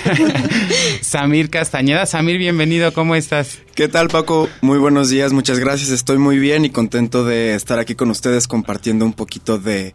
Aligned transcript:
Samir 1.00 1.50
Castañeda. 1.50 2.06
Samir, 2.06 2.38
bienvenido, 2.38 2.92
¿cómo 2.92 3.14
estás? 3.14 3.58
¿Qué 3.74 3.88
tal, 3.88 4.08
Paco? 4.08 4.48
Muy 4.60 4.78
buenos 4.78 5.10
días, 5.10 5.32
muchas 5.32 5.58
gracias. 5.58 5.90
Estoy 5.90 6.18
muy 6.18 6.38
bien 6.38 6.64
y 6.64 6.70
contento 6.70 7.24
de 7.24 7.54
estar 7.54 7.78
aquí 7.78 7.94
con 7.94 8.10
ustedes 8.10 8.46
compartiendo 8.46 9.04
un 9.04 9.12
poquito 9.12 9.58
de, 9.58 9.94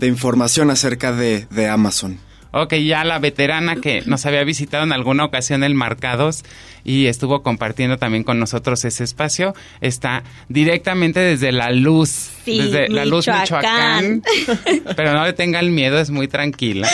información 0.00 0.70
acerca 0.70 1.12
de, 1.12 1.46
de 1.50 1.68
Amazon. 1.68 2.18
Ok, 2.52 2.74
ya 2.74 3.02
la 3.04 3.18
veterana 3.18 3.76
que 3.76 4.02
nos 4.04 4.26
había 4.26 4.44
visitado 4.44 4.84
en 4.84 4.92
alguna 4.92 5.24
ocasión 5.24 5.64
el 5.64 5.74
Marcados 5.74 6.44
y 6.84 7.06
estuvo 7.06 7.42
compartiendo 7.42 7.96
también 7.96 8.24
con 8.24 8.38
nosotros 8.38 8.84
ese 8.84 9.04
espacio, 9.04 9.54
está 9.80 10.22
directamente 10.48 11.20
desde 11.20 11.50
la 11.50 11.70
luz, 11.70 12.30
desde 12.44 12.88
la 12.88 13.06
luz 13.06 13.26
Michoacán. 13.26 14.22
Pero 14.96 15.14
no 15.14 15.24
le 15.24 15.32
tengan 15.32 15.74
miedo, 15.74 15.98
es 15.98 16.10
muy 16.10 16.28
tranquila. 16.28 16.88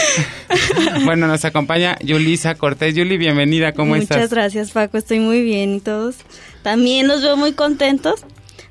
bueno, 1.04 1.26
nos 1.26 1.44
acompaña 1.44 1.98
Yulisa 2.00 2.54
Cortés. 2.54 2.94
Yuli, 2.94 3.16
bienvenida, 3.16 3.72
¿cómo 3.72 3.90
Muchas 3.90 4.02
estás? 4.02 4.16
Muchas 4.18 4.30
gracias, 4.30 4.70
Paco, 4.70 4.96
estoy 4.96 5.18
muy 5.18 5.42
bien 5.42 5.74
y 5.74 5.80
todos. 5.80 6.16
También 6.62 7.08
los 7.08 7.22
veo 7.22 7.36
muy 7.36 7.52
contentos 7.52 8.24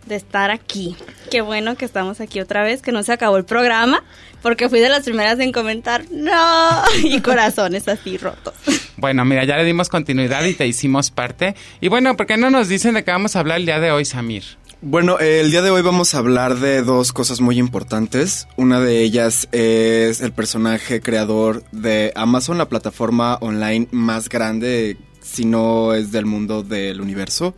de 0.07 0.16
estar 0.16 0.51
aquí. 0.51 0.95
Qué 1.29 1.41
bueno 1.41 1.75
que 1.75 1.85
estamos 1.85 2.22
aquí 2.22 2.40
otra 2.40 2.63
vez, 2.63 2.81
que 2.81 2.91
no 2.91 3.03
se 3.03 3.13
acabó 3.13 3.38
el 3.38 3.45
programa, 3.45 4.03
porque 4.41 4.69
fui 4.69 4.79
de 4.79 4.90
las 4.90 5.03
primeras 5.03 5.40
en 5.40 5.51
comentar, 5.51 6.06
no, 6.12 6.84
y 7.03 7.22
corazones 7.22 7.88
así 7.88 8.18
rotos. 8.18 8.53
Bueno, 9.00 9.23
mira, 9.25 9.44
ya 9.44 9.57
le 9.57 9.63
dimos 9.63 9.90
continuidad 9.90 10.44
y 10.45 10.56
te 10.56 10.66
hicimos 10.66 11.12
parte. 11.12 11.53
Y 11.81 11.88
bueno, 11.88 12.18
¿por 12.18 12.25
qué 12.25 12.35
no 12.35 12.50
nos 12.50 12.68
dicen 12.68 12.95
de 12.95 13.03
qué 13.03 13.12
vamos 13.12 13.35
a 13.35 13.41
hablar 13.41 13.59
el 13.59 13.68
día 13.68 13.79
de 13.79 13.91
hoy, 13.91 14.06
Samir? 14.06 14.44
Bueno, 14.81 15.19
el 15.19 15.50
día 15.51 15.62
de 15.62 15.72
hoy 15.72 15.84
vamos 15.84 16.16
a 16.16 16.19
hablar 16.19 16.57
de 16.57 16.81
dos 16.81 17.12
cosas 17.12 17.39
muy 17.39 17.57
importantes. 17.59 18.47
Una 18.57 18.79
de 18.79 19.01
ellas 19.01 19.50
es 19.51 20.22
el 20.22 20.31
personaje 20.31 21.01
creador 21.01 21.63
de 21.72 22.12
Amazon, 22.16 22.57
la 22.57 22.69
plataforma 22.69 23.38
online 23.41 23.88
más 23.91 24.29
grande, 24.29 24.97
si 25.22 25.45
no 25.45 25.94
es 25.94 26.12
del 26.12 26.25
mundo 26.25 26.63
del 26.63 27.01
universo. 27.01 27.53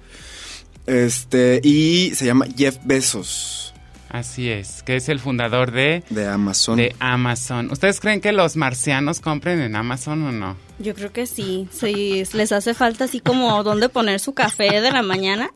Este, 0.89 1.61
y 1.63 2.11
se 2.15 2.25
llama 2.25 2.45
Jeff 2.57 2.77
Bezos. 2.83 3.73
Así 4.09 4.49
es, 4.49 4.81
que 4.81 4.95
es 4.95 5.07
el 5.07 5.19
fundador 5.19 5.71
de... 5.71 6.03
De 6.09 6.27
Amazon. 6.27 6.77
De 6.77 6.95
Amazon. 6.99 7.69
¿Ustedes 7.71 7.99
creen 7.99 8.21
que 8.21 8.31
los 8.31 8.55
marcianos 8.55 9.19
compren 9.19 9.61
en 9.61 9.75
Amazon 9.75 10.23
o 10.23 10.31
no? 10.31 10.57
Yo 10.79 10.95
creo 10.95 11.11
que 11.11 11.27
sí. 11.27 11.67
Si 11.71 12.23
les 12.33 12.51
hace 12.51 12.73
falta 12.73 13.03
así 13.03 13.19
como 13.19 13.63
dónde 13.63 13.87
poner 13.87 14.19
su 14.19 14.33
café 14.33 14.81
de 14.81 14.91
la 14.91 15.03
mañana, 15.03 15.51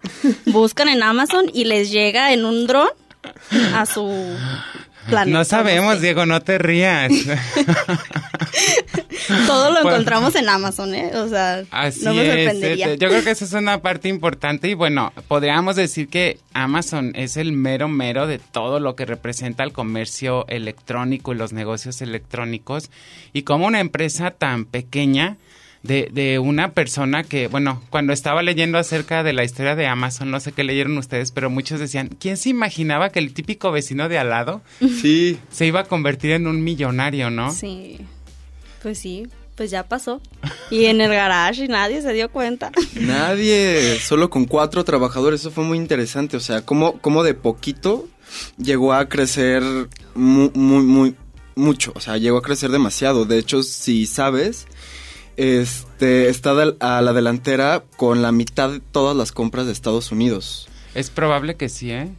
buscan 0.45 0.87
en 0.87 1.01
Amazon 1.01 1.45
y 1.51 1.65
les 1.65 1.91
llega 1.91 2.31
en 2.31 2.45
un 2.45 2.67
dron 2.67 2.89
a 3.73 3.87
su 3.87 4.07
no 5.27 5.43
sabemos, 5.43 6.01
Diego, 6.01 6.25
no 6.25 6.41
te 6.41 6.57
rías. 6.57 7.11
Todo 9.47 9.71
lo 9.71 9.79
encontramos 9.79 10.35
en 10.35 10.49
Amazon, 10.49 10.93
¿eh? 10.95 11.11
O 11.15 11.27
sea, 11.27 11.63
no 12.03 12.13
me 12.13 12.25
sorprendería. 12.25 12.85
Este, 12.87 12.97
yo 12.97 13.09
creo 13.09 13.23
que 13.23 13.31
esa 13.31 13.45
es 13.45 13.53
una 13.53 13.81
parte 13.81 14.09
importante 14.09 14.69
y 14.69 14.73
bueno, 14.73 15.13
podríamos 15.27 15.75
decir 15.75 16.07
que 16.07 16.39
Amazon 16.53 17.13
es 17.15 17.37
el 17.37 17.51
mero 17.51 17.87
mero 17.87 18.27
de 18.27 18.39
todo 18.39 18.79
lo 18.79 18.95
que 18.95 19.05
representa 19.05 19.63
el 19.63 19.71
comercio 19.71 20.45
electrónico 20.47 21.33
y 21.33 21.37
los 21.37 21.53
negocios 21.53 22.01
electrónicos 22.01 22.89
y 23.33 23.43
como 23.43 23.67
una 23.67 23.79
empresa 23.79 24.31
tan 24.31 24.65
pequeña 24.65 25.37
de, 25.83 26.09
de 26.11 26.39
una 26.39 26.71
persona 26.71 27.23
que, 27.23 27.47
bueno, 27.47 27.81
cuando 27.89 28.13
estaba 28.13 28.41
leyendo 28.41 28.77
acerca 28.77 29.21
de 29.21 29.33
la 29.33 29.43
historia 29.43 29.75
de 29.75 29.85
Amazon, 29.85 30.31
no 30.31 30.39
sé 30.39 30.53
qué 30.53 30.63
leyeron 30.63 30.97
ustedes, 30.97 31.31
pero 31.31 31.49
muchos 31.49 31.79
decían, 31.79 32.09
¿quién 32.19 32.37
se 32.37 32.49
imaginaba 32.49 33.09
que 33.09 33.19
el 33.19 33.33
típico 33.33 33.71
vecino 33.71 34.07
de 34.07 34.17
al 34.17 34.29
lado 34.29 34.61
sí. 34.79 35.37
se 35.51 35.65
iba 35.65 35.81
a 35.81 35.83
convertir 35.83 36.31
en 36.31 36.47
un 36.47 36.63
millonario, 36.63 37.29
no? 37.29 37.51
Sí, 37.51 37.99
pues 38.83 38.99
sí, 38.99 39.27
pues 39.55 39.71
ya 39.71 39.87
pasó. 39.87 40.21
Y 40.69 40.85
en 40.85 41.01
el 41.01 41.11
garage 41.11 41.65
y 41.65 41.67
nadie 41.67 42.01
se 42.01 42.13
dio 42.13 42.29
cuenta. 42.29 42.71
Nadie, 42.95 43.97
solo 43.99 44.29
con 44.29 44.45
cuatro 44.45 44.83
trabajadores, 44.83 45.39
eso 45.41 45.51
fue 45.51 45.63
muy 45.63 45.77
interesante, 45.77 46.37
o 46.37 46.39
sea, 46.39 46.61
cómo, 46.61 46.99
cómo 46.99 47.23
de 47.23 47.33
poquito 47.33 48.07
llegó 48.57 48.93
a 48.93 49.07
crecer 49.07 49.63
muy, 50.15 50.51
muy, 50.53 50.83
muy, 50.83 51.15
mucho, 51.55 51.93
o 51.95 51.99
sea, 51.99 52.17
llegó 52.17 52.37
a 52.37 52.41
crecer 52.41 52.71
demasiado. 52.71 53.25
De 53.25 53.37
hecho, 53.37 53.63
si 53.63 54.05
sabes, 54.05 54.67
este, 55.37 56.29
está 56.29 56.51
a 56.79 57.01
la 57.01 57.13
delantera 57.13 57.83
con 57.95 58.21
la 58.21 58.31
mitad 58.31 58.69
de 58.69 58.79
todas 58.79 59.15
las 59.15 59.31
compras 59.31 59.65
de 59.65 59.71
Estados 59.71 60.11
Unidos. 60.11 60.67
Es 60.93 61.09
probable 61.09 61.55
que 61.55 61.69
sí, 61.69 61.91
¿eh? 61.91 62.09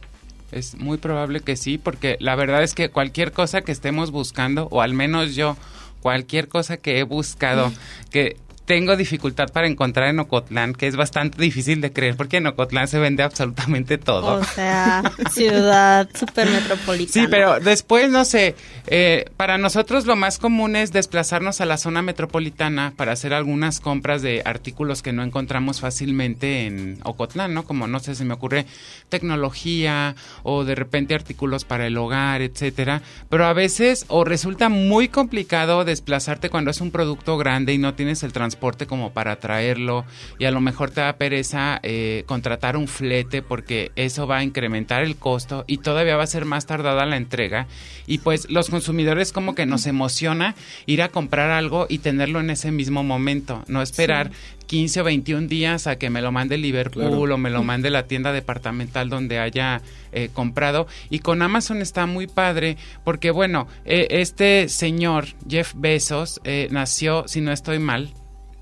Es 0.51 0.75
muy 0.75 0.97
probable 0.97 1.41
que 1.41 1.57
sí, 1.57 1.77
porque 1.77 2.17
la 2.19 2.35
verdad 2.35 2.63
es 2.63 2.73
que 2.73 2.89
cualquier 2.89 3.31
cosa 3.31 3.61
que 3.61 3.71
estemos 3.71 4.11
buscando, 4.11 4.67
o 4.71 4.81
al 4.81 4.93
menos 4.93 5.35
yo, 5.35 5.57
cualquier 6.05 6.47
cosa 6.47 6.77
que 6.77 6.99
he 6.99 7.03
buscado, 7.03 7.73
que 8.11 8.37
tengo 8.65 8.97
dificultad 8.97 9.49
para 9.49 9.67
encontrar 9.67 10.09
en 10.09 10.19
Ocotlán, 10.19 10.73
que 10.73 10.87
es 10.87 10.95
bastante 10.95 11.41
difícil 11.41 11.81
de 11.81 11.93
creer, 11.93 12.17
porque 12.17 12.37
en 12.37 12.47
Ocotlán 12.47 12.87
se 12.87 12.97
vende 12.97 13.21
absolutamente 13.21 13.97
todo. 13.97 14.39
O 14.39 14.43
sea, 14.43 15.03
ciudad 15.31 16.09
super 16.13 16.49
metropolitana. 16.49 17.25
Sí, 17.25 17.29
pero 17.29 17.59
después, 17.59 18.09
no 18.09 18.25
sé, 18.25 18.55
eh, 18.87 19.29
para 19.37 19.59
nosotros 19.59 20.07
lo 20.07 20.15
más 20.15 20.39
común 20.39 20.75
es 20.75 20.91
desplazarnos 20.91 21.61
a 21.61 21.65
la 21.65 21.77
zona 21.77 22.01
metropolitana 22.01 22.93
para 22.95 23.11
hacer 23.11 23.33
algunas 23.33 23.79
compras 23.79 24.23
de 24.23 24.41
artículos 24.43 25.03
que 25.03 25.13
no 25.13 25.23
encontramos 25.23 25.79
fácilmente 25.79 26.65
en 26.65 26.99
Ocotlán, 27.03 27.53
¿no? 27.53 27.65
Como, 27.65 27.85
no 27.85 27.99
sé, 27.99 28.15
se 28.15 28.25
me 28.25 28.33
ocurre 28.33 28.65
tecnología 29.09 30.15
o 30.41 30.63
de 30.63 30.73
repente 30.73 31.13
artículos 31.13 31.65
para 31.65 31.85
el 31.85 31.97
hogar, 31.97 32.41
etcétera. 32.41 33.03
Pero 33.29 33.45
a 33.45 33.53
veces 33.53 34.05
o 34.07 34.23
resulta 34.23 34.69
muy 34.69 35.07
complicado 35.07 35.85
desplazarte 35.85 36.49
cuando 36.49 36.71
es 36.71 36.81
un 36.81 36.89
producto 36.89 37.37
grande 37.37 37.73
y 37.73 37.77
no 37.77 37.93
tienes 37.93 38.23
el 38.23 38.33
transporte 38.33 38.54
transporte 38.55 38.87
como 38.87 39.11
para 39.11 39.35
traerlo 39.35 40.05
y 40.39 40.45
a 40.45 40.51
lo 40.51 40.61
mejor 40.61 40.89
te 40.89 41.01
da 41.01 41.17
pereza 41.17 41.79
eh, 41.83 42.23
contratar 42.25 42.77
un 42.77 42.87
flete 42.87 43.41
porque 43.41 43.91
eso 43.97 44.27
va 44.27 44.37
a 44.37 44.43
incrementar 44.43 45.03
el 45.03 45.17
costo 45.17 45.65
y 45.67 45.79
todavía 45.79 46.15
va 46.15 46.23
a 46.23 46.27
ser 46.27 46.45
más 46.45 46.65
tardada 46.65 47.05
la 47.05 47.17
entrega. 47.17 47.67
Y 48.07 48.19
pues 48.19 48.49
los 48.49 48.69
consumidores 48.69 49.33
como 49.33 49.55
que 49.55 49.65
nos 49.65 49.87
emociona 49.87 50.55
ir 50.85 51.01
a 51.01 51.09
comprar 51.09 51.51
algo 51.51 51.85
y 51.89 51.97
tenerlo 51.97 52.39
en 52.39 52.49
ese 52.49 52.71
mismo 52.71 53.03
momento, 53.03 53.63
no 53.67 53.81
esperar 53.81 54.31
15 54.67 55.01
o 55.01 55.03
21 55.03 55.47
días 55.47 55.87
a 55.87 55.97
que 55.97 56.09
me 56.09 56.21
lo 56.21 56.31
mande 56.31 56.57
Liverpool 56.57 57.31
o 57.31 57.37
me 57.37 57.49
lo 57.49 57.63
mande 57.63 57.89
la 57.89 58.07
tienda 58.07 58.31
departamental 58.31 59.09
donde 59.09 59.39
haya 59.39 59.81
eh, 60.11 60.29
comprado. 60.33 60.87
Y 61.09 61.19
con 61.19 61.41
Amazon 61.41 61.81
está 61.81 62.05
muy 62.05 62.27
padre 62.27 62.77
porque, 63.03 63.31
bueno, 63.31 63.67
eh, 63.85 64.07
este 64.11 64.69
señor 64.69 65.25
Jeff 65.47 65.73
Bezos 65.75 66.41
eh, 66.43 66.67
nació, 66.71 67.27
si 67.27 67.41
no 67.41 67.51
estoy 67.51 67.79
mal, 67.79 68.13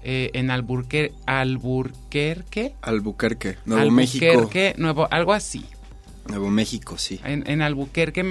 en 0.03 0.51
Alburquerque, 0.51 1.15
Alburquerque. 1.25 2.75
Albuquerque, 2.81 3.57
Nuevo 3.65 3.81
Albuquerque, 3.81 4.59
México. 4.69 4.81
Nuevo, 4.81 5.07
algo 5.09 5.33
así. 5.33 5.65
Nuevo 6.27 6.49
México, 6.49 6.97
sí. 6.97 7.19
En, 7.25 7.61
Albuquerque, 7.61 8.23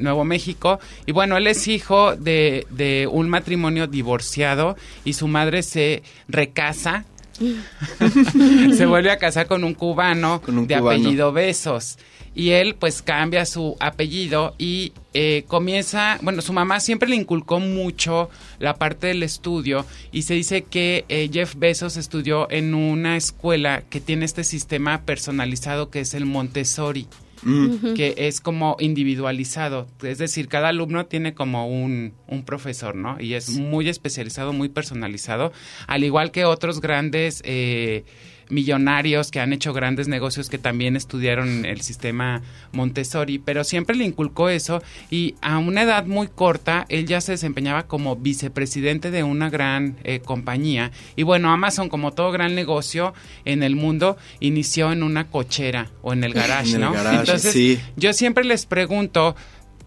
Nuevo 0.00 0.24
México. 0.24 0.78
Y 1.04 1.12
bueno, 1.12 1.36
él 1.36 1.46
es 1.48 1.66
hijo 1.66 2.14
de, 2.14 3.08
un 3.10 3.28
matrimonio 3.28 3.86
divorciado 3.86 4.76
y 5.04 5.14
su 5.14 5.26
madre 5.26 5.62
se 5.62 6.02
recasa. 6.28 7.04
se 8.76 8.86
vuelve 8.86 9.10
a 9.10 9.18
casar 9.18 9.46
con 9.46 9.64
un 9.64 9.74
cubano 9.74 10.40
de 10.46 10.74
apellido 10.74 11.32
Besos 11.32 11.98
y 12.34 12.50
él 12.50 12.76
pues 12.76 13.02
cambia 13.02 13.44
su 13.46 13.76
apellido 13.80 14.54
y 14.58 14.92
eh, 15.12 15.44
comienza, 15.48 16.18
bueno, 16.22 16.40
su 16.40 16.52
mamá 16.52 16.78
siempre 16.78 17.08
le 17.08 17.16
inculcó 17.16 17.58
mucho 17.58 18.30
la 18.60 18.76
parte 18.76 19.08
del 19.08 19.24
estudio 19.24 19.84
y 20.12 20.22
se 20.22 20.34
dice 20.34 20.62
que 20.62 21.04
eh, 21.08 21.28
Jeff 21.32 21.56
Bezos 21.56 21.96
estudió 21.96 22.48
en 22.50 22.74
una 22.74 23.16
escuela 23.16 23.82
que 23.90 24.00
tiene 24.00 24.24
este 24.24 24.44
sistema 24.44 25.02
personalizado 25.02 25.90
que 25.90 25.98
es 25.98 26.14
el 26.14 26.26
Montessori. 26.26 27.08
Mm. 27.42 27.94
que 27.94 28.14
es 28.16 28.40
como 28.40 28.76
individualizado, 28.80 29.86
es 30.02 30.18
decir, 30.18 30.48
cada 30.48 30.68
alumno 30.68 31.06
tiene 31.06 31.34
como 31.34 31.68
un, 31.68 32.12
un 32.26 32.44
profesor, 32.44 32.94
¿no? 32.94 33.20
Y 33.20 33.34
es 33.34 33.50
muy 33.50 33.88
especializado, 33.88 34.52
muy 34.52 34.68
personalizado, 34.68 35.52
al 35.86 36.04
igual 36.04 36.30
que 36.30 36.44
otros 36.44 36.80
grandes 36.80 37.42
eh, 37.44 38.04
millonarios 38.50 39.30
que 39.30 39.40
han 39.40 39.52
hecho 39.52 39.72
grandes 39.72 40.08
negocios 40.08 40.48
que 40.48 40.58
también 40.58 40.96
estudiaron 40.96 41.64
el 41.64 41.80
sistema 41.80 42.42
Montessori, 42.72 43.38
pero 43.38 43.64
siempre 43.64 43.96
le 43.96 44.04
inculcó 44.04 44.48
eso 44.48 44.82
y 45.10 45.34
a 45.40 45.58
una 45.58 45.82
edad 45.82 46.06
muy 46.06 46.28
corta 46.28 46.86
él 46.88 47.06
ya 47.06 47.20
se 47.20 47.32
desempeñaba 47.32 47.86
como 47.86 48.16
vicepresidente 48.16 49.10
de 49.10 49.22
una 49.22 49.50
gran 49.50 49.96
eh, 50.04 50.20
compañía 50.20 50.92
y 51.16 51.22
bueno, 51.22 51.52
Amazon 51.52 51.88
como 51.88 52.12
todo 52.12 52.32
gran 52.32 52.54
negocio 52.54 53.14
en 53.44 53.62
el 53.62 53.76
mundo 53.76 54.16
inició 54.40 54.92
en 54.92 55.02
una 55.02 55.24
cochera 55.24 55.90
o 56.02 56.12
en 56.12 56.24
el 56.24 56.34
garage, 56.34 56.78
¿no? 56.78 56.94
Entonces 57.12 57.80
yo 57.96 58.12
siempre 58.12 58.44
les 58.44 58.66
pregunto, 58.66 59.36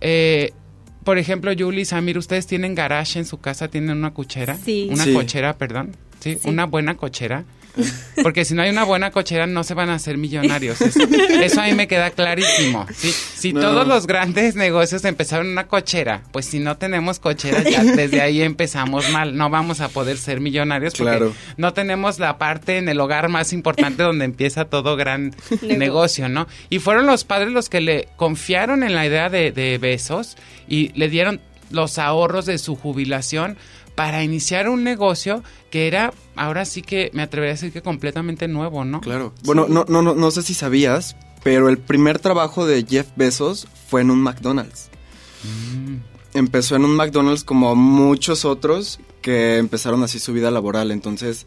eh, 0.01 0.53
por 1.03 1.17
ejemplo, 1.17 1.51
Julie, 1.57 1.85
Samir, 1.85 2.17
¿ustedes 2.17 2.47
tienen 2.47 2.75
garage 2.75 3.17
en 3.17 3.25
su 3.25 3.39
casa? 3.39 3.67
¿Tienen 3.69 3.97
una 3.97 4.13
cochera? 4.13 4.55
Sí. 4.55 4.87
Una 4.91 5.11
cochera, 5.11 5.57
perdón. 5.57 5.95
¿Sí? 6.19 6.37
Una 6.43 6.65
buena 6.65 6.95
cochera. 6.95 7.45
Porque 8.21 8.45
si 8.45 8.53
no 8.53 8.61
hay 8.61 8.69
una 8.69 8.83
buena 8.83 9.11
cochera 9.11 9.47
no 9.47 9.63
se 9.63 9.73
van 9.73 9.89
a 9.89 9.95
hacer 9.95 10.17
millonarios. 10.17 10.81
Eso, 10.81 11.61
a 11.61 11.65
mí 11.65 11.73
me 11.73 11.87
queda 11.87 12.11
clarísimo. 12.11 12.85
Si 12.91 13.53
todos 13.53 13.87
los 13.87 14.07
grandes 14.07 14.55
negocios 14.55 15.03
empezaron 15.05 15.47
una 15.47 15.67
cochera, 15.67 16.23
pues 16.31 16.45
si 16.45 16.59
no 16.59 16.77
tenemos 16.77 17.19
cochera 17.19 17.63
ya 17.63 17.83
desde 17.83 18.21
ahí 18.21 18.41
empezamos 18.41 19.09
mal. 19.09 19.35
No 19.35 19.49
vamos 19.49 19.81
a 19.81 19.89
poder 19.89 20.17
ser 20.17 20.39
millonarios 20.39 20.93
porque 20.95 21.31
no 21.57 21.73
tenemos 21.73 22.19
la 22.19 22.37
parte 22.37 22.77
en 22.77 22.89
el 22.89 22.99
hogar 22.99 23.29
más 23.29 23.53
importante 23.53 24.03
donde 24.03 24.25
empieza 24.25 24.65
todo 24.65 24.95
gran 24.95 25.33
negocio, 25.61 26.29
¿no? 26.29 26.47
Y 26.69 26.79
fueron 26.79 27.05
los 27.05 27.23
padres 27.23 27.51
los 27.51 27.69
que 27.69 27.81
le 27.81 28.07
confiaron 28.15 28.83
en 28.83 28.95
la 28.95 29.05
idea 29.05 29.29
de, 29.29 29.51
de 29.51 29.77
besos 29.77 30.37
y 30.67 30.89
le 30.89 31.09
dieron 31.09 31.41
los 31.71 31.97
ahorros 31.97 32.45
de 32.45 32.57
su 32.57 32.75
jubilación 32.75 33.57
para 33.95 34.23
iniciar 34.23 34.69
un 34.69 34.83
negocio 34.83 35.43
que 35.69 35.87
era, 35.87 36.13
ahora 36.35 36.65
sí 36.65 36.81
que 36.81 37.11
me 37.13 37.21
atrevería 37.21 37.51
a 37.51 37.55
decir 37.55 37.71
que 37.71 37.81
completamente 37.81 38.47
nuevo, 38.47 38.85
¿no? 38.85 39.01
Claro. 39.01 39.33
Bueno, 39.43 39.67
no, 39.69 39.85
no, 39.87 40.01
no, 40.01 40.15
no 40.15 40.31
sé 40.31 40.43
si 40.43 40.53
sabías, 40.53 41.15
pero 41.43 41.69
el 41.69 41.77
primer 41.77 42.19
trabajo 42.19 42.65
de 42.65 42.85
Jeff 42.87 43.07
Bezos 43.15 43.67
fue 43.87 44.01
en 44.01 44.11
un 44.11 44.21
McDonald's. 44.21 44.89
Mm. 45.43 45.97
Empezó 46.33 46.75
en 46.75 46.85
un 46.85 46.95
McDonald's 46.95 47.43
como 47.43 47.75
muchos 47.75 48.45
otros 48.45 48.99
que 49.21 49.57
empezaron 49.57 50.03
así 50.03 50.19
su 50.19 50.33
vida 50.33 50.49
laboral. 50.49 50.91
Entonces, 50.91 51.45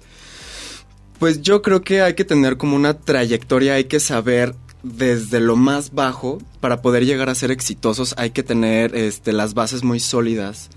pues 1.19 1.43
yo 1.43 1.63
creo 1.63 1.83
que 1.83 2.03
hay 2.03 2.15
que 2.15 2.25
tener 2.25 2.57
como 2.57 2.77
una 2.77 2.95
trayectoria, 2.95 3.75
hay 3.75 3.85
que 3.85 4.01
saber 4.01 4.55
desde 4.83 5.41
lo 5.41 5.57
más 5.57 5.93
bajo 5.93 6.39
para 6.61 6.83
poder 6.83 7.07
llegar 7.07 7.31
a 7.31 7.35
ser 7.35 7.51
exitosos, 7.51 8.15
hay 8.19 8.31
que 8.31 8.43
tener 8.43 8.95
este, 8.95 9.33
las 9.33 9.55
bases 9.55 9.83
muy 9.83 9.99
sólidas 9.99 10.69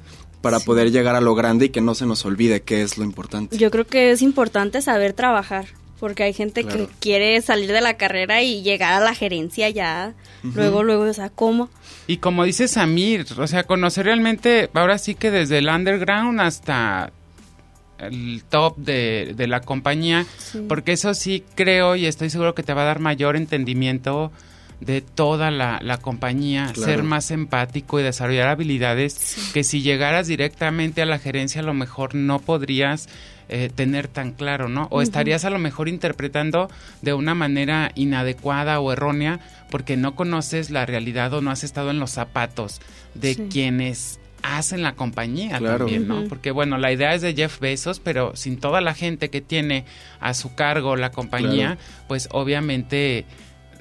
para 0.41 0.59
poder 0.59 0.91
llegar 0.91 1.15
a 1.15 1.21
lo 1.21 1.35
grande 1.35 1.65
y 1.65 1.69
que 1.69 1.81
no 1.81 1.95
se 1.95 2.05
nos 2.05 2.25
olvide 2.25 2.61
qué 2.61 2.81
es 2.81 2.97
lo 2.97 3.03
importante. 3.03 3.57
Yo 3.57 3.71
creo 3.71 3.85
que 3.85 4.11
es 4.11 4.21
importante 4.21 4.81
saber 4.81 5.13
trabajar, 5.13 5.65
porque 5.99 6.23
hay 6.23 6.33
gente 6.33 6.63
que 6.63 6.87
quiere 6.99 7.41
salir 7.41 7.71
de 7.71 7.81
la 7.81 7.95
carrera 7.95 8.41
y 8.43 8.61
llegar 8.61 8.93
a 8.93 8.99
la 8.99 9.15
gerencia 9.15 9.69
ya, 9.69 10.13
luego, 10.43 10.83
luego, 10.83 11.03
o 11.03 11.13
sea, 11.13 11.29
¿cómo? 11.29 11.69
Y 12.05 12.17
como 12.17 12.45
dice 12.45 12.67
Samir, 12.67 13.25
o 13.37 13.47
sea, 13.47 13.63
conocer 13.63 14.05
realmente, 14.05 14.69
ahora 14.73 14.97
sí 14.97 15.15
que 15.15 15.31
desde 15.31 15.57
el 15.57 15.67
underground 15.67 16.39
hasta 16.39 17.11
el 17.99 18.43
top 18.47 18.77
de, 18.77 19.33
de 19.35 19.47
la 19.47 19.61
compañía, 19.61 20.25
porque 20.67 20.93
eso 20.93 21.13
sí 21.13 21.43
creo 21.55 21.95
y 21.95 22.05
estoy 22.05 22.29
seguro 22.29 22.53
que 22.53 22.63
te 22.63 22.73
va 22.73 22.83
a 22.83 22.85
dar 22.85 22.99
mayor 22.99 23.35
entendimiento 23.35 24.31
de 24.79 25.01
toda 25.01 25.49
la, 25.49 25.97
compañía, 26.01 26.73
ser 26.75 27.03
más 27.03 27.31
empático 27.31 27.99
y 27.99 28.03
desarrollar 28.03 28.47
habilidades 28.47 29.49
que 29.53 29.63
si 29.63 29.81
llegaras 29.81 30.27
directamente 30.27 31.01
a 31.01 31.05
la 31.05 31.19
gerencia 31.19 31.61
a 31.61 31.65
lo 31.65 31.73
mejor 31.73 32.13
no 32.13 32.39
podrías 32.39 33.09
eh, 33.49 33.71
tener 33.73 34.07
tan 34.07 34.33
claro, 34.33 34.67
¿no? 34.67 34.87
O 34.91 35.01
estarías 35.01 35.45
a 35.45 35.49
lo 35.49 35.57
mejor 35.57 35.87
interpretando 35.87 36.69
de 37.01 37.13
una 37.13 37.33
manera 37.33 37.91
inadecuada 37.95 38.79
o 38.79 38.91
errónea 38.91 39.39
porque 39.71 39.97
no 39.97 40.15
conoces 40.15 40.69
la 40.69 40.85
realidad 40.85 41.33
o 41.33 41.41
no 41.41 41.49
has 41.49 41.63
estado 41.63 41.89
en 41.89 41.99
los 41.99 42.11
zapatos 42.11 42.81
de 43.15 43.47
quienes 43.47 44.19
hacen 44.43 44.83
la 44.83 44.93
compañía 44.93 45.59
también, 45.59 46.07
¿no? 46.07 46.25
Porque 46.27 46.51
bueno, 46.51 46.77
la 46.77 46.91
idea 46.91 47.13
es 47.13 47.21
de 47.21 47.33
Jeff 47.33 47.59
Bezos, 47.59 47.99
pero 47.99 48.35
sin 48.35 48.59
toda 48.59 48.81
la 48.81 48.93
gente 48.93 49.29
que 49.29 49.41
tiene 49.41 49.85
a 50.19 50.33
su 50.33 50.53
cargo 50.53 50.95
la 50.95 51.11
compañía, 51.11 51.77
pues 52.07 52.29
obviamente 52.31 53.25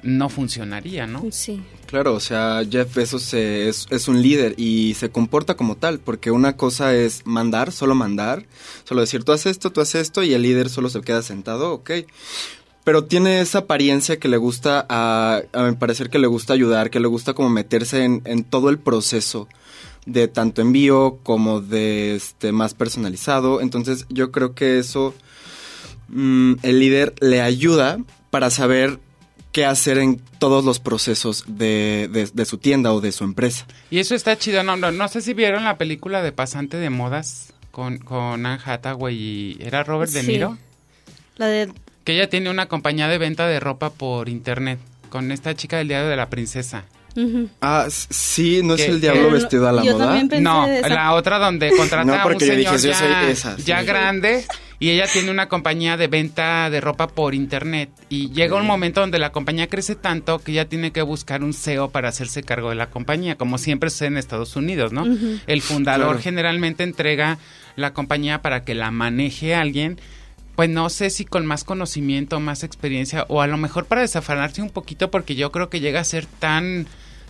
no 0.07 0.29
funcionaría, 0.29 1.05
¿no? 1.05 1.25
Sí. 1.31 1.61
Claro, 1.85 2.13
o 2.13 2.19
sea, 2.19 2.61
Jeff 2.69 2.95
Bezos 2.95 3.33
es, 3.33 3.87
es, 3.89 4.07
un 4.07 4.21
líder 4.21 4.55
y 4.57 4.93
se 4.95 5.09
comporta 5.09 5.55
como 5.55 5.75
tal, 5.75 5.99
porque 5.99 6.31
una 6.31 6.55
cosa 6.55 6.95
es 6.95 7.25
mandar, 7.25 7.71
solo 7.71 7.93
mandar, 7.93 8.45
solo 8.85 9.01
decir 9.01 9.23
tú 9.23 9.33
haces 9.33 9.51
esto, 9.51 9.71
tú 9.71 9.81
haces 9.81 10.01
esto 10.01 10.23
y 10.23 10.33
el 10.33 10.41
líder 10.41 10.69
solo 10.69 10.89
se 10.89 11.01
queda 11.01 11.21
sentado, 11.21 11.73
ok. 11.73 11.91
Pero 12.83 13.03
tiene 13.03 13.41
esa 13.41 13.59
apariencia 13.59 14.17
que 14.17 14.29
le 14.29 14.37
gusta, 14.37 14.85
a, 14.87 15.41
a 15.51 15.63
mi 15.63 15.75
parecer 15.75 16.09
que 16.09 16.19
le 16.19 16.27
gusta 16.27 16.53
ayudar, 16.53 16.89
que 16.89 17.01
le 17.01 17.07
gusta 17.07 17.33
como 17.33 17.49
meterse 17.49 18.05
en, 18.05 18.21
en 18.25 18.45
todo 18.45 18.69
el 18.69 18.79
proceso 18.79 19.49
de 20.05 20.29
tanto 20.29 20.61
envío 20.61 21.19
como 21.23 21.59
de 21.59 22.15
este 22.15 22.53
más 22.53 22.73
personalizado. 22.73 23.59
Entonces 23.59 24.05
yo 24.09 24.31
creo 24.31 24.55
que 24.55 24.79
eso 24.79 25.13
mm, 26.07 26.53
el 26.63 26.79
líder 26.79 27.13
le 27.19 27.41
ayuda 27.41 27.99
para 28.29 28.49
saber 28.49 28.99
qué 29.57 29.65
hacer 29.65 29.97
en 29.97 30.21
todos 30.37 30.63
los 30.63 30.79
procesos 30.79 31.43
de, 31.47 32.29
de, 32.31 32.45
su 32.45 32.59
tienda 32.59 32.93
o 32.93 33.01
de 33.01 33.11
su 33.11 33.23
empresa. 33.23 33.65
Y 33.89 33.97
eso 33.97 34.13
está 34.13 34.37
chido. 34.37 34.61
No, 34.61 34.77
no, 34.77 35.07
sé 35.07 35.19
si 35.19 35.33
vieron 35.33 35.63
la 35.63 35.79
película 35.79 36.21
de 36.21 36.31
Pasante 36.31 36.77
de 36.77 36.91
Modas 36.91 37.53
con, 37.71 37.97
con 37.97 38.45
Anne 38.45 38.61
Hathaway 38.63 39.15
y... 39.15 39.57
¿Era 39.59 39.83
Robert 39.83 40.11
De 40.11 40.21
Niro? 40.21 40.59
La 41.37 41.47
de... 41.47 41.73
Que 42.03 42.13
ella 42.13 42.29
tiene 42.29 42.51
una 42.51 42.67
compañía 42.67 43.07
de 43.07 43.17
venta 43.17 43.47
de 43.47 43.59
ropa 43.59 43.89
por 43.89 44.29
internet 44.29 44.77
con 45.09 45.31
esta 45.31 45.55
chica 45.55 45.77
del 45.77 45.87
diario 45.87 46.07
de 46.07 46.17
la 46.17 46.29
princesa. 46.29 46.85
Ah, 47.61 47.87
sí, 47.89 48.61
¿no 48.63 48.75
es 48.75 48.87
el 48.87 49.01
diablo 49.01 49.31
vestido 49.31 49.67
a 49.67 49.71
la 49.71 49.83
moda? 49.83 50.23
No, 50.39 50.67
la 50.67 51.13
otra 51.13 51.39
donde 51.39 51.71
contrata 51.77 52.21
a 52.21 52.27
un 52.27 52.39
señor 52.39 52.77
ya 53.63 53.81
grande 53.83 54.45
y 54.79 54.91
ella 54.91 55.07
tiene 55.11 55.31
una 55.31 55.49
compañía 55.49 55.97
de 55.97 56.07
venta 56.07 56.69
de 56.69 56.79
ropa 56.81 57.07
por 57.07 57.33
internet 57.33 57.89
y 58.09 58.29
llega 58.31 58.55
un 58.55 58.67
momento 58.67 59.01
donde 59.01 59.17
la 59.17 59.31
compañía 59.31 59.67
crece 59.67 59.95
tanto 59.95 60.39
que 60.39 60.51
ella 60.51 60.69
tiene 60.69 60.91
que 60.91 61.01
buscar 61.01 61.43
un 61.43 61.53
CEO 61.53 61.89
para 61.89 62.09
hacerse 62.09 62.43
cargo 62.43 62.69
de 62.69 62.75
la 62.75 62.91
compañía, 62.91 63.35
como 63.35 63.57
siempre 63.57 63.89
sucede 63.89 64.09
en 64.09 64.17
Estados 64.17 64.55
Unidos, 64.55 64.93
¿no? 64.93 65.05
El 65.47 65.61
fundador 65.61 66.19
generalmente 66.19 66.83
entrega 66.83 67.39
la 67.75 67.93
compañía 67.93 68.41
para 68.41 68.63
que 68.63 68.75
la 68.75 68.91
maneje 68.91 69.55
alguien 69.55 69.99
pues 70.55 70.71
no 70.71 70.89
sé 70.89 71.11
si 71.11 71.23
con 71.23 71.45
más 71.45 71.63
conocimiento, 71.63 72.39
más 72.39 72.63
experiencia 72.63 73.25
o 73.29 73.43
a 73.43 73.47
lo 73.47 73.57
mejor 73.57 73.85
para 73.85 74.01
desafanarse 74.01 74.63
un 74.63 74.71
poquito 74.71 75.11
porque 75.11 75.35
yo 75.35 75.51
creo 75.51 75.69
que 75.69 75.79
llega 75.79 75.99
a 75.99 76.03
ser 76.03 76.25
tan 76.25 76.87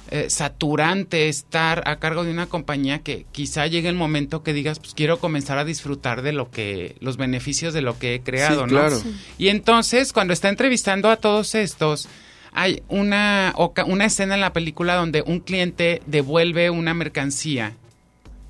eh, 0.10 0.30
saturante 0.30 1.28
estar 1.30 1.84
a 1.86 1.98
cargo 1.98 2.24
de 2.24 2.32
una 2.32 2.48
compañía 2.48 3.00
que 3.00 3.26
quizá 3.32 3.68
llegue 3.68 3.90
el 3.90 3.96
momento 3.96 4.44
que 4.44 4.54
digas, 4.54 4.80
pues 4.80 4.94
quiero 4.94 5.20
comenzar 5.20 5.58
a 5.58 5.66
disfrutar 5.66 6.22
de 6.22 6.34
lo 6.34 6.50
que, 6.50 6.96
los 7.00 7.18
beneficios 7.18 7.74
de 7.74 7.82
lo 7.82 7.98
que 8.00 8.16
he 8.16 8.22
creado, 8.22 8.62
Sí, 8.66 8.74
¿no? 8.74 8.80
claro. 8.80 9.02
Y 9.38 9.50
entonces, 9.50 10.14
cuando 10.14 10.34
está 10.34 10.50
entrevistando 10.50 11.10
a 11.10 11.18
todos 11.18 11.56
estos, 11.56 12.08
hay 12.54 12.82
una, 12.88 13.54
una 13.86 14.06
escena 14.06 14.36
en 14.36 14.42
la 14.42 14.54
película 14.54 14.96
donde 14.96 15.22
un 15.22 15.40
cliente 15.42 16.02
devuelve 16.06 16.70
una 16.70 16.94
mercancía 16.94 17.74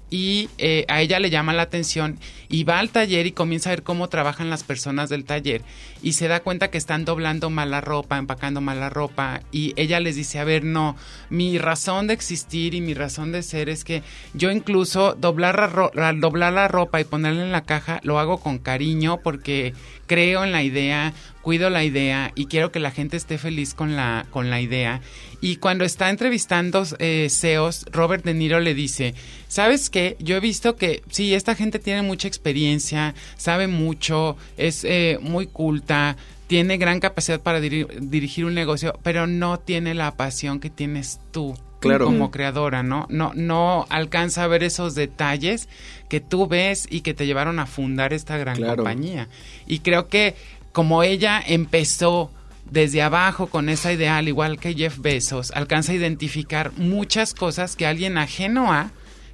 y 0.09 0.49
eh, 0.57 0.85
a 0.87 1.01
ella 1.01 1.19
le 1.19 1.29
llama 1.29 1.53
la 1.53 1.63
atención 1.63 2.17
y 2.49 2.63
va 2.63 2.79
al 2.79 2.89
taller 2.91 3.27
y 3.27 3.31
comienza 3.33 3.69
a 3.69 3.73
ver 3.73 3.83
cómo 3.83 4.07
trabajan 4.07 4.49
las 4.49 4.63
personas 4.63 5.09
del 5.09 5.25
taller 5.25 5.63
y 6.01 6.13
se 6.13 6.27
da 6.29 6.39
cuenta 6.39 6.69
que 6.69 6.77
están 6.77 7.03
doblando 7.03 7.49
mal 7.49 7.71
la 7.71 7.81
ropa, 7.81 8.17
empacando 8.17 8.61
mal 8.61 8.79
la 8.79 8.89
ropa 8.89 9.41
y 9.51 9.73
ella 9.75 9.99
les 9.99 10.15
dice, 10.15 10.39
a 10.39 10.45
ver, 10.45 10.63
no, 10.63 10.95
mi 11.29 11.57
razón 11.57 12.07
de 12.07 12.13
existir 12.13 12.73
y 12.73 12.79
mi 12.81 12.93
razón 12.93 13.31
de 13.33 13.43
ser 13.43 13.67
es 13.67 13.83
que 13.83 14.01
yo 14.33 14.49
incluso 14.51 15.13
doblar 15.15 15.91
la- 15.93 16.13
doblar 16.13 16.53
la 16.53 16.67
ropa 16.69 17.01
y 17.01 17.03
ponerla 17.03 17.43
en 17.43 17.51
la 17.51 17.65
caja 17.65 17.99
lo 18.03 18.17
hago 18.19 18.39
con 18.39 18.59
cariño 18.59 19.17
porque 19.21 19.73
creo 20.05 20.45
en 20.45 20.53
la 20.53 20.63
idea, 20.63 21.13
cuido 21.47 21.69
la 21.69 21.85
idea 21.85 22.33
y 22.35 22.47
quiero 22.47 22.73
que 22.73 22.81
la 22.81 22.91
gente 22.91 23.15
esté 23.15 23.37
feliz 23.37 23.73
con 23.73 23.95
la, 23.95 24.25
con 24.31 24.49
la 24.49 24.59
idea. 24.59 24.99
Y 25.39 25.55
cuando 25.55 25.85
está 25.85 26.09
entrevistando 26.09 26.83
eh, 26.99 27.29
CEOs, 27.29 27.85
Robert 27.89 28.25
De 28.25 28.33
Niro 28.33 28.59
le 28.59 28.73
dice, 28.73 29.13
¿sabes 29.47 29.89
qué? 29.89 30.17
Yo 30.19 30.35
he 30.35 30.39
visto 30.41 30.75
que 30.75 31.03
sí, 31.09 31.33
esta 31.33 31.55
gente 31.55 31.79
tiene 31.79 32.01
mucha 32.01 32.27
experiencia, 32.27 33.15
sabe 33.37 33.67
mucho, 33.67 34.35
es 34.57 34.83
eh, 34.83 35.19
muy 35.21 35.47
culta, 35.47 36.17
tiene 36.47 36.75
gran 36.77 36.99
capacidad 36.99 37.39
para 37.39 37.61
diri- 37.61 37.87
dirigir 37.97 38.43
un 38.43 38.53
negocio, 38.53 38.99
pero 39.01 39.25
no 39.25 39.57
tiene 39.57 39.93
la 39.93 40.17
pasión 40.17 40.59
que 40.59 40.69
tienes 40.69 41.21
tú. 41.31 41.55
Claro. 41.79 42.05
como 42.05 42.31
creadora, 42.31 42.81
¿no? 42.81 43.05
No, 43.11 43.33
no 43.35 43.85
alcanza 43.91 44.43
a 44.43 44.47
ver 44.47 44.63
esos 44.63 44.95
detalles 44.95 45.69
que 46.09 46.19
tú 46.19 46.47
ves 46.47 46.87
y 46.89 47.01
que 47.01 47.13
te 47.13 47.27
llevaron 47.27 47.59
a 47.59 47.67
fundar 47.67 48.13
esta 48.13 48.35
gran 48.35 48.55
Claro. 48.55 48.77
compañía. 48.77 49.29
Y 49.67 49.79
creo 49.79 50.07
que 50.07 50.33
como 50.77 51.01
ella 51.01 51.41
empezó 51.43 52.29
desde 52.69 53.01
abajo 53.01 53.47
con 53.47 53.67
esa 53.67 53.91
idea, 53.91 54.17
al 54.17 54.27
igual 54.27 54.59
que 54.59 54.75
Jeff 54.75 54.99
Bezos, 54.99 55.49
alcanza 55.55 55.91
a 55.91 55.95
identificar 55.95 56.71
muchas 56.77 57.33
cosas 57.33 57.75
que 57.75 57.87
alguien 57.87 58.19
ajeno 58.19 58.71
a 58.71 58.91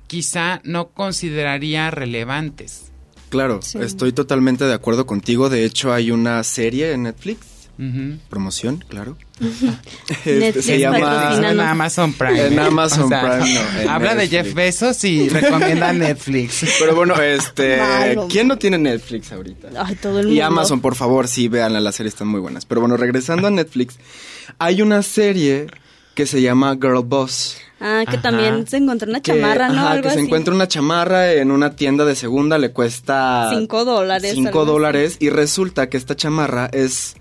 quizá 0.07 0.62
no 0.63 0.91
consideraría 0.91 1.91
relevantes. 1.91 2.93
Claro, 3.27 3.62
Sí. 3.62 3.77
estoy 3.81 4.13
totalmente 4.13 4.63
de 4.63 4.73
acuerdo 4.73 5.05
contigo. 5.05 5.50
De 5.50 5.65
hecho, 5.65 5.91
hay 5.91 6.12
una 6.12 6.41
serie 6.45 6.93
en 6.93 7.03
Netflix, 7.03 7.39
Promoción, 8.30 8.84
claro. 8.88 9.18
Este, 10.25 10.62
se 10.62 10.80
llama 10.80 11.36
en. 11.36 11.60
Amazon 11.60 12.13
Prime. 12.13 12.48
En 12.48 12.60
Amazon 12.60 13.10
Prime, 13.10 13.39
no, 13.53 13.82
en 13.82 13.89
habla 13.89 14.15
de. 14.15 14.27
Jeff 14.27 14.53
Bezos 14.53 15.03
y 15.03 15.27
recomienda 15.27 15.92
Netflix. 15.92 16.65
Pero 16.80 16.96
bueno, 16.96 17.15
este, 17.22 17.77
Malo. 17.77 18.27
¿quién 18.30 18.48
no 18.48 18.58
tiene 18.58 18.77
Netflix 18.77 19.32
ahorita? 19.32 19.70
Ay, 19.84 19.96
todo 19.96 20.20
el 20.20 20.27
mundo. 20.27 20.36
Y 20.38 20.42
Amazon, 20.42 20.82
por 20.82 20.96
favor, 20.96 21.27
sí, 21.27 21.48
vean, 21.48 21.82
las 21.84 21.96
series 21.96 22.13
están 22.13 22.27
muy 22.27 22.39
buenas. 22.39 22.65
Pero 22.65 22.82
bueno, 22.82 22.96
regresando 22.96 23.48
a 23.48 23.51
Netflix, 23.51 23.98
hay 24.60 24.82
una 24.82 25.01
serie 25.01 25.68
que 26.15 26.25
se 26.27 26.42
llama 26.42 26.75
Girl 26.80 27.03
Boss. 27.03 27.58
Ah, 27.82 28.03
que 28.06 28.12
Ajá. 28.18 28.22
también 28.22 28.65
se 28.68 28.77
encontró 28.77 29.10
una 29.10 29.20
Que, 29.22 29.34
chamarra, 29.34 29.68
¿no? 29.68 29.80
ajá, 29.82 29.92
Algo 29.92 30.08
que 30.08 30.13
se 30.13 30.22
encuentra 30.22 30.53
una 30.53 30.68
chamarra 30.70 31.34
en 31.34 31.51
una 31.51 31.75
tienda 31.75 32.06
de 32.06 32.15
segunda, 32.15 32.58
le 32.58 32.72
cuesta... 32.72 33.50
Cinco 33.51 33.84
dólares, 33.84 34.32
Cinco 34.36 34.62
así. 34.62 34.68
dólares. 34.72 35.18
Y 35.20 35.30
resulta 35.32 35.89
que 35.89 35.98
esta 35.98 36.15
chamarra 36.15 36.70
es... 36.72 37.15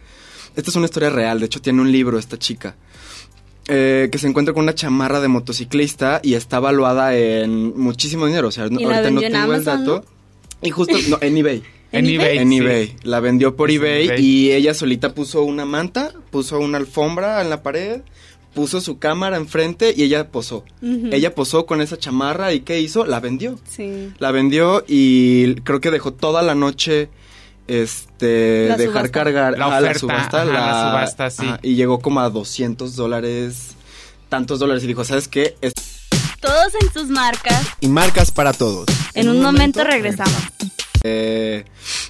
Esta 0.57 0.71
es 0.71 0.77
una 0.77 0.87
historia 0.87 1.11
real, 1.11 1.41
de 1.41 1.47
hecho 1.47 1.61
tiene 1.61 1.81
un 1.81 1.91
libro 1.93 2.19
esta 2.19 2.39
chica. 2.39 2.75
Eh, 3.69 4.09
que 4.11 4.19
se 4.19 4.27
encuentra 4.27 4.53
con 4.53 4.65
una 4.65 4.75
chamarra 4.75 5.21
de 5.21 5.29
motociclista 5.29 6.21
y 6.23 6.35
está 6.35 6.59
valuada 6.59 7.17
en 7.17 7.79
muchísimo 7.79 8.27
dinero. 8.27 8.49
O 8.49 8.51
sea, 8.51 8.69
no- 8.69 8.81
¿Y 8.81 8.85
la 8.85 8.97
ahorita 8.97 9.11
no 9.13 9.21
tengo 9.21 9.27
el 9.35 9.37
Amazon, 9.37 9.65
dato. 9.85 10.05
Y 10.63 10.71
justo, 10.71 10.97
no, 11.09 11.19
en 11.21 11.37
eBay. 11.37 11.63
En 11.93 12.07
eBay. 12.07 12.39
En 12.39 12.49
sí. 12.49 12.57
eBay. 12.57 12.97
La 13.03 13.21
vendió 13.21 13.55
por 13.55 13.71
eBay, 13.71 14.07
eBay. 14.07 14.25
y 14.25 14.53
ella 14.53 14.73
solita 14.73 15.13
puso 15.15 15.43
una 15.43 15.67
manta, 15.67 16.13
puso 16.31 16.59
una 16.59 16.79
alfombra 16.79 17.43
en 17.43 17.51
la 17.51 17.63
pared, 17.63 18.01
puso 18.55 18.81
su 18.81 18.99
cámara 18.99 19.37
enfrente 19.37 19.93
y 19.95 20.03
ella 20.05 20.29
posó. 20.29 20.65
Ella 20.83 21.35
posó 21.35 21.67
con 21.67 21.83
esa 21.83 21.99
chamarra 21.99 22.55
y 22.55 22.61
¿qué 22.61 22.81
hizo? 22.81 23.05
La 23.05 23.21
vendió. 23.21 23.59
Sí. 23.69 24.11
La 24.19 24.31
vendió 24.33 24.83
y 24.89 25.55
creo 25.57 25.83
que 25.83 25.91
dejó 25.91 26.15
toda 26.15 26.41
la 26.43 26.55
noche 26.55 27.11
este 27.81 28.69
La 28.69 28.77
dejar 28.77 28.93
subasta. 29.07 29.11
cargar 29.13 29.59
La 29.59 29.65
a 29.65 29.69
oferta, 29.69 29.93
la 29.93 29.99
subasta, 29.99 30.37
ajá, 30.43 30.45
la, 30.45 30.53
la 30.53 30.91
subasta, 30.91 31.31
sí. 31.31 31.47
ajá, 31.47 31.59
y 31.63 31.75
llegó 31.75 31.99
como 32.01 32.21
a 32.21 32.29
200 32.31 32.95
dólares 32.97 33.71
tantos 34.29 34.59
dólares 34.59 34.83
y 34.85 34.87
dijo 34.87 35.05
sabes 35.05 35.29
qué 35.29 35.57
Es- 35.61 35.73
Todos 36.41 36.73
en 36.81 36.93
sus 36.93 37.09
marcas. 37.09 37.63
y 37.81 37.89
marcas 37.89 38.31
para 38.31 38.53
todos. 38.53 38.87
En 39.15 39.29
un 39.29 39.41
momento 39.43 39.85
regresamos. 39.85 40.35
eh, 41.05 41.65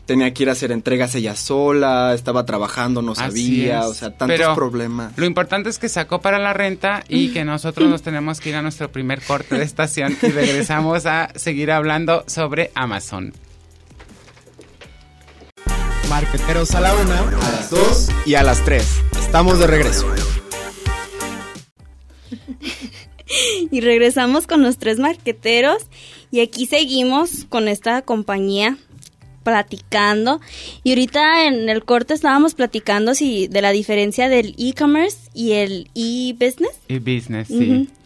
tenía 0.06 0.32
que 0.34 0.42
ir 0.42 0.48
a 0.50 0.52
hacer 0.52 0.70
entregas 0.70 1.14
ella 1.14 1.34
sola 1.34 2.12
estaba 2.14 2.44
trabajando 2.44 3.00
no 3.00 3.14
sabía 3.14 3.86
o 3.86 3.94
sea 3.94 4.10
tantos 4.16 4.36
Pero 4.36 4.54
problemas 4.54 5.12
Lo 5.16 5.24
importante 5.24 5.70
es 5.70 5.78
que 5.78 5.88
sacó 5.88 6.20
para 6.20 6.38
la 6.38 6.52
renta 6.52 7.02
y 7.08 7.28
que 7.32 7.44
nosotros 7.44 7.88
nos 7.90 8.02
tenemos 8.02 8.40
que 8.40 8.50
ir 8.50 8.56
a 8.56 8.62
nuestro 8.62 8.90
primer 8.92 9.22
corte 9.22 9.56
de 9.56 9.64
estación 9.64 10.16
y 10.20 10.26
regresamos 10.28 11.06
a 11.06 11.30
seguir 11.36 11.70
hablando 11.70 12.24
sobre 12.26 12.70
Amazon. 12.74 13.32
Marqueteros 16.12 16.74
a 16.74 16.82
la 16.82 16.94
una, 16.94 17.20
a 17.20 17.52
las 17.52 17.70
dos 17.70 18.10
y 18.26 18.34
a 18.34 18.42
las 18.42 18.62
tres. 18.66 19.00
Estamos 19.18 19.58
de 19.58 19.66
regreso. 19.66 20.06
Y 23.70 23.80
regresamos 23.80 24.46
con 24.46 24.62
los 24.62 24.76
tres 24.76 24.98
marqueteros. 24.98 25.86
Y 26.30 26.40
aquí 26.40 26.66
seguimos 26.66 27.46
con 27.48 27.66
esta 27.66 28.02
compañía 28.02 28.76
platicando. 29.42 30.42
Y 30.84 30.90
ahorita 30.90 31.46
en 31.46 31.70
el 31.70 31.82
corte 31.82 32.12
estábamos 32.12 32.52
platicando 32.52 33.14
si 33.14 33.48
de 33.48 33.62
la 33.62 33.70
diferencia 33.70 34.28
del 34.28 34.54
e-commerce 34.58 35.30
y 35.32 35.52
el 35.52 35.88
e-business. 35.94 36.76
Y 36.88 36.98
business, 36.98 37.48
sí. 37.48 37.70
Ujú. 37.70 37.86
¿Qué 37.86 38.01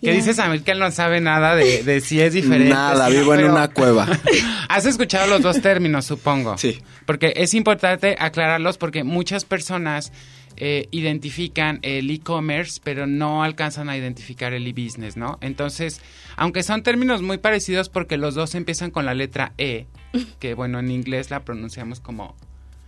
Ya. 0.00 0.12
dices, 0.12 0.38
Amir, 0.38 0.62
que 0.62 0.72
él 0.72 0.78
no 0.78 0.90
sabe 0.90 1.20
nada 1.20 1.54
de, 1.54 1.82
de 1.82 2.00
si 2.00 2.20
es 2.20 2.32
diferente? 2.34 2.68
nada 2.68 3.08
vivo 3.08 3.34
en 3.34 3.44
una 3.44 3.68
cueva 3.68 4.06
Has 4.68 4.84
escuchado 4.84 5.26
los 5.28 5.42
dos 5.42 5.62
términos, 5.62 6.04
supongo. 6.04 6.58
Sí. 6.58 6.78
Porque 7.06 7.32
es 7.36 7.54
importante 7.54 8.16
aclararlos 8.18 8.78
porque 8.78 9.04
muchas 9.04 9.44
personas 9.44 10.12
eh, 10.58 10.88
identifican 10.90 11.78
el 11.82 12.10
e-commerce, 12.10 12.80
pero 12.82 13.06
no 13.06 13.42
alcanzan 13.42 13.90
a 13.90 13.96
identificar 13.96 14.54
el 14.54 14.66
e-business, 14.66 15.16
¿no? 15.16 15.38
Entonces, 15.42 16.00
aunque 16.36 16.62
son 16.62 16.82
términos 16.82 17.20
muy 17.20 17.38
parecidos 17.38 17.90
porque 17.90 18.16
los 18.16 18.34
dos 18.34 18.54
empiezan 18.54 18.90
con 18.90 19.04
la 19.04 19.12
letra 19.14 19.52
E, 19.58 19.86
que 20.38 20.54
bueno, 20.54 20.78
en 20.78 20.90
inglés 20.90 21.30
la 21.30 21.44
pronunciamos 21.44 22.00
como 22.00 22.34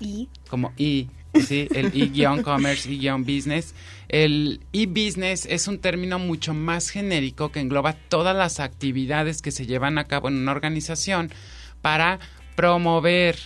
Y 0.00 0.28
como 0.48 0.72
e, 0.78 1.08
¿sí? 1.46 1.68
El 1.74 1.92
e-commerce, 1.94 2.90
e-business. 2.90 3.74
El 4.08 4.60
e-business 4.72 5.46
es 5.46 5.68
un 5.68 5.78
término 5.78 6.18
mucho 6.18 6.54
más 6.54 6.90
genérico 6.90 7.52
que 7.52 7.60
engloba 7.60 7.94
todas 8.08 8.34
las 8.36 8.60
actividades 8.60 9.42
que 9.42 9.50
se 9.50 9.66
llevan 9.66 9.98
a 9.98 10.04
cabo 10.04 10.28
en 10.28 10.36
una 10.36 10.52
organización 10.52 11.30
para 11.82 12.18
promover, 12.56 13.36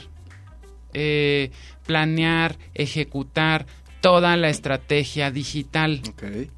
eh, 0.95 1.51
planear, 1.87 2.57
ejecutar 2.75 3.67
toda 4.03 4.37
la 4.37 4.51
estrategia 4.51 5.31
digital. 5.31 6.03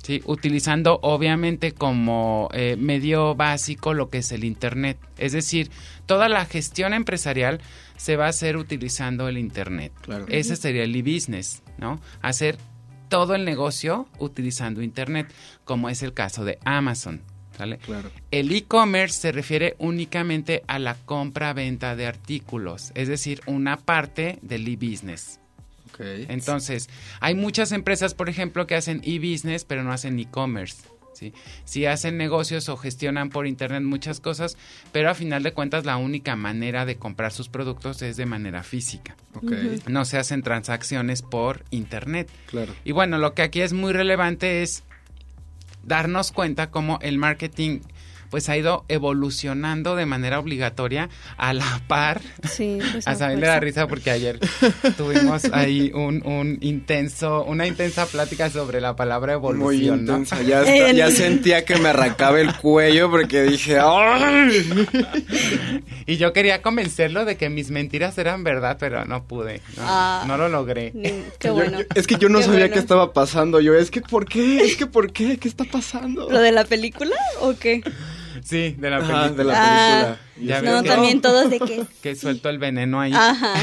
Sí, 0.03 0.23
utilizando 0.25 0.99
obviamente 1.03 1.73
como 1.73 2.49
eh, 2.55 2.77
medio 2.79 3.35
básico 3.35 3.93
lo 3.93 4.09
que 4.09 4.19
es 4.19 4.33
el 4.33 4.45
Internet. 4.45 4.99
Es 5.19 5.33
decir, 5.33 5.71
toda 6.07 6.29
la 6.29 6.47
gestión 6.47 6.95
empresarial 6.95 7.61
se 7.97 8.17
va 8.17 8.27
a 8.27 8.29
hacer 8.29 8.57
utilizando 8.57 9.29
el 9.29 9.39
Internet. 9.39 9.93
Claro. 10.03 10.27
Ese 10.29 10.57
sería 10.57 10.85
el 10.85 10.95
e-business, 10.95 11.63
¿no? 11.79 12.01
Hacer 12.23 12.57
todo 13.09 13.35
el 13.35 13.45
negocio 13.45 14.09
utilizando 14.19 14.83
Internet, 14.83 15.33
como 15.65 15.89
es 15.89 16.03
el 16.03 16.13
caso 16.13 16.45
de 16.45 16.59
Amazon. 16.65 17.23
¿sale? 17.57 17.79
claro 17.79 18.11
El 18.31 18.51
e-commerce 18.53 19.21
se 19.21 19.33
refiere 19.33 19.77
únicamente 19.79 20.63
a 20.67 20.79
la 20.79 20.95
compra-venta 20.95 21.95
de 21.97 22.07
artículos, 22.07 22.91
es 22.95 23.09
decir, 23.09 23.41
una 23.47 23.77
parte 23.77 24.39
del 24.43 24.67
e-business. 24.67 25.41
Entonces, 25.99 26.89
hay 27.21 27.37
muchas 27.37 27.71
empresas, 27.71 28.15
por 28.15 28.29
ejemplo, 28.29 28.67
que 28.67 28.75
hacen 28.75 29.01
e-business, 29.05 29.65
pero 29.65 29.85
no 29.85 29.93
hacen 29.93 30.19
e-commerce. 30.19 30.83
¿Sí? 31.15 31.33
Sí 31.65 31.87
hacen 31.87 32.17
negocios 32.17 32.69
o 32.69 32.77
gestionan 32.77 33.31
por 33.31 33.47
internet 33.47 33.83
muchas 33.83 34.21
cosas, 34.21 34.57
pero 34.93 35.11
a 35.11 35.15
final 35.15 35.43
de 35.43 35.53
cuentas 35.53 35.85
la 35.85 35.97
única 35.97 36.37
manera 36.37 36.85
de 36.85 36.97
comprar 36.97 37.33
sus 37.33 37.49
productos 37.49 38.03
es 38.03 38.17
de 38.17 38.27
manera 38.27 38.63
física. 38.63 39.17
No 39.89 40.05
se 40.05 40.19
hacen 40.19 40.43
transacciones 40.43 41.23
por 41.23 41.65
internet. 41.71 42.31
claro 42.47 42.75
Y 42.85 42.93
bueno, 42.93 43.19
lo 43.19 43.35
que 43.35 43.43
aquí 43.43 43.61
es 43.61 43.73
muy 43.73 43.93
relevante 43.93 44.63
es 44.63 44.85
darnos 45.83 46.33
cuenta 46.33 46.71
cómo 46.71 46.99
el 47.03 47.19
marketing 47.19 47.81
pues 48.35 48.49
ha 48.49 48.57
ido 48.57 48.85
evolucionando 48.89 49.95
de 49.95 50.07
manera 50.07 50.41
obligatoria 50.41 51.09
a 51.37 51.55
la 51.55 51.81
par. 51.87 52.21
Sí, 52.51 52.79
pues 52.93 53.07
A 53.07 53.13
a 53.13 53.15
Samuel 53.15 53.39
le 53.43 53.47
da 53.47 53.61
risa 53.61 53.87
porque 53.87 54.11
ayer 54.11 54.41
tuvimos 54.97 55.45
ahí 55.53 55.93
un, 55.95 56.27
un 56.27 56.59
intenso, 56.63 57.45
una 57.45 57.69
intensa 57.69 58.07
plática 58.07 58.51
sobre 58.51 58.81
la 58.81 58.97
palabra 58.97 59.39
Muy 59.39 59.53
evolución, 59.53 60.05
¿no? 60.05 60.13
intensa. 60.19 60.43
Ya, 60.43 60.63
está- 60.63 60.91
ya 60.91 61.07
En- 61.07 61.13
sentía 61.13 61.65
que 61.65 61.77
me 61.77 61.91
arrancaba 61.91 62.41
el 62.41 62.53
cuello 62.57 63.09
porque 63.09 63.43
dije, 63.45 63.79
¡ay! 63.81 64.67
Y 66.07 66.17
yo 66.17 66.33
quería 66.33 66.61
convencerlo 66.61 67.25
de 67.25 67.37
que 67.37 67.49
mis 67.51 67.71
mentiras 67.71 68.19
eran 68.19 68.43
verdad, 68.43 68.79
pero 68.81 69.05
no 69.05 69.23
pude, 69.29 69.61
no, 69.77 69.83
Ah. 69.87 70.25
no 70.27 70.37
lo 70.37 70.49
logré. 70.49 70.91
Qué 71.39 71.49
Yo- 71.49 71.55
bueno. 71.55 71.79
yo- 71.81 71.87
es 71.95 72.07
que 72.09 72.17
yo 72.19 72.29
no 72.29 72.39
Qué 72.41 72.45
sabía 72.47 72.59
bueno. 72.63 72.75
qué 72.75 72.81
estaba 72.81 73.13
pasando. 73.13 73.61
Yo, 73.61 73.75
es 73.75 73.93
que, 73.93 74.01
¿por 74.01 74.27
qué? 74.27 74.59
Es 74.65 74.77
que, 74.77 74.87
¿por 74.87 75.13
qué? 75.13 75.39
¿Qué 75.39 75.47
está 75.47 75.63
pasando? 75.65 76.29
¿Lo 76.31 76.41
de 76.41 76.51
la 76.51 76.65
película 76.65 77.15
o 77.41 77.55
qué? 77.57 77.81
Sí, 78.43 78.75
de 78.79 78.91
la 78.91 78.97
Ajá, 78.97 79.07
película. 79.07 79.31
de 79.31 79.45
la 79.45 79.55
Ah, 79.57 80.17
película. 80.17 80.19
Ya 80.37 80.63
No, 80.63 80.83
que- 80.83 80.89
también 80.89 81.21
todos 81.21 81.49
de 81.51 81.61
que... 81.61 81.85
Que 82.03 82.17
suelto 82.17 82.49
el 82.49 82.59
veneno 82.59 83.01
ahí. 83.01 83.13
Ajá. 83.15 83.55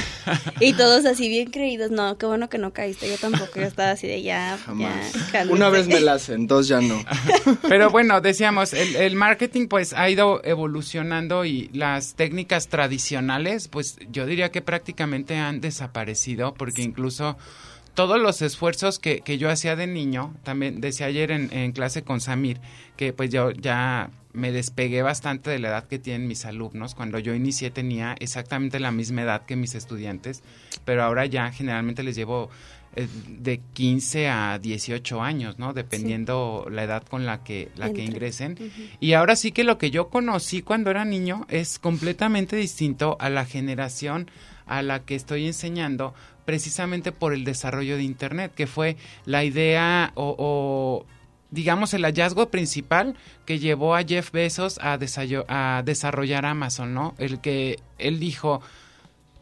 Y 0.60 0.74
todos 0.78 1.06
así 1.06 1.28
bien 1.28 1.50
creídos. 1.52 1.92
No, 1.92 2.18
qué 2.18 2.26
bueno 2.26 2.48
que 2.50 2.58
no 2.58 2.72
caíste. 2.72 3.10
Yo 3.10 3.18
tampoco. 3.18 3.60
Yo 3.60 3.64
estaba 3.68 3.92
así 3.92 4.08
de 4.08 4.22
ya. 4.22 4.58
Jamás. 4.66 5.12
ya. 5.34 5.46
Una 5.50 5.70
vez 5.70 5.88
me 5.88 6.00
la 6.00 6.14
hacen, 6.14 6.48
dos 6.48 6.68
ya 6.68 6.80
no. 6.80 7.04
Pero 7.68 7.90
bueno, 7.90 8.22
decíamos, 8.22 8.74
el, 8.74 8.96
el 8.96 9.16
marketing 9.16 9.68
pues 9.68 9.94
ha 9.94 10.10
ido 10.10 10.42
evolucionando 10.46 11.44
y 11.46 11.70
las 11.74 12.14
técnicas 12.16 12.68
tradicionales 12.70 13.68
pues 13.68 13.98
yo 14.10 14.26
diría 14.26 14.52
que 14.52 14.62
prácticamente 14.62 15.36
han 15.38 15.60
desaparecido 15.62 16.54
porque 16.54 16.82
incluso 16.82 17.38
todos 17.94 18.20
los 18.20 18.42
esfuerzos 18.42 19.00
que, 19.00 19.22
que 19.22 19.38
yo 19.38 19.50
hacía 19.50 19.76
de 19.76 19.88
niño, 19.88 20.34
también 20.44 20.82
decía 20.82 21.08
ayer 21.08 21.32
en, 21.32 21.52
en 21.52 21.72
clase 21.72 22.04
con 22.04 22.22
Samir, 22.22 22.60
que 22.96 23.14
pues 23.14 23.30
yo 23.30 23.52
ya 23.52 24.10
me 24.34 24.52
despegué 24.52 25.02
bastante 25.02 25.50
de 25.50 25.60
la 25.60 25.70
edad 25.70 25.88
que 25.88 26.00
tienen 26.00 26.28
mis 26.28 26.46
alumnos. 26.46 26.96
Cuando 26.96 27.20
yo 27.20 27.34
inicié 27.34 27.72
tenía 27.72 28.16
exactamente 28.20 28.80
la 28.80 28.92
misma 28.92 29.24
edad 29.24 29.46
que 29.46 29.56
mis 29.56 29.76
estudiantes, 29.76 30.44
pero 30.86 31.04
ahora 31.04 31.26
ya 31.26 31.52
generalmente 31.52 32.04
les 32.04 32.16
llevo 32.16 32.50
eh, 32.96 33.08
de 33.28 33.62
15 33.74 34.28
a 34.28 34.60
18 34.60 35.22
años, 35.22 35.60
¿no? 35.60 35.74
Dependiendo 35.74 36.68
la 36.70 36.84
edad 36.84 37.04
con 37.04 37.26
la 37.26 37.44
que, 37.44 37.70
la 37.76 37.92
que 37.94 38.04
ingresen. 38.04 38.58
Y 39.00 39.14
ahora 39.14 39.36
sí 39.36 39.52
que 39.52 39.64
lo 39.64 39.78
que 39.78 39.92
yo 39.92 40.10
conocí 40.10 40.62
cuando 40.62 40.92
era 40.92 41.06
niño 41.06 41.46
es 41.50 41.80
completamente 41.80 42.56
distinto 42.56 43.16
a 43.20 43.30
la 43.30 43.46
generación 43.46 44.30
a 44.66 44.82
la 44.82 45.04
que 45.04 45.16
estoy 45.16 45.48
enseñando 45.48 46.14
precisamente 46.52 47.14
por 47.14 47.34
el 47.34 47.46
desarrollo 47.46 47.96
de 47.96 48.04
Internet, 48.04 48.52
que 48.54 48.68
fue 48.68 48.98
la 49.24 49.46
idea 49.46 50.12
o, 50.16 50.36
o, 50.38 51.06
digamos 51.50 51.94
el 51.94 52.04
hallazgo 52.04 52.50
principal 52.50 53.16
que 53.46 53.58
llevó 53.58 53.96
a 53.96 54.04
Jeff 54.04 54.34
Bezos 54.34 54.78
a, 54.82 54.98
desarrollar 54.98 56.46
Amazon, 56.46 56.94
¿no? 56.94 57.16
El 57.20 57.40
que 57.40 57.80
él 58.00 58.20
dijo, 58.20 58.60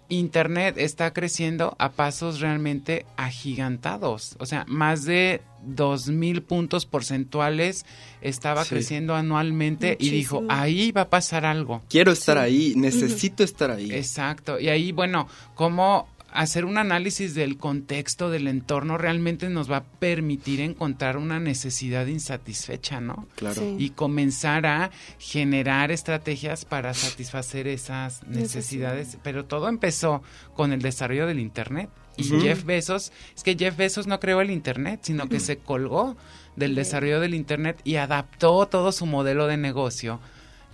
Internet 0.08 0.76
está 0.78 1.12
creciendo 1.12 1.76
a 1.80 1.90
pasos 1.94 2.42
realmente 2.42 3.08
agigantados. 3.18 4.36
O 4.38 4.46
sea, 4.46 4.66
más 4.68 5.04
de 5.06 5.42
2.000 5.68 6.44
puntos 6.44 6.86
porcentuales 6.86 7.88
estaba 8.22 8.66
Sí. 8.66 8.70
creciendo 8.70 9.16
anualmente 9.16 9.98
y 10.00 10.12
dijo, 10.12 10.44
ahí 10.48 10.92
va 10.92 11.02
a 11.02 11.10
pasar 11.10 11.44
algo. 11.44 11.82
Quiero 11.90 12.12
estar 12.12 12.38
ahí, 12.38 12.74
necesito 12.76 13.44
estar 13.44 13.72
ahí. 13.72 13.92
Exacto. 13.92 14.60
Y 14.60 14.70
ahí, 14.70 14.92
bueno, 14.92 15.28
cómo 15.56 16.08
hacer 16.34 16.66
un 16.66 16.78
análisis 16.78 17.34
del 17.34 17.58
contexto, 17.58 18.30
del 18.30 18.48
entorno, 18.48 18.98
realmente 18.98 19.50
nos 19.50 19.72
va 19.72 19.78
a 19.78 19.84
permitir 19.84 20.62
encontrar 20.62 21.18
una 21.18 21.40
necesidad 21.40 22.06
insatisfecha, 22.08 23.02
¿no? 23.02 23.28
Claro. 23.36 23.62
Sí. 23.62 23.76
y 23.78 23.90
comenzar 23.92 24.66
a 24.66 24.92
generar 25.18 25.92
estrategias 25.92 26.66
para 26.66 26.94
satisfacer 26.94 27.68
esas 27.68 28.24
necesidades. 28.28 29.18
Pero 29.24 29.46
todo 29.46 29.70
empezó 29.70 30.22
con 30.56 30.72
el 30.74 30.82
desarrollo 30.82 31.28
del 31.28 31.40
Internet. 31.40 31.90
Y. 32.18 32.24
Jeff 32.24 32.66
Bezos, 32.66 33.14
es 33.36 33.44
que 33.44 33.56
Jeff 33.58 33.78
Bezos 33.78 34.06
no 34.06 34.20
creó 34.20 34.42
el 34.42 34.52
Internet, 34.52 35.02
sino 35.04 35.30
que 35.30 35.40
se 35.40 35.58
colgó 35.58 36.18
del 36.58 36.76
desarrollo 36.76 37.22
del 37.22 37.34
Internet 37.34 37.80
y 37.86 37.96
adaptó 37.96 38.66
todo 38.68 38.92
su 38.92 39.06
modelo 39.06 39.48
de 39.48 39.56
negocio 39.56 40.20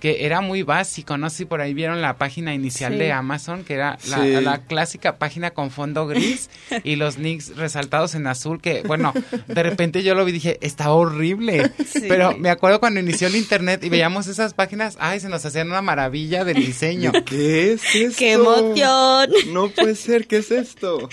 que 0.06 0.24
era 0.24 0.40
muy 0.40 0.62
básico, 0.62 1.18
no 1.18 1.32
sé 1.32 1.38
si 1.38 1.46
por 1.46 1.62
ahí 1.62 1.74
vieron 1.74 2.00
la 2.00 2.16
página 2.20 2.54
inicial 2.54 2.94
Sí. 2.94 3.00
de 3.00 3.12
Amazon, 3.12 3.64
que 3.64 3.74
era 3.74 3.98
la, 4.08 4.22
Sí. 4.22 4.32
la 4.40 4.60
clásica 4.60 5.18
página 5.18 5.50
con 5.50 5.72
fondo 5.72 6.06
gris 6.06 6.52
y 6.84 6.96
los 6.96 7.18
nicks 7.18 7.56
resaltados 7.56 8.14
en 8.14 8.28
azul, 8.28 8.62
que 8.62 8.84
bueno, 8.84 9.14
de 9.48 9.64
repente 9.64 10.04
yo 10.04 10.14
lo 10.14 10.24
vi 10.24 10.30
y 10.30 10.34
dije, 10.34 10.60
está 10.62 10.92
horrible. 10.92 11.72
Sí. 11.92 12.04
Pero 12.08 12.38
me 12.38 12.52
acuerdo 12.52 12.80
cuando 12.80 13.00
inició 13.00 13.30
el 13.30 13.36
internet 13.36 13.84
y 13.84 13.90
veíamos 13.90 14.28
esas 14.28 14.54
páginas, 14.54 14.96
ay, 15.00 15.20
se 15.20 15.28
nos 15.28 15.44
hacían 15.44 15.70
una 15.70 15.82
maravilla 15.82 16.44
del 16.44 16.58
diseño. 16.64 17.12
¿Qué 17.26 17.74
es 17.74 17.96
esto? 17.96 18.16
¡Qué 18.20 18.34
emoción! 18.34 19.32
No 19.54 19.70
puede 19.70 19.96
ser, 19.96 20.28
¿qué 20.28 20.38
es 20.38 20.52
esto? 20.52 21.10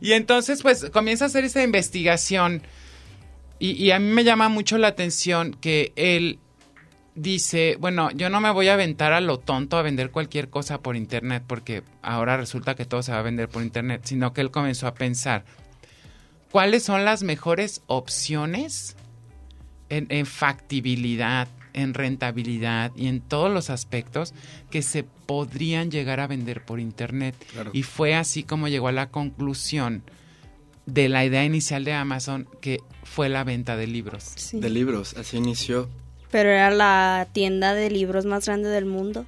Y 0.00 0.12
entonces, 0.12 0.62
pues, 0.62 0.86
comienza 0.92 1.24
a 1.24 1.26
hacer 1.26 1.42
esa 1.44 1.64
investigación. 1.64 2.62
Y, 3.58 3.72
y 3.72 3.90
a 3.90 3.98
mí 3.98 4.12
me 4.12 4.22
llama 4.22 4.48
mucho 4.48 4.78
la 4.78 4.86
atención 4.86 5.56
que 5.60 5.92
él 5.96 6.38
dice, 7.18 7.76
bueno, 7.80 8.10
yo 8.12 8.30
no 8.30 8.40
me 8.40 8.50
voy 8.50 8.68
a 8.68 8.74
aventar 8.74 9.12
a 9.12 9.20
lo 9.20 9.38
tonto 9.38 9.76
a 9.76 9.82
vender 9.82 10.10
cualquier 10.10 10.48
cosa 10.48 10.80
por 10.80 10.96
internet, 10.96 11.42
porque 11.46 11.82
ahora 12.02 12.36
resulta 12.36 12.74
que 12.74 12.84
todo 12.84 13.02
se 13.02 13.12
va 13.12 13.18
a 13.18 13.22
vender 13.22 13.48
por 13.48 13.62
internet, 13.62 14.02
sino 14.04 14.32
que 14.32 14.40
él 14.40 14.50
comenzó 14.50 14.86
a 14.86 14.94
pensar, 14.94 15.44
¿cuáles 16.50 16.84
son 16.84 17.04
las 17.04 17.22
mejores 17.22 17.82
opciones 17.86 18.96
en, 19.88 20.06
en 20.10 20.26
factibilidad, 20.26 21.48
en 21.72 21.94
rentabilidad 21.94 22.92
y 22.96 23.08
en 23.08 23.20
todos 23.20 23.52
los 23.52 23.70
aspectos 23.70 24.32
que 24.70 24.82
se 24.82 25.02
podrían 25.02 25.90
llegar 25.90 26.20
a 26.20 26.26
vender 26.26 26.64
por 26.64 26.80
internet? 26.80 27.34
Claro. 27.52 27.70
Y 27.72 27.82
fue 27.82 28.14
así 28.14 28.44
como 28.44 28.68
llegó 28.68 28.88
a 28.88 28.92
la 28.92 29.10
conclusión 29.10 30.02
de 30.86 31.08
la 31.08 31.24
idea 31.24 31.44
inicial 31.44 31.84
de 31.84 31.92
Amazon, 31.92 32.48
que 32.62 32.78
fue 33.02 33.28
la 33.28 33.44
venta 33.44 33.76
de 33.76 33.86
libros. 33.86 34.24
Sí. 34.36 34.58
De 34.58 34.70
libros, 34.70 35.14
así 35.18 35.36
inició. 35.36 35.88
Pero 36.30 36.50
era 36.50 36.70
la 36.70 37.26
tienda 37.32 37.74
de 37.74 37.90
libros 37.90 38.24
más 38.26 38.46
grande 38.46 38.68
del 38.68 38.84
mundo 38.84 39.24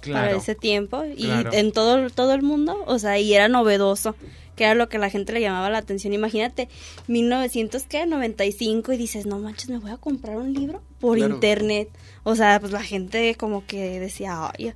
Claro. 0.00 0.38
ese 0.38 0.54
tiempo 0.54 1.04
y 1.04 1.24
Claro. 1.24 1.52
en 1.52 1.72
todo 1.72 2.08
todo 2.10 2.32
el 2.34 2.42
mundo, 2.42 2.82
o 2.86 2.98
sea, 2.98 3.18
y 3.18 3.34
era 3.34 3.48
novedoso, 3.48 4.16
que 4.56 4.64
era 4.64 4.74
lo 4.74 4.88
que 4.88 4.98
la 4.98 5.10
gente 5.10 5.32
le 5.32 5.40
llamaba 5.40 5.68
la 5.70 5.78
atención. 5.78 6.12
Imagínate, 6.14 6.68
1995 7.08 8.92
y 8.92 8.96
dices, 8.96 9.26
"No 9.26 9.38
manches, 9.38 9.68
me 9.70 9.78
voy 9.78 9.90
a 9.90 9.96
comprar 9.96 10.36
un 10.36 10.52
libro 10.52 10.82
por 11.00 11.16
Claro. 11.18 11.34
internet." 11.34 11.88
O 12.24 12.34
sea, 12.36 12.60
pues 12.60 12.72
la 12.72 12.82
gente 12.82 13.34
como 13.36 13.64
que 13.66 14.00
decía, 14.00 14.50
"Ay, 14.56 14.72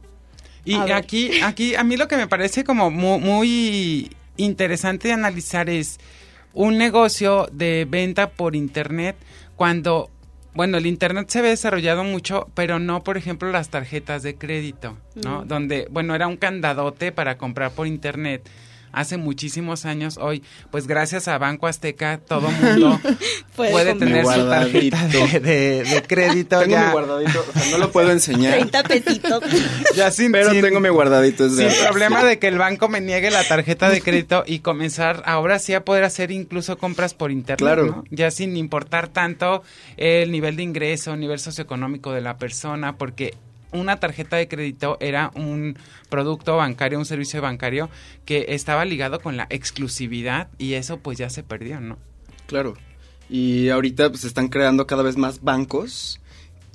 Y 0.65 0.79
ver. 0.79 0.93
aquí, 0.95 1.41
aquí, 1.43 1.75
a 1.75 1.85
mí 1.85 1.97
lo 1.97 2.09
que 2.09 2.17
me 2.17 2.27
parece 2.27 2.65
como 2.65 2.91
mu- 2.91 3.19
muy, 3.21 4.11
interesante 4.37 5.09
de 5.09 5.15
analizar 5.15 5.69
es 5.69 5.99
un 6.55 6.79
negocio 6.79 7.49
de 7.53 7.87
venta 7.89 8.31
por 8.31 8.57
internet 8.57 9.17
cuando, 9.57 10.11
bueno, 10.55 10.79
el 10.79 10.87
internet 10.87 11.29
se 11.29 11.43
ve 11.43 11.49
desarrollado 11.49 12.05
mucho, 12.05 12.49
pero 12.55 12.79
no, 12.79 13.03
por 13.03 13.17
ejemplo, 13.17 13.51
las 13.51 13.71
tarjetas 13.71 14.23
de 14.23 14.37
crédito, 14.37 14.97
¿no? 15.17 15.45
Mm. 15.45 15.49
Donde, 15.49 15.89
bueno, 15.91 16.15
era 16.15 16.27
un 16.27 16.37
candadote 16.37 17.13
para 17.13 17.37
comprar 17.39 17.73
por 17.73 17.87
internet. 17.87 18.49
Hace 18.95 19.17
muchísimos 19.17 19.85
años, 19.85 20.19
hoy, 20.21 20.43
pues 20.71 20.87
gracias 20.87 21.29
a 21.29 21.39
Banco 21.39 21.67
Azteca, 21.67 22.19
todo 22.19 22.51
mundo 22.51 23.01
Puede 23.57 23.95
tener 23.95 24.25
su 24.27 24.49
tarjeta 24.49 25.07
de, 25.09 25.41
de- 25.41 25.85
de 25.85 26.03
crédito. 26.03 26.59
Tengo 26.61 26.73
ya, 26.73 26.87
mi 26.87 26.93
guardadito, 26.93 27.45
o 27.49 27.53
sea, 27.59 27.71
no 27.71 27.79
lo 27.79 27.93
puedo 27.93 28.11
enseñar, 28.11 28.55
30 28.55 28.83
pesitos." 28.85 29.43
ya 29.97 30.11
sin, 30.11 30.33
pero 30.33 30.51
sin- 30.51 30.61
tengo 30.63 30.81
mi 30.81 30.89
guardadito. 30.89 31.47
Es 31.47 31.57
de 31.57 31.71
sin 31.71 31.85
problema 31.85 32.25
de 32.25 32.39
que 32.39 32.49
el 32.49 32.59
banco 32.59 32.89
me 32.89 33.01
niegue 33.01 33.31
la 33.31 33.45
tarjeta 33.45 33.89
de 33.91 34.01
crédito 34.01 34.43
y 34.47 34.61
comenzar 34.61 35.23
ahora 35.27 35.59
sí 35.59 35.75
a 35.75 35.85
poder 35.85 36.05
hacer 36.05 36.31
incluso 36.31 36.79
compras 36.79 37.15
por 37.15 37.31
internet, 37.31 37.59
Claro. 37.59 37.87
¿no? 37.87 38.05
Ya 38.11 38.31
sin 38.31 38.57
importar 38.57 39.09
tanto 39.09 39.63
el 39.97 40.31
nivel 40.33 40.57
de 40.57 40.63
ingreso, 40.65 41.15
el 41.15 41.21
nivel 41.21 41.39
socioeconómico 41.39 42.13
de 42.13 42.21
la 42.21 42.37
persona, 42.39 42.97
porque 42.97 43.35
una 43.75 43.99
tarjeta 43.99 44.37
de 44.37 44.49
crédito 44.49 44.97
era 45.01 45.31
un 45.35 45.77
producto 46.09 46.57
bancario, 46.57 46.99
un 46.99 47.05
servicio 47.05 47.43
bancario 47.43 47.91
que 48.25 48.47
estaba 48.51 48.85
ligado 48.85 49.21
con 49.21 49.37
la 49.37 49.47
exclusividad 49.51 50.49
y 50.59 50.75
eso 50.75 50.99
pues 50.99 51.19
ya 51.19 51.29
se 51.29 51.43
perdió, 51.43 51.81
¿no? 51.81 51.99
Claro. 52.47 52.75
Y 53.29 53.69
ahorita 53.71 54.11
pues 54.11 54.25
están 54.25 54.49
creando 54.49 54.87
cada 54.87 55.03
vez 55.03 55.17
más 55.17 55.43
bancos 55.43 56.21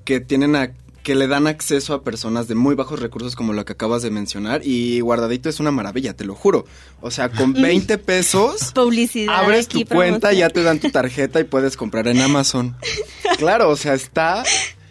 que 0.03 0.19
tienen 0.19 0.55
a- 0.55 0.71
que 1.03 1.15
le 1.15 1.27
dan 1.27 1.47
acceso 1.47 1.93
a 1.93 2.03
personas 2.03 2.47
de 2.49 2.55
muy 2.55 2.75
bajos 2.75 2.99
recursos 2.99 3.35
como 3.35 3.53
lo 3.53 3.63
que 3.63 3.71
acabas 3.71 4.01
de 4.01 4.11
mencionar 4.11 4.61
y 4.65 4.99
guardadito 4.99 5.47
es 5.47 5.61
una 5.61 5.71
maravilla, 5.71 6.13
te 6.13 6.25
lo 6.25 6.35
juro. 6.35 6.65
O 6.99 7.09
sea, 7.09 7.29
con 7.29 7.53
20 7.61 7.97
pesos 7.99 8.73
Publicidad. 8.73 9.33
abres 9.35 9.69
tu 9.69 9.77
aquí, 9.79 9.85
cuenta, 9.85 10.19
promoción. 10.29 10.39
ya 10.39 10.49
te 10.49 10.61
dan 10.63 10.79
tu 10.79 10.89
tarjeta 10.91 11.39
y 11.39 11.45
puedes 11.45 11.77
comprar 11.77 12.07
en 12.09 12.19
Amazon. 12.21 12.75
Claro, 13.37 13.69
o 13.69 13.75
sea, 13.77 13.93
está 13.93 14.43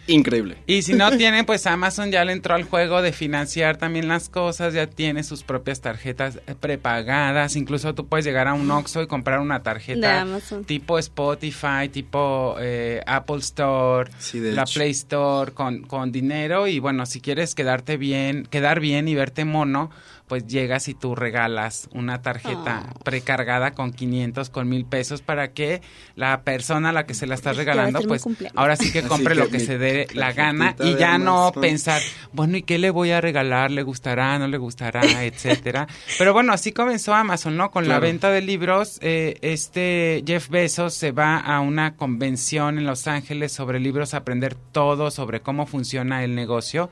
increíble. 0.09 0.57
Y 0.67 0.81
si 0.81 0.93
no 0.93 1.09
tienen, 1.17 1.45
pues 1.45 1.65
Amazon 1.67 2.11
ya 2.11 2.25
le 2.25 2.33
entró 2.33 2.55
al 2.55 2.63
juego 2.63 3.01
de 3.01 3.13
financiar 3.13 3.77
también 3.77 4.07
las 4.07 4.27
cosas, 4.29 4.73
ya 4.73 4.87
tiene 4.87 5.23
sus 5.23 5.43
propias 5.43 5.81
tarjetas 5.81 6.39
eh, 6.47 6.55
prepagadas, 6.59 7.55
incluso 7.55 7.93
tú 7.95 8.07
puedes 8.07 8.25
llegar 8.25 8.47
a 8.47 8.53
un 8.53 8.69
Oxxo 8.71 9.01
y 9.03 9.07
comprar 9.07 9.39
una 9.39 9.59
De 9.59 9.63
tarjeta 9.63 10.21
Amazon. 10.21 10.65
tipo 10.65 10.97
Spotify, 10.99 11.89
tipo 11.91 12.55
eh, 12.59 13.01
Apple 13.05 13.37
Store, 13.37 14.09
Sí, 14.19 14.39
de 14.39 14.51
la 14.53 14.63
hecho. 14.63 14.73
Play 14.75 14.91
Store 14.91 15.51
con, 15.51 15.83
con 15.83 16.11
dinero 16.11 16.67
y 16.67 16.79
bueno, 16.79 17.05
si 17.05 17.21
quieres 17.21 17.55
quedarte 17.55 17.97
bien, 17.97 18.45
quedar 18.49 18.79
bien 18.79 19.07
y 19.07 19.15
verte 19.15 19.45
mono, 19.45 19.91
pues 20.29 20.47
llegas 20.47 20.87
y 20.87 20.93
tú 20.93 21.15
regalas 21.15 21.89
una 21.91 22.21
tarjeta 22.21 22.85
Ah. 22.87 22.93
precargada 23.03 23.71
con 23.71 23.91
500, 23.91 24.49
con 24.49 24.69
mil 24.69 24.85
pesos 24.85 25.21
para 25.21 25.51
que 25.53 25.81
la 26.15 26.43
persona 26.43 26.89
a 26.89 26.93
la 26.93 27.05
que 27.05 27.13
se 27.15 27.27
la 27.27 27.35
estás 27.35 27.57
regalando, 27.57 27.99
pues 28.03 28.23
ahora 28.55 28.75
sí 28.77 28.91
que 28.93 29.01
compre 29.03 29.33
que 29.33 29.39
lo 29.41 29.49
que 29.49 29.57
mi 29.59 29.65
se 29.65 29.77
dé 29.77 30.07
la 30.13 30.31
gana 30.31 30.75
y 30.79 30.95
ya 30.95 31.17
no 31.17 31.47
Amazon. 31.47 31.61
pensar, 31.61 32.01
bueno, 32.31 32.55
¿y 32.57 32.61
qué 32.61 32.77
le 32.77 32.91
voy 32.91 33.11
a 33.11 33.19
regalar? 33.19 33.71
¿Le 33.71 33.81
gustará? 33.83 34.37
¿No 34.39 34.47
le 34.47 34.57
gustará? 34.57 35.01
Etcétera. 35.25 35.87
Pero 36.17 36.31
bueno, 36.31 36.53
así 36.53 36.71
comenzó 36.71 37.13
Amazon, 37.15 37.57
¿no? 37.57 37.71
Con 37.71 37.87
la 37.87 37.99
venta 37.99 38.29
de 38.29 38.41
libros, 38.41 38.99
eh, 39.01 39.37
este 39.41 40.23
Jeff 40.25 40.49
Bezos 40.49 40.93
se 40.93 41.11
va 41.11 41.37
a 41.37 41.59
una 41.59 41.95
convención 41.95 42.77
en 42.77 42.85
Los 42.85 43.07
Ángeles 43.07 43.51
sobre 43.51 43.79
libros, 43.79 44.13
aprender 44.13 44.55
todo 44.55 45.09
sobre 45.09 45.41
cómo 45.41 45.65
funciona 45.65 46.23
el 46.23 46.35
negocio. 46.35 46.91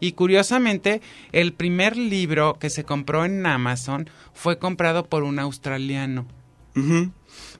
Y 0.00 0.12
curiosamente, 0.12 1.00
el 1.32 1.52
primer 1.52 1.96
libro 1.96 2.58
que 2.58 2.70
se 2.70 2.84
compró 2.84 3.24
en 3.24 3.44
Amazon 3.46 4.08
fue 4.34 4.58
comprado 4.58 5.06
por 5.06 5.22
un 5.22 5.38
australiano. 5.38 6.26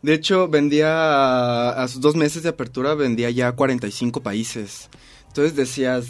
De 0.03 0.12
hecho, 0.12 0.46
vendía 0.49 0.90
a, 0.92 1.83
a 1.83 1.88
sus 1.88 2.03
dos 2.03 2.16
meses 2.16 2.42
de 2.42 2.51
apertura, 2.51 2.94
vendía 2.94 3.31
ya 3.31 3.49
a 3.49 3.53
45 3.53 4.22
países. 4.22 4.90
Entonces 5.29 5.57
decías, 5.57 6.07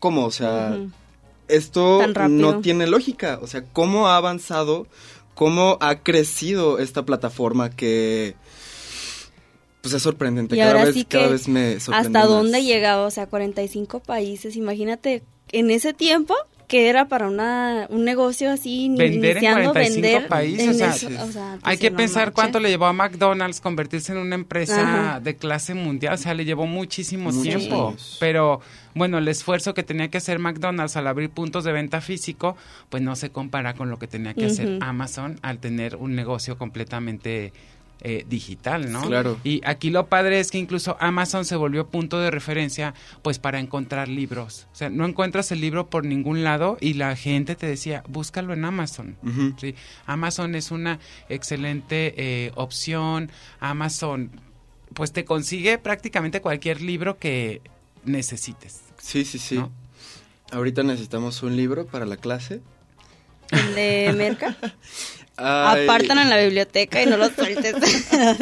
¿cómo? 0.00 0.26
O 0.26 0.30
sea, 0.30 0.78
esto 1.48 2.06
no 2.28 2.60
tiene 2.60 2.86
lógica. 2.86 3.38
O 3.42 3.46
sea, 3.46 3.64
¿cómo 3.72 4.08
ha 4.08 4.16
avanzado? 4.16 4.86
¿Cómo 5.34 5.78
ha 5.80 6.00
crecido 6.00 6.78
esta 6.78 7.04
plataforma 7.04 7.70
que... 7.70 8.34
Pues 9.80 9.92
es 9.94 10.02
sorprendente. 10.02 10.56
Y 10.56 10.58
cada 10.58 10.70
ahora 10.70 10.84
vez, 10.86 10.94
sí 10.94 11.04
cada 11.04 11.24
que 11.26 11.32
vez 11.32 11.48
me 11.48 11.78
sorprende 11.80 12.08
hasta 12.08 12.18
más. 12.20 12.28
dónde 12.28 12.64
llegaba, 12.64 13.04
o 13.04 13.10
sea, 13.10 13.26
45 13.26 14.00
países. 14.00 14.56
Imagínate, 14.56 15.22
en 15.58 15.70
ese 15.70 15.92
tiempo, 15.92 16.34
que 16.68 16.88
era 16.88 17.08
para 17.08 17.28
una, 17.28 17.86
un 17.90 18.04
negocio 18.04 18.50
así, 18.50 18.88
Vender 18.88 19.36
en 19.36 19.44
iniciando 19.44 19.72
45 19.72 20.02
vender 20.02 20.28
países, 20.28 20.62
en 20.62 20.70
o 20.70 20.74
sea, 20.74 20.90
eso, 20.90 21.08
o 21.22 21.32
sea, 21.32 21.58
Hay 21.62 21.76
dice, 21.76 21.90
que 21.90 21.96
pensar 21.96 22.32
cuánto 22.32 22.58
le 22.58 22.70
llevó 22.70 22.86
a 22.86 22.92
McDonald's 22.92 23.60
convertirse 23.60 24.12
en 24.12 24.18
una 24.18 24.34
empresa 24.34 24.80
Ajá. 24.80 25.20
de 25.20 25.36
clase 25.36 25.74
mundial. 25.74 26.14
O 26.14 26.16
sea, 26.16 26.34
le 26.34 26.44
llevó 26.44 26.66
muchísimo 26.66 27.30
Muchos 27.30 27.42
tiempo. 27.42 27.88
años. 27.88 28.16
Pero 28.18 28.60
bueno, 28.94 29.18
el 29.18 29.28
esfuerzo 29.28 29.74
que 29.74 29.82
tenía 29.82 30.08
que 30.08 30.18
hacer 30.18 30.38
McDonald's 30.38 30.96
al 30.96 31.06
abrir 31.06 31.30
puntos 31.30 31.64
de 31.64 31.72
venta 31.72 32.00
físico, 32.00 32.56
pues 32.88 33.02
no 33.02 33.14
se 33.14 33.30
compara 33.30 33.74
con 33.74 33.90
lo 33.90 33.98
que 33.98 34.06
tenía 34.06 34.34
que 34.34 34.46
hacer. 34.46 34.78
Amazon 34.80 35.38
al 35.42 35.58
tener 35.58 35.96
un 35.96 36.14
negocio 36.14 36.56
completamente 36.56 37.52
eh, 38.00 38.26
digital, 38.28 38.92
¿no? 38.92 39.02
Claro. 39.02 39.38
Y 39.44 39.62
aquí 39.64 39.88
lo 39.88 40.08
padre 40.08 40.40
es 40.40 40.50
que 40.50 40.58
incluso 40.58 40.96
Amazon 41.00 41.44
se 41.44 41.56
volvió 41.56 41.86
punto 41.86 42.20
de 42.20 42.30
referencia 42.30 42.92
pues 43.22 43.38
para 43.38 43.60
encontrar 43.60 44.08
libros. 44.08 44.66
O 44.72 44.76
sea, 44.76 44.90
no 44.90 45.06
encuentras 45.06 45.50
el 45.52 45.60
libro 45.60 45.88
por 45.88 46.04
ningún 46.04 46.44
lado 46.44 46.76
y 46.80 46.94
la 46.94 47.16
gente 47.16 47.54
te 47.54 47.66
decía, 47.66 48.04
búscalo 48.08 48.52
en 48.52 48.64
Amazon. 48.64 49.16
Sí, 49.58 49.74
Amazon 50.06 50.54
es 50.54 50.70
una 50.70 50.98
excelente 51.28 52.14
eh, 52.18 52.52
opción. 52.56 53.30
Amazon, 53.60 54.30
pues 54.92 55.12
te 55.12 55.24
consigue 55.24 55.78
prácticamente 55.78 56.42
cualquier 56.42 56.82
libro 56.82 57.18
que 57.18 57.62
necesites. 58.04 58.82
Sí, 58.98 59.24
sí, 59.24 59.38
sí. 59.38 59.56
¿No? 59.56 59.72
Ahorita 60.50 60.82
necesitamos 60.82 61.42
un 61.42 61.56
libro 61.56 61.86
para 61.86 62.04
la 62.06 62.16
clase. 62.16 62.60
El 63.50 63.74
de 63.74 64.12
Merca. 64.16 64.56
Apartan 65.36 66.18
en 66.18 66.30
la 66.30 66.38
biblioteca 66.38 67.02
y 67.02 67.06
no 67.06 67.16
lo 67.16 67.28
sueltes. 67.30 67.74
No. 68.12 68.36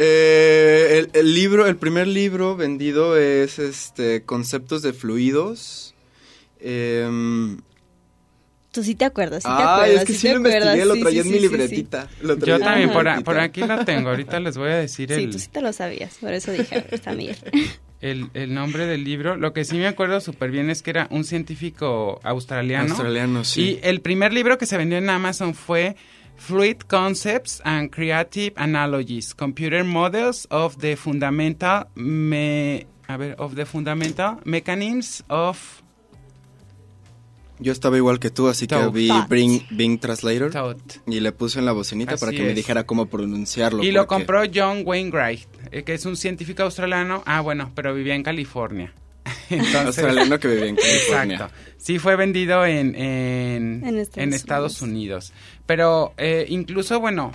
Eh, 0.00 0.98
el, 0.98 1.10
el 1.12 1.34
libro, 1.34 1.66
el 1.66 1.76
primer 1.76 2.06
libro 2.06 2.56
vendido 2.56 3.16
es 3.16 3.58
este 3.58 4.22
Conceptos 4.24 4.82
de 4.82 4.92
Fluidos. 4.92 5.94
Em, 6.60 7.58
Tú 8.70 8.84
sí 8.84 8.94
te 8.94 9.04
acuerdas, 9.06 9.42
sí 9.42 9.48
te 9.48 9.62
acuerdas. 9.62 9.90
es 10.02 10.04
que 10.04 10.12
sí 10.12 10.18
sí 10.20 10.28
lo 10.28 10.36
investigué, 10.36 10.84
lo 10.84 10.94
sí, 10.94 11.00
traía 11.00 11.22
sí, 11.22 11.28
en 11.28 11.32
mi 11.34 11.38
sí, 11.40 11.44
sí, 11.44 11.48
sí. 11.48 11.52
libretita. 11.58 12.08
lo 12.20 12.36
traía 12.38 12.58
Yo 12.58 12.64
también, 12.64 12.90
por, 12.92 13.08
a- 13.08 13.16
libretita. 13.16 13.24
por 13.24 13.40
aquí 13.40 13.60
lo 13.62 13.84
tengo. 13.84 14.10
Ahorita 14.10 14.38
les 14.38 14.56
voy 14.56 14.68
a 14.70 14.76
decir 14.76 15.08
Sí, 15.12 15.24
el, 15.24 15.30
tú 15.30 15.38
sí 15.40 15.48
te 15.48 15.60
lo 15.62 15.72
sabías, 15.72 16.14
por 16.20 16.32
eso 16.32 16.52
dije, 16.52 16.84
está 16.92 17.12
Miguel. 17.12 17.36
el, 18.00 18.30
el 18.34 18.54
nombre 18.54 18.86
del 18.86 19.04
libro. 19.04 19.36
Lo 19.36 19.52
que 19.52 19.64
sí 19.64 19.76
me 19.76 19.86
acuerdo 19.86 20.20
súper 20.20 20.50
bien 20.50 20.70
es 20.70 20.82
que 20.82 20.90
era 20.90 21.08
un 21.10 21.24
científico 21.24 22.20
australiano. 22.22 22.90
Australiano, 22.90 23.44
sí. 23.44 23.62
Y 23.62 23.80
el 23.82 24.00
primer 24.00 24.32
libro 24.32 24.58
que 24.58 24.66
se 24.66 24.76
vendió 24.76 24.98
en 24.98 25.10
Amazon 25.10 25.54
fue 25.54 25.96
Fluid 26.36 26.78
Concepts 26.86 27.60
and 27.64 27.90
Creative 27.90 28.52
Analogies, 28.56 29.34
Computer 29.34 29.84
Models 29.84 30.46
of 30.50 30.78
the 30.78 30.96
Fundamental 30.96 31.88
me, 31.96 32.86
a 33.08 33.16
ver, 33.16 33.34
of 33.38 33.54
the 33.54 33.66
Fundamental 33.66 34.38
Mechanisms 34.44 35.24
of 35.28 35.82
Yo 37.60 37.72
estaba 37.72 37.96
igual 37.96 38.20
que 38.20 38.30
tú, 38.30 38.48
así 38.48 38.66
que 38.66 38.76
vi. 38.92 39.10
Bing, 39.28 39.62
Bing 39.70 39.98
Translator 39.98 40.50
y 41.06 41.20
le 41.20 41.32
puse 41.32 41.58
en 41.58 41.64
la 41.64 41.72
bocinita 41.72 42.16
para 42.16 42.32
que 42.32 42.42
me 42.42 42.54
dijera 42.54 42.84
cómo 42.84 43.06
pronunciarlo. 43.06 43.82
Y 43.82 43.92
lo 43.92 44.06
compró 44.06 44.42
John 44.52 44.82
Wainwright, 44.84 45.48
eh, 45.72 45.82
que 45.82 45.94
es 45.94 46.06
un 46.06 46.16
científico 46.16 46.62
australiano. 46.62 47.22
Ah, 47.26 47.40
bueno, 47.40 47.72
pero 47.74 47.94
vivía 47.94 48.14
en 48.14 48.22
California. 48.22 48.92
Entonces, 49.50 50.04
Australiano 50.04 50.38
que 50.38 50.48
vivía 50.48 50.66
en 50.66 50.76
California. 50.76 51.34
Exacto. 51.34 51.54
Sí 51.78 51.98
fue 51.98 52.16
vendido 52.16 52.64
en, 52.64 52.94
en, 52.94 53.82
En 53.84 53.98
Estados 53.98 54.22
en 54.22 54.32
Estados 54.32 54.82
Unidos. 54.82 55.32
Pero 55.66 56.14
eh, 56.16 56.46
incluso, 56.48 57.00
bueno, 57.00 57.32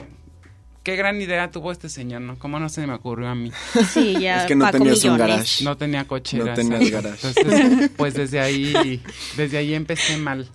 qué 0.83 0.95
gran 0.95 1.21
idea 1.21 1.49
tuvo 1.49 1.71
este 1.71 1.89
señor, 1.89 2.21
¿no? 2.21 2.37
¿Cómo 2.37 2.59
no 2.59 2.69
se 2.69 2.85
me 2.85 2.93
ocurrió 2.93 3.29
a 3.29 3.35
mí? 3.35 3.51
Sí, 3.93 4.17
ya. 4.19 4.41
Es 4.41 4.47
que 4.47 4.55
no 4.55 4.65
Paco 4.65 4.79
tenías 4.79 5.03
un 5.05 5.17
garage. 5.17 5.63
No 5.63 5.77
tenía 5.77 6.05
cochera. 6.05 6.45
No 6.45 6.53
tenías 6.53 6.91
garage. 6.91 7.27
Entonces, 7.27 7.91
pues 7.95 8.13
desde 8.13 8.39
ahí, 8.39 9.01
desde 9.37 9.57
ahí 9.57 9.73
empecé 9.73 10.17
mal. 10.17 10.47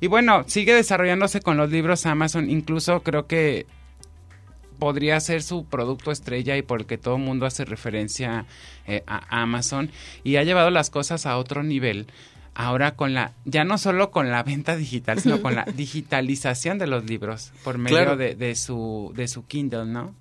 Y 0.00 0.08
bueno, 0.08 0.44
sigue 0.46 0.74
desarrollándose 0.74 1.40
con 1.40 1.56
los 1.56 1.70
libros 1.70 2.04
Amazon. 2.04 2.50
Incluso 2.50 3.00
creo 3.02 3.26
que 3.26 3.66
podría 4.78 5.18
ser 5.20 5.42
su 5.42 5.64
producto 5.64 6.10
estrella 6.10 6.56
y 6.56 6.62
por 6.62 6.80
el 6.80 6.86
que 6.86 6.98
todo 6.98 7.16
el 7.16 7.22
mundo 7.22 7.46
hace 7.46 7.64
referencia 7.64 8.44
eh, 8.86 9.02
a 9.06 9.42
Amazon. 9.42 9.90
Y 10.24 10.36
ha 10.36 10.42
llevado 10.42 10.70
las 10.70 10.90
cosas 10.90 11.26
a 11.26 11.38
otro 11.38 11.62
nivel. 11.62 12.08
Ahora 12.58 12.94
con 12.96 13.12
la, 13.12 13.32
ya 13.44 13.64
no 13.64 13.76
solo 13.76 14.10
con 14.10 14.30
la 14.30 14.42
venta 14.42 14.76
digital, 14.76 15.20
sino 15.20 15.42
con 15.42 15.54
la 15.54 15.64
digitalización 15.76 16.78
de 16.78 16.86
los 16.86 17.04
libros 17.04 17.52
por 17.64 17.76
medio 17.78 17.96
Claro. 17.96 18.16
de, 18.16 18.34
de 18.34 18.54
su, 18.54 19.12
de 19.14 19.28
su 19.28 19.46
Kindle, 19.46 19.84
¿no? 19.86 20.14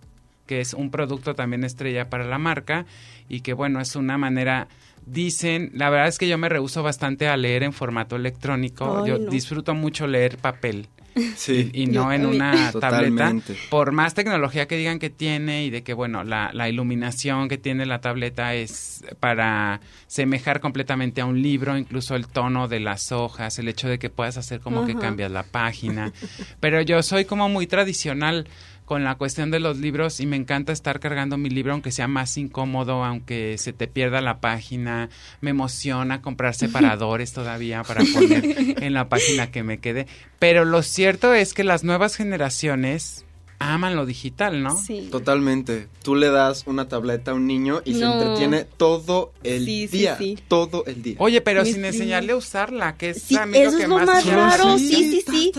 que 0.45 0.59
es 0.61 0.73
un 0.73 0.91
producto 0.91 1.33
también 1.33 1.63
estrella 1.63 2.09
para 2.09 2.23
la 2.25 2.37
marca 2.37 2.85
y 3.29 3.41
que 3.41 3.53
bueno, 3.53 3.79
es 3.81 3.95
una 3.95 4.17
manera, 4.19 4.67
dicen, 5.05 5.71
la 5.73 5.89
verdad 5.89 6.07
es 6.07 6.17
que 6.17 6.27
yo 6.27 6.37
me 6.37 6.49
rehuso 6.49 6.83
bastante 6.83 7.27
a 7.27 7.37
leer 7.37 7.63
en 7.63 7.73
formato 7.73 8.15
electrónico, 8.15 9.01
Ay, 9.03 9.09
yo 9.11 9.19
no. 9.19 9.29
disfruto 9.29 9.73
mucho 9.73 10.07
leer 10.07 10.37
papel. 10.37 10.87
Sí. 11.37 11.69
y 11.73 11.85
no 11.87 12.11
en 12.11 12.25
una 12.25 12.51
tableta, 12.51 12.71
Totalmente. 12.73 13.55
por 13.69 13.93
más 13.93 14.13
tecnología 14.13 14.67
que 14.67 14.75
digan 14.75 14.99
que 14.99 15.09
tiene 15.09 15.63
y 15.63 15.69
de 15.69 15.81
que 15.81 15.93
bueno, 15.93 16.25
la, 16.25 16.49
la 16.53 16.67
iluminación 16.67 17.47
que 17.47 17.57
tiene 17.57 17.85
la 17.85 18.01
tableta 18.01 18.53
es 18.53 19.01
para 19.21 19.79
semejar 20.07 20.59
completamente 20.59 21.21
a 21.21 21.25
un 21.25 21.41
libro, 21.41 21.77
incluso 21.77 22.17
el 22.17 22.27
tono 22.27 22.67
de 22.67 22.81
las 22.81 23.13
hojas, 23.13 23.57
el 23.59 23.69
hecho 23.69 23.87
de 23.87 23.97
que 23.97 24.09
puedas 24.09 24.35
hacer 24.35 24.59
como 24.59 24.85
que 24.85 24.95
cambias 24.95 25.31
la 25.31 25.43
página, 25.43 26.11
pero 26.59 26.81
yo 26.81 27.01
soy 27.01 27.23
como 27.23 27.47
muy 27.47 27.65
tradicional 27.65 28.45
con 28.85 29.03
la 29.03 29.15
cuestión 29.15 29.51
de 29.51 29.59
los 29.59 29.77
libros 29.77 30.19
y 30.19 30.25
me 30.25 30.35
encanta 30.35 30.71
estar 30.71 30.99
cargando 30.99 31.37
mi 31.37 31.49
libro 31.49 31.73
aunque 31.73 31.91
sea 31.91 32.07
más 32.07 32.37
incómodo, 32.37 33.03
aunque 33.03 33.57
se 33.57 33.73
te 33.73 33.87
pierda 33.87 34.21
la 34.21 34.39
página, 34.39 35.09
me 35.41 35.49
emociona 35.49 36.21
comprar 36.21 36.55
separadores 36.55 37.33
todavía 37.33 37.83
para 37.83 38.03
poner 38.13 38.43
en 38.83 38.93
la 38.93 39.09
página 39.09 39.51
que 39.51 39.63
me 39.63 39.79
quede, 39.79 40.07
pero 40.39 40.65
lo 40.65 40.81
cierto 40.83 41.33
es 41.33 41.53
que 41.53 41.63
las 41.63 41.83
nuevas 41.83 42.15
generaciones 42.15 43.24
aman 43.59 43.95
lo 43.95 44.05
digital, 44.05 44.61
¿no? 44.61 44.77
Sí. 44.77 45.07
Totalmente. 45.11 45.87
Tú 46.03 46.15
le 46.15 46.29
das 46.29 46.63
una 46.67 46.87
tableta 46.87 47.31
a 47.31 47.33
un 47.33 47.47
niño 47.47 47.81
y 47.85 47.95
se 47.95 48.03
entretiene 48.03 48.65
todo 48.65 49.31
el 49.43 49.65
Sí, 49.65 49.87
sí, 49.87 49.97
día. 49.97 50.17
sí. 50.17 50.37
Todo 50.47 50.83
el 50.85 51.01
día. 51.01 51.15
Oye, 51.19 51.41
pero 51.41 51.63
sin 51.65 51.83
enseñarle 51.85 52.33
a 52.33 52.35
usarla, 52.35 52.97
que 52.97 53.11
es 53.11 53.21
Sí, 53.21 53.35
a 53.37 53.45
mí 53.45 53.57
lo 53.57 53.69
eso 53.69 53.77
que 53.77 53.83
es 53.83 53.89
lo 53.89 53.99
más 53.99 54.25
raro, 54.25 54.77
Sí. 54.77 54.87
sí, 54.87 55.23
sí, 55.25 55.25
sí. 55.29 55.51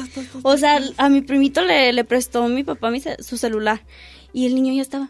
O 0.43 0.57
sea, 0.57 0.81
a 0.99 1.09
mi 1.09 1.23
primito 1.23 1.63
le, 1.63 1.93
le 1.93 2.05
prestó 2.05 2.47
mi 2.49 2.65
papá 2.65 2.91
mi 2.91 3.03
su 3.21 3.37
celular 3.37 3.83
y 4.33 4.47
el 4.47 4.55
niño 4.55 4.73
ya 4.75 4.83
estaba. 4.83 5.09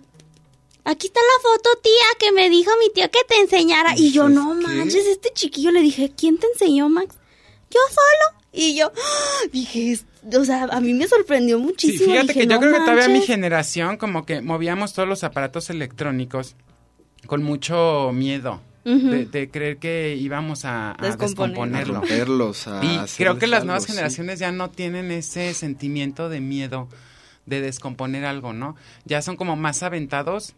Aquí 0.84 1.08
está 1.08 1.18
la 1.20 1.42
foto, 1.42 1.80
tía, 1.82 1.92
que 2.20 2.30
me 2.30 2.48
dijo 2.48 2.70
mi 2.78 2.90
tío 2.92 3.10
que 3.10 3.18
te 3.28 3.40
enseñara. 3.40 3.94
Y 3.96 4.12
yo, 4.12 4.28
no 4.28 4.56
¿qué? 4.60 4.66
manches, 4.68 5.04
este 5.06 5.30
chiquillo 5.34 5.72
le 5.72 5.80
dije, 5.82 6.12
¿quién 6.16 6.38
te 6.38 6.46
enseñó, 6.46 6.88
Max? 6.88 7.16
Yo 7.70 7.80
solo. 7.88 8.38
Y 8.52 8.76
yo, 8.76 8.92
¡ah! 8.96 9.48
dije, 9.52 9.98
o 10.34 10.44
sea, 10.44 10.64
a 10.64 10.80
mí 10.80 10.92
me 10.94 11.06
sorprendió 11.06 11.58
Sí, 11.58 11.62
muchísimo. 11.64 12.10
fíjate 12.12 12.26
Dije, 12.28 12.40
que 12.40 12.46
yo 12.46 12.54
"No 12.54 12.60
creo 12.60 12.72
que 12.72 12.78
todavía 12.80 13.06
mi 13.08 13.14
manches". 13.14 13.26
generación 13.26 13.96
como 13.96 14.24
que 14.26 14.40
movíamos 14.42 14.92
todos 14.94 15.08
los 15.08 15.24
aparatos 15.24 15.70
electrónicos 15.70 16.56
con 17.26 17.42
mucho 17.42 18.10
miedo. 18.12 18.60
De, 18.84 19.26
de 19.26 19.50
creer 19.50 19.78
que 19.78 20.14
íbamos 20.16 20.64
a, 20.64 20.92
a 20.92 20.94
Descomponerlo. 21.04 21.16
A 21.16 21.26
descomponerlo. 21.26 21.94
romperlos, 22.02 22.68
a 22.68 22.84
Y 22.84 23.00
creo 23.16 23.36
que 23.36 23.48
las 23.48 23.62
algo, 23.62 23.66
nuevas 23.66 23.82
sí. 23.82 23.90
generaciones 23.90 24.38
ya 24.38 24.52
no 24.52 24.70
tienen 24.70 25.10
ese 25.10 25.52
sentimiento 25.54 26.28
de 26.28 26.40
miedo 26.40 26.88
de 27.46 27.60
descomponer 27.60 28.24
algo, 28.24 28.52
¿no? 28.52 28.76
Ya 29.04 29.22
son 29.22 29.34
como 29.34 29.56
más 29.56 29.82
aventados 29.82 30.54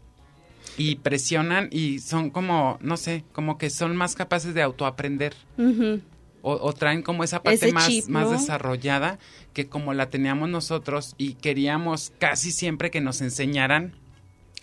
y 0.77 0.97
presionan 0.97 1.69
y 1.71 1.97
son 2.01 2.29
como, 2.29 2.77
no 2.81 2.97
sé, 2.97 3.23
como 3.31 3.57
que 3.57 3.71
son 3.71 3.95
más 3.95 4.13
capaces 4.13 4.53
de 4.53 4.61
autoaprender. 4.61 5.33
Ujú. 5.57 5.99
O, 6.41 6.53
o 6.53 6.73
traen 6.73 7.01
como 7.01 7.23
esa 7.23 7.43
parte 7.43 7.65
Ese 7.65 7.73
más, 7.73 7.87
chip, 7.87 8.07
más 8.07 8.29
desarrollada 8.31 9.19
que 9.53 9.67
como 9.67 9.93
la 9.93 10.09
teníamos 10.09 10.47
nosotros 10.49 11.15
y 11.17 11.33
queríamos 11.33 12.13
casi 12.17 12.51
siempre 12.51 12.91
que 12.91 13.01
nos 13.01 13.21
enseñaran 13.21 13.93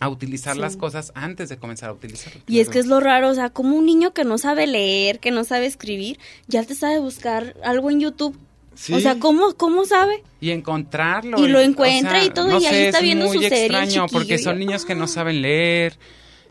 a 0.01 0.09
utilizar 0.09 0.55
Sí. 0.55 0.61
las 0.61 0.77
cosas 0.77 1.13
antes 1.15 1.49
de 1.49 1.57
comenzar 1.59 1.89
a 1.91 1.93
utilizarlas. 1.93 2.43
Y 2.47 2.61
es 2.61 2.69
que 2.69 2.79
es 2.79 2.87
lo 2.87 3.01
raro, 3.01 3.29
o 3.31 3.35
sea, 3.35 3.51
como 3.51 3.77
un 3.77 3.87
niño 3.87 4.13
que 4.13 4.25
no 4.25 4.37
sabe 4.39 4.67
leer, 4.67 5.21
que 5.21 5.31
no 5.31 5.45
sabe 5.45 5.67
escribir, 5.67 6.19
ya 6.49 6.65
te 6.65 6.75
sabe 6.75 6.99
buscar 6.99 7.57
algo 7.65 7.91
en 7.91 8.01
YouTube. 8.01 8.39
Sí. 8.75 8.93
O 8.93 9.01
sea, 9.01 9.19
¿cómo, 9.19 9.55
cómo 9.55 9.87
sabe? 9.87 10.23
y 10.39 10.51
encontrarlo 10.51 11.43
Y 11.43 11.49
lo 11.49 11.59
o 11.61 11.63
encuentra 11.63 12.23
y 12.23 12.29
todo, 12.29 12.61
y 12.61 12.67
ahí 12.67 12.75
sé, 12.75 12.87
está 12.89 12.99
es 12.99 13.05
viendo 13.05 13.25
muy 13.25 13.37
su 13.37 13.43
serie, 13.43 13.67
el 13.67 13.75
extraño 13.75 14.07
porque 14.13 14.37
son 14.37 14.59
niños 14.59 14.85
que 14.85 14.95
no 14.95 15.07
saben 15.07 15.41
leer 15.41 15.99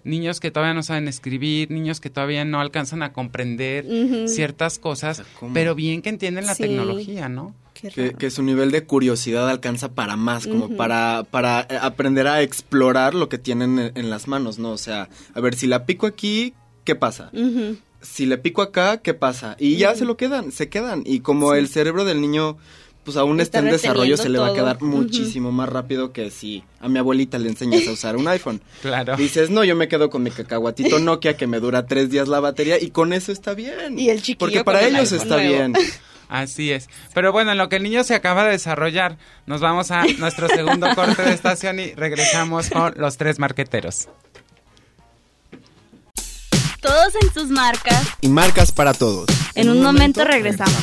niños 0.06 0.39
que 0.39 0.52
todavía 0.52 0.74
no 0.74 0.84
saben 0.84 1.08
escribir 1.10 1.70
niños 1.72 2.00
que 2.00 2.10
todavía 2.10 2.46
no 2.46 2.62
alcanzan 2.62 3.04
a 3.04 3.12
comprender 3.12 3.86
ciertas 4.28 4.80
cosas 4.80 5.24
pero 5.54 5.76
bien 5.76 6.02
que 6.02 6.10
entienden 6.10 6.46
la 6.46 6.56
Sí. 6.56 6.63
tecnología 6.63 7.28
no 7.28 7.54
Qué 7.74 7.89
Que, 7.89 8.13
que 8.13 8.30
su 8.32 8.41
nivel 8.41 8.72
de 8.72 8.86
curiosidad 8.86 9.50
alcanza 9.50 9.94
para 9.94 10.15
más, 10.15 10.48
como 10.48 10.70
para, 10.78 11.26
para 11.30 11.68
eh, 11.70 11.78
aprender 11.82 12.26
a 12.26 12.41
explorar 12.41 13.13
lo 13.13 13.28
que 13.28 13.38
tienen 13.38 13.78
en, 13.78 13.91
en 13.96 14.10
las 14.10 14.30
manos, 14.30 14.60
¿no? 14.60 14.72
O 14.72 14.78
sea, 14.78 15.10
a 15.34 15.41
ver, 15.41 15.56
si 15.56 15.68
la 15.68 15.86
pico 15.86 16.08
aquí, 16.08 16.54
¿qué 16.86 16.96
pasa? 16.96 17.32
Si 18.02 18.26
le 18.28 18.38
pico 18.38 18.62
acá, 18.62 19.00
¿qué 19.02 19.13
pasa? 19.13 19.58
Y 19.60 19.76
ya 19.76 19.94
se 19.94 20.06
lo 20.06 20.15
quedan, 20.15 20.54
se 20.54 20.70
quedan. 20.70 21.04
Y 21.06 21.20
como 21.20 21.52
Sí. 21.52 21.60
el 21.60 21.68
cerebro 21.68 22.06
del 22.06 22.22
niño, 22.22 22.56
pues 23.06 23.15
aún 23.18 23.39
Está 23.39 23.60
en 23.60 23.70
desarrollo, 23.70 24.18
se 24.18 24.28
le 24.28 24.39
va 24.39 24.48
a 24.48 24.50
todo. 24.50 24.58
quedar 24.58 24.82
muchísimo 24.82 25.52
más 25.52 25.70
rápido 25.70 26.12
que 26.12 26.32
si 26.32 26.63
a 26.80 26.89
mi 26.89 27.00
abuelita 27.00 27.38
le 27.38 27.48
enseñas 27.50 27.88
a 27.88 27.91
usar 27.91 28.18
un 28.18 28.28
iPhone. 28.28 28.62
claro 28.82 29.15
Dices, 29.15 29.50
no, 29.52 29.63
yo 29.63 29.76
me 29.76 29.88
quedo 29.88 30.10
con 30.10 30.24
mi 30.24 30.32
cacahuatito 30.32 31.00
Nokia 31.00 31.38
que 31.38 31.48
me 31.48 31.60
dura 31.60 31.86
tres 31.86 32.10
días 32.10 32.28
la 32.28 32.39
batería 32.39 32.82
y 32.82 32.89
con 32.89 33.13
eso 33.13 33.32
está 33.32 33.54
bien. 33.54 33.98
Y 34.00 34.10
el 34.10 34.18
chiquillo 34.22 34.39
Porque 34.39 34.63
para 34.63 34.82
el 34.82 34.96
ellos 34.96 35.12
está 35.12 35.36
nuevo. 35.38 35.54
bien. 35.54 35.74
Así 36.28 36.72
es. 36.72 36.89
Pero 37.13 37.32
bueno, 37.32 37.52
en 37.52 37.60
lo 37.60 37.70
que 37.70 37.76
el 37.76 37.84
niño 37.84 38.04
se 38.04 38.15
acaba 38.15 38.44
de 38.46 38.52
desarrollar, 38.52 39.18
nos 39.46 39.62
vamos 39.62 39.91
a 39.91 40.06
nuestro 40.18 40.48
segundo 40.48 40.88
corte 40.96 41.22
de 41.22 41.34
estación 41.34 41.80
y 41.80 41.94
regresamos 41.94 42.72
con 42.72 42.96
los 42.98 43.18
tres 43.18 43.38
marqueteros. 43.38 44.08
Todos 46.82 47.13
en 47.22 47.34
sus 47.34 47.50
marcas. 47.50 48.04
Y 48.22 48.28
marcas 48.28 48.72
para 48.72 48.94
todos. 48.94 49.28
En 49.56 49.70
un 49.70 49.82
momento 49.82 50.24
regresamos. 50.24 50.76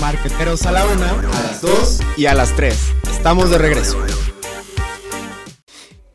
Marqueteros 0.00 0.66
a 0.66 0.72
la 0.72 0.84
una, 0.86 1.10
a 1.10 1.42
las 1.42 1.62
dos 1.62 2.00
y 2.16 2.26
a 2.26 2.34
las 2.34 2.54
tres. 2.56 2.92
Estamos 3.10 3.50
de 3.50 3.58
regreso. 3.58 3.98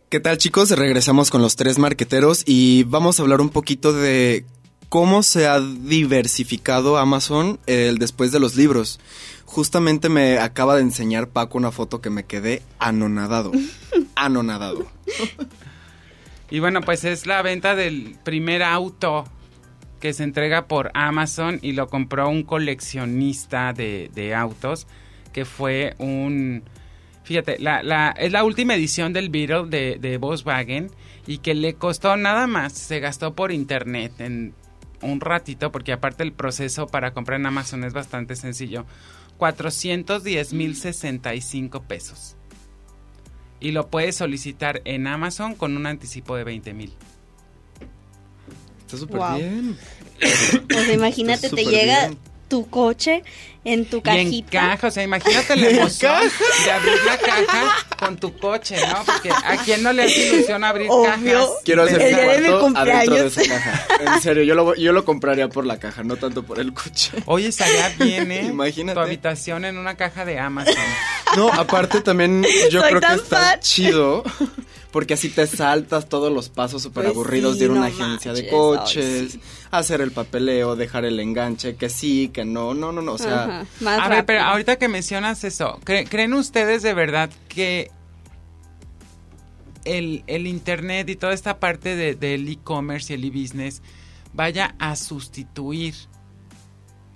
¿Qué 0.10 0.20
tal 0.20 0.38
chicos? 0.38 0.72
Regresamos 0.72 1.30
con 1.30 1.42
los 1.42 1.56
tres 1.56 1.78
marqueteros 1.78 2.44
y 2.46 2.84
vamos 2.84 3.20
a 3.20 3.24
hablar 3.24 3.42
un 3.42 3.50
poquito 3.50 3.94
de 3.94 4.46
cómo 4.90 5.24
se 5.24 5.48
ha 5.48 5.60
diversificado 5.60 6.98
Amazon 6.98 7.60
eh, 7.68 7.94
después 7.98 8.32
de 8.32 8.40
los 8.40 8.56
libros. 8.56 9.00
Justamente 9.46 10.10
me 10.10 10.40
acaba 10.40 10.76
de 10.76 10.82
enseñar 10.82 11.30
Paco 11.30 11.58
una 11.58 11.72
foto 11.72 12.02
que 12.02 12.10
me 12.10 12.26
quedé 12.26 12.64
anonadado. 12.80 13.52
anonadado. 14.16 14.88
Y 16.50 16.60
bueno, 16.60 16.82
pues 16.82 17.04
es 17.04 17.26
la 17.28 17.42
venta 17.42 17.76
del 17.76 18.18
primer 18.24 18.64
auto 18.64 19.26
que 20.00 20.14
se 20.14 20.24
entrega 20.24 20.68
por 20.68 20.92
Amazon 20.94 21.60
y 21.62 21.74
lo 21.74 21.88
compró 21.88 22.30
un 22.30 22.44
coleccionista 22.44 23.74
de, 23.74 24.34
autos 24.36 24.88
que 25.34 25.46
fue 25.46 25.96
un... 26.00 26.64
Fíjate, 27.24 27.60
la, 27.60 27.84
la- 27.84 28.10
es 28.12 28.32
la 28.32 28.44
última 28.44 28.74
edición 28.76 29.14
del 29.14 29.30
Beetle 29.30 29.68
de, 29.68 29.98
de 30.00 30.18
Volkswagen 30.18 30.90
y 31.28 31.38
que 31.40 31.54
le 31.54 31.76
costó 31.76 32.18
nada 32.18 32.48
más, 32.48 32.74
se 32.74 33.00
gastó 33.00 33.36
por 33.36 33.52
internet 33.52 34.20
en 34.20 34.54
un 35.02 35.22
ratito, 35.22 35.72
porque 35.72 35.94
aparte 35.94 36.24
el 36.24 36.34
proceso 36.34 36.88
para 36.88 37.12
comprar 37.14 37.40
en 37.40 37.46
Amazon 37.46 37.84
es 37.84 37.94
bastante 37.94 38.36
sencillo, 38.36 38.86
410 39.38 40.54
mil 40.54 40.76
65 40.76 41.84
pesos. 41.84 42.36
Y 43.60 43.72
lo 43.72 43.90
puedes 43.90 44.16
solicitar 44.16 44.82
en 44.86 45.06
Amazon 45.06 45.54
con 45.54 45.78
un 45.78 45.86
anticipo 45.86 46.36
de 46.36 46.44
20 46.46 46.74
mil. 46.74 46.94
Está 48.90 48.98
súper 48.98 49.18
Wow. 49.18 49.36
bien. 49.38 49.78
O 50.76 50.82
sea, 50.84 50.94
imagínate, 50.94 51.50
te 51.50 51.64
llega 51.64 52.08
bien. 52.08 52.18
tu 52.48 52.68
coche 52.70 53.24
en 53.64 53.86
tu 53.86 53.98
Y 53.98 54.00
en 54.10 54.26
cajita. 54.26 54.50
caja, 54.52 54.88
o 54.88 54.92
sea, 54.92 55.04
imagínate 55.04 55.56
la 55.58 55.70
emoción 55.70 56.24
de 56.66 56.72
abrir 56.72 56.94
la 57.06 57.18
caja 57.20 57.88
con 58.00 58.18
tu 58.18 58.36
coche, 58.38 58.78
¿no? 58.88 59.04
Porque 59.06 59.30
a 59.30 59.58
quién 59.64 59.84
no 59.84 59.94
le 59.94 60.04
hace 60.06 60.28
ilusión 60.34 60.64
abrir 60.64 60.88
Obvio. 60.90 61.06
cajas. 61.06 61.50
Quiero 61.64 61.84
hacer 61.84 62.02
El 62.02 62.08
un 62.08 62.16
día 62.16 62.32
de 62.34 62.40
mi 62.42 62.48
cuarto 62.60 62.80
adentro 62.80 63.16
de 63.16 63.28
esa 63.28 63.44
caja. 63.48 63.86
En 64.16 64.22
serio, 64.22 64.44
yo 64.44 64.56
lo, 64.56 64.74
yo 64.76 64.92
lo 64.92 65.06
compraría 65.06 65.48
por 65.50 65.66
la 65.66 65.78
caja, 65.78 66.04
no 66.04 66.16
tanto 66.16 66.42
por 66.44 66.60
el 66.60 66.74
coche. 66.74 67.12
Oye, 67.26 67.48
estaría 67.50 67.90
bien, 68.00 68.32
¿eh? 68.32 68.46
Imagínate. 68.50 68.96
Tu 68.96 69.00
habitación 69.06 69.66
en 69.66 69.78
una 69.78 69.96
caja 69.96 70.26
de 70.26 70.40
Amazon. 70.40 70.74
No, 71.38 71.50
aparte 71.54 72.02
también 72.02 72.44
yo 72.72 72.82
Soy 72.82 72.90
creo 72.90 73.02
que 73.02 73.14
está 73.22 73.60
chido 73.60 74.24
porque 74.92 75.14
así 75.14 75.30
te 75.30 75.46
saltas 75.46 76.10
todos 76.10 76.32
los 76.34 76.50
pasos 76.50 76.82
súper 76.82 77.04
Pues 77.06 77.16
aburridos 77.16 77.54
sí, 77.54 77.60
de 77.60 77.66
ir 77.66 77.72
a 77.72 77.74
una 77.74 77.90
no 77.90 77.96
agencia 77.96 78.34
de 78.34 78.48
coches, 78.48 79.06
ay, 79.22 79.30
sí. 79.30 79.42
hacer 79.72 80.02
el 80.02 80.12
papeleo, 80.12 80.76
dejar 80.76 81.06
el 81.06 81.20
enganche, 81.20 81.76
que 81.76 81.90
sí, 81.90 82.30
que 82.34 82.44
no, 82.46 82.74
no, 82.74 82.92
no, 82.92 83.02
no, 83.02 83.14
o 83.14 83.18
sea, 83.18 83.44
Ajá, 83.44 83.66
más 83.82 84.00
A 84.02 84.10
ver, 84.10 84.26
pero 84.26 84.42
ahorita 84.42 84.78
que 84.78 84.88
mencionas 84.88 85.44
eso, 85.44 85.80
¿cre- 85.86 86.08
¿creen 86.10 86.34
ustedes 86.34 86.82
de 86.82 86.94
verdad 86.96 87.30
que 87.50 87.92
el, 89.86 90.24
el 90.28 90.48
internet 90.48 91.10
y 91.10 91.16
toda 91.16 91.34
esta 91.34 91.60
parte 91.60 91.96
de- 91.96 92.16
del 92.16 92.48
e-commerce 92.48 93.14
y 93.14 93.16
el 93.16 93.24
e-business 93.24 93.82
vaya 94.34 94.76
a 94.80 94.96
sustituir 94.96 95.96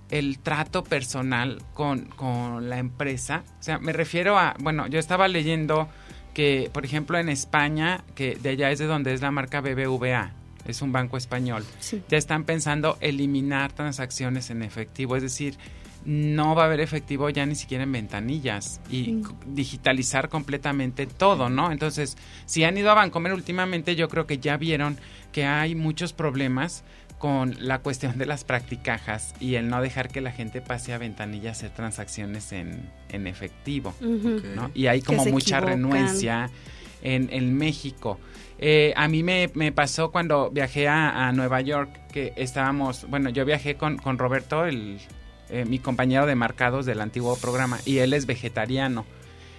el 0.09 0.38
trato 0.39 0.83
personal 0.83 1.62
con, 1.73 2.05
con 2.05 2.69
la 2.69 2.77
empresa? 2.77 3.43
O 3.59 3.63
sea, 3.63 3.79
me 3.79 3.93
refiero 3.93 4.38
a, 4.38 4.55
bueno, 4.59 4.88
yo 4.88 4.99
estaba 4.99 5.27
leyendo 5.27 5.89
que, 6.33 6.69
por 6.73 6.85
ejemplo, 6.85 7.17
en 7.19 7.29
España, 7.29 8.03
que 8.15 8.35
de 8.35 8.49
allá 8.49 8.71
es 8.71 8.79
de 8.79 8.85
donde 8.85 9.13
es 9.13 9.21
la 9.21 9.31
marca 9.31 9.61
BBVA, 9.61 10.31
es 10.65 10.81
un 10.81 10.91
banco 10.91 11.17
español, 11.17 11.63
Sí. 11.79 12.01
ya 12.09 12.17
están 12.17 12.43
pensando 12.45 12.97
eliminar 13.01 13.71
transacciones 13.73 14.49
en 14.49 14.63
efectivo, 14.63 15.15
es 15.15 15.23
decir, 15.23 15.55
no 16.05 16.53
va 16.53 16.63
a 16.63 16.65
haber 16.65 16.81
efectivo 16.81 17.29
ya 17.29 17.45
ni 17.45 17.55
siquiera 17.55 17.83
en 17.85 17.91
ventanillas 17.93 18.81
y 18.89 19.21
digitalizar 19.45 20.27
completamente 20.27 21.05
todo, 21.07 21.49
¿no? 21.49 21.71
Entonces, 21.71 22.17
si 22.45 22.63
han 22.65 22.77
ido 22.77 22.91
a 22.91 22.93
Bancomer 22.93 23.33
últimamente, 23.33 23.95
yo 23.95 24.09
creo 24.09 24.27
que 24.27 24.37
ya 24.37 24.57
vieron 24.57 24.97
que 25.31 25.45
hay 25.45 25.75
muchos 25.75 26.11
problemas 26.11 26.83
con 27.23 27.55
la 27.65 27.79
cuestión 27.79 28.17
de 28.17 28.25
las 28.25 28.43
practicajas 28.43 29.33
y 29.39 29.55
el 29.55 29.69
no 29.69 29.81
dejar 29.81 30.09
que 30.09 30.19
la 30.19 30.33
gente 30.33 30.59
pase 30.59 30.91
a 30.91 30.97
ventanilla 30.97 31.47
a 31.47 31.51
hacer 31.53 31.69
transacciones 31.69 32.51
en, 32.51 32.89
en 33.07 33.27
efectivo. 33.27 33.93
Y 34.73 34.88
hay 34.88 35.01
como 35.01 35.23
mucha 35.27 35.59
equivocan. 35.59 35.83
renuencia 35.83 36.49
en, 37.01 37.29
en 37.31 37.55
México. 37.55 38.19
Eh, 38.59 38.91
a 38.97 39.07
mí 39.07 39.23
me, 39.23 39.49
me 39.53 39.71
pasó 39.71 40.12
cuando 40.12 40.51
viajé 40.51 40.89
a, 40.89 41.29
a 41.29 41.31
Nueva 41.31 41.62
York, 41.62 41.97
que 42.12 42.33
estábamos, 42.36 43.09
bueno, 43.09 43.29
yo 43.29 43.45
viajé 43.45 43.75
con, 43.75 43.97
con 43.99 44.17
Roberto, 44.17 44.65
el, 44.65 44.99
eh, 45.49 45.63
mi 45.63 45.79
compañero 45.79 46.25
de 46.25 46.36
marcados 46.36 46.86
del 46.86 46.99
antiguo 46.99 47.38
programa, 47.38 47.79
y 47.86 47.99
él 47.99 48.12
es 48.12 48.25
vegetariano. 48.25 49.05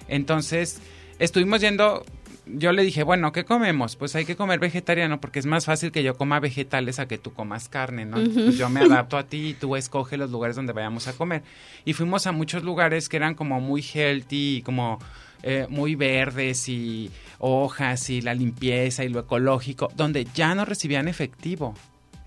Entonces, 0.07 0.83
estuvimos 1.19 1.63
yendo, 1.63 2.05
yo 2.47 2.73
le 2.73 2.83
dije, 2.83 3.03
bueno, 3.03 3.33
¿qué 3.33 3.45
comemos? 3.45 3.97
Pues 3.97 4.15
hay 4.17 4.25
que 4.25 4.37
comer 4.37 4.59
vegetariano 4.61 5.21
porque 5.21 5.39
es 5.39 5.47
más 5.47 5.65
fácil 5.65 5.93
que 5.93 6.03
yo 6.03 6.17
coma 6.17 6.41
vegetales 6.41 6.99
a 6.99 7.09
que 7.09 7.17
tú 7.19 7.33
comas 7.33 7.69
carne, 7.69 8.05
¿no? 8.05 8.17
Pues 8.23 8.59
yo 8.59 8.69
me 8.69 8.81
adapto 8.85 9.17
a 9.17 9.25
ti 9.25 9.49
y 9.49 9.55
tú 9.55 9.77
escoge 9.77 10.17
los 10.17 10.31
lugares 10.31 10.55
donde 10.57 10.73
vayamos 10.73 11.09
a 11.09 11.15
comer. 11.15 11.43
Y 11.85 11.95
fuimos 11.95 12.27
a 12.27 12.33
muchos 12.33 12.63
lugares 12.63 13.09
que 13.09 13.17
eran 13.17 13.35
como 13.35 13.61
muy 13.61 13.83
healthy, 13.83 14.63
como 14.63 14.99
eh, 15.43 15.67
muy 15.71 15.95
verdes 15.95 16.69
y 16.69 17.11
hojas 17.39 18.11
y 18.11 18.21
la 18.21 18.35
limpieza 18.35 19.05
y 19.05 19.09
lo 19.09 19.21
ecológico, 19.21 19.91
donde 19.97 20.27
ya 20.35 20.55
no 20.55 20.65
recibían 20.65 21.09
efectivo. 21.09 21.75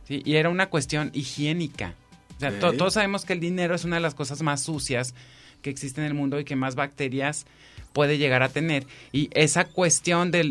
¿sí? 0.06 0.22
Y 0.26 0.36
era 0.36 0.50
una 0.50 0.68
cuestión 0.68 1.12
higiénica. 1.14 1.94
O 2.38 2.40
sea, 2.40 2.52
to- 2.60 2.74
todos 2.74 2.94
sabemos 2.94 3.26
que 3.26 3.34
el 3.34 3.40
dinero 3.40 3.74
es 3.76 3.84
una 3.86 3.96
de 3.98 4.02
las 4.02 4.14
cosas 4.16 4.42
más 4.44 4.62
sucias 4.64 5.16
que 5.62 5.70
existe 5.70 6.02
en 6.02 6.08
el 6.08 6.14
mundo 6.14 6.40
y 6.40 6.44
que 6.46 6.56
más 6.56 6.76
bacterias 6.76 7.46
puede 7.94 8.18
llegar 8.18 8.44
a 8.44 8.50
tener. 8.50 8.86
Y 9.12 9.30
esa 9.34 9.66
cuestión 9.66 10.30
de, 10.30 10.44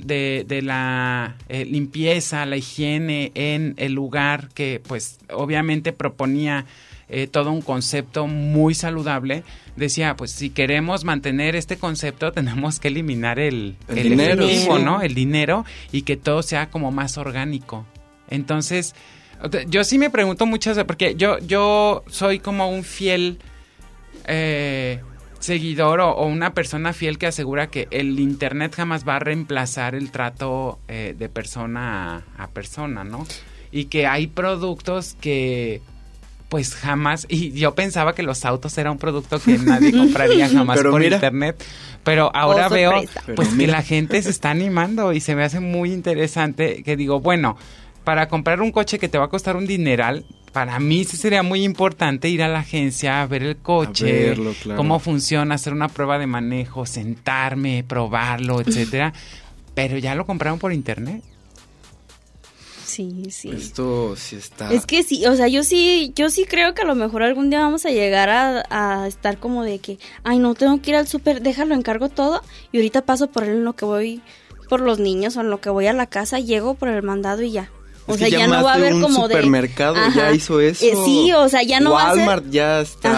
de 0.47 0.63
la 0.63 1.37
eh, 1.49 1.65
limpieza, 1.65 2.45
la 2.47 2.57
higiene 2.57 3.31
en 3.35 3.75
el 3.77 3.93
lugar 3.93 4.49
que 4.55 4.81
pues 4.87 5.19
obviamente 5.31 5.93
proponía 5.93 6.67
eh, 7.09 7.29
todo 7.29 7.53
un 7.53 7.63
concepto 7.63 8.27
muy 8.27 8.75
saludable, 8.75 9.45
decía, 9.77 10.17
pues 10.17 10.33
si 10.33 10.51
queremos 10.51 11.05
mantener 11.05 11.55
este 11.55 11.77
concepto 11.77 12.33
tenemos 12.35 12.81
que 12.81 12.89
eliminar 12.89 13.39
el, 13.39 13.77
El 13.87 13.99
el 13.99 14.09
dinero, 14.11 14.45
efectivo, 14.45 14.79
sí. 14.79 14.83
¿no? 14.83 15.03
El 15.03 15.15
dinero 15.15 15.65
y 15.93 16.03
que 16.03 16.17
todo 16.17 16.43
sea 16.43 16.69
como 16.69 16.91
más 16.91 17.17
orgánico. 17.17 17.87
Entonces, 18.29 18.95
Yo 19.69 19.85
sí 19.85 19.99
me 19.99 20.11
pregunto 20.11 20.47
muchas 20.47 20.77
veces, 20.77 20.87
porque 20.87 21.15
yo, 21.15 21.39
yo 21.39 22.03
soy 22.09 22.41
como 22.41 22.69
un 22.71 22.83
fiel 22.83 23.39
eh, 24.27 25.01
seguidor 25.39 26.01
o, 26.01 26.11
o 26.11 26.27
una 26.27 26.53
persona 26.55 26.93
fiel 26.93 27.19
que 27.19 27.27
asegura 27.27 27.69
que 27.69 27.89
el 27.91 28.19
Internet 28.21 28.75
jamás 28.75 29.07
va 29.07 29.17
a 29.17 29.19
reemplazar 29.19 29.95
el 29.95 30.11
trato 30.11 30.79
eh, 30.89 31.15
de 31.19 31.29
persona 31.29 32.25
a, 32.39 32.45
a 32.45 32.49
persona, 32.49 33.05
¿no? 33.05 33.27
Y 33.73 33.87
que 33.87 34.07
hay 34.07 34.27
productos 34.27 35.17
que 35.21 35.81
pues 36.49 36.77
jamás, 36.77 37.27
y 37.29 37.51
yo 37.53 37.75
pensaba 37.75 38.15
que 38.15 38.23
los 38.23 38.45
autos 38.45 38.79
era 38.79 38.93
un 38.93 38.99
producto 38.99 39.41
que 39.41 39.59
nadie 39.59 39.91
compraría 39.97 40.49
jamás 40.49 40.77
Pero 40.79 40.93
por 40.93 41.01
mira. 41.01 41.17
internet, 41.17 41.63
pero 42.05 42.31
ahora 42.35 42.69
Oh, 42.69 42.71
veo 42.71 42.93
pues 42.93 43.11
Pero 43.27 43.37
que 43.43 43.49
mira. 43.57 43.73
la 43.73 43.83
gente 43.83 44.23
se 44.23 44.31
está 44.31 44.51
animando 44.51 45.13
y 45.13 45.19
se 45.21 45.35
me 45.35 45.43
hace 45.43 45.59
muy 45.59 45.93
interesante 45.93 46.85
que 46.85 46.97
digo, 46.97 47.19
bueno, 47.19 47.57
para 48.05 48.29
comprar 48.29 48.61
un 48.63 48.71
coche 48.71 49.01
que 49.01 49.09
te 49.09 49.19
va 49.19 49.25
a 49.25 49.29
costar 49.29 49.57
un 49.57 49.67
dineral, 49.67 50.25
para 50.57 50.79
mí 50.79 51.05
sí 51.05 51.19
sería 51.19 51.43
muy 51.43 51.65
importante 51.65 52.31
ir 52.31 52.43
a 52.43 52.49
la 52.49 52.61
agencia 52.61 53.21
a 53.21 53.27
ver 53.27 53.43
el 53.43 53.59
coche, 53.59 54.29
verlo, 54.29 54.55
claro. 54.63 54.79
cómo 54.79 54.99
funciona, 55.01 55.57
hacer 55.57 55.75
una 55.75 55.89
prueba 55.89 56.19
de 56.19 56.27
manejo, 56.27 56.87
sentarme, 56.87 57.85
probarlo, 57.87 58.61
etcétera. 58.67 59.13
Pero 59.75 59.99
ya 59.99 60.15
lo 60.15 60.25
compraron 60.25 60.59
por 60.59 60.73
internet. 60.73 61.23
Sí, 62.87 63.25
sí. 63.29 63.51
Esto 63.51 64.17
sí 64.17 64.37
está. 64.37 64.73
Es 64.73 64.87
que 64.87 65.03
sí, 65.03 65.27
o 65.27 65.37
sea, 65.37 65.47
yo 65.47 65.63
sí, 65.63 66.15
yo 66.17 66.31
sí 66.31 66.47
creo 66.47 66.73
que 66.73 66.81
a 66.81 66.87
lo 66.87 66.95
mejor 66.95 67.23
algún 67.23 67.51
día 67.51 67.61
vamos 67.61 67.85
a 67.85 67.91
llegar 67.91 68.31
a, 68.31 68.63
a 68.71 69.07
estar 69.07 69.37
como 69.37 69.63
de 69.63 69.79
que, 69.79 69.99
ay, 70.25 70.39
no, 70.39 70.55
tengo 70.55 70.81
que 70.81 70.89
ir 70.89 70.97
al 70.97 71.07
súper, 71.07 71.43
déjalo, 71.43 71.75
encargo 71.75 72.09
todo 72.09 72.41
y 72.73 72.79
ahorita 72.79 73.03
paso 73.03 73.27
por 73.27 73.45
él 73.45 73.57
en 73.57 73.65
lo 73.65 73.75
que 73.75 73.85
voy 73.85 74.23
por 74.71 74.81
los 74.81 75.01
niños 75.01 75.37
o 75.37 75.43
en 75.43 75.51
lo 75.51 75.61
que 75.61 75.69
voy 75.69 75.87
a 75.87 75.93
la 75.93 76.07
casa, 76.07 76.41
llego 76.41 76.73
por 76.73 76.89
el 76.89 77.03
mandado 77.03 77.43
y 77.43 77.51
ya. 77.51 77.71
O 78.09 78.13
Es 78.15 78.21
sea, 78.21 78.29
ya, 78.29 78.47
no 78.47 78.63
va 78.63 78.73
a 78.73 78.75
haber 78.75 78.95
un 78.95 79.03
como 79.03 79.27
de... 79.27 79.35
supermercado 79.35 79.97
ya 80.15 80.31
hizo 80.33 80.61
eso. 80.61 80.85
Eh, 80.85 80.95
sí, 81.05 81.33
o 81.33 81.49
sea, 81.49 81.63
ya 81.65 81.81
no 81.81 81.91
va 81.93 82.11
a 82.11 82.15
ser... 82.15 82.19
Walmart 82.21 82.51
ya 82.51 82.81
está. 82.81 83.11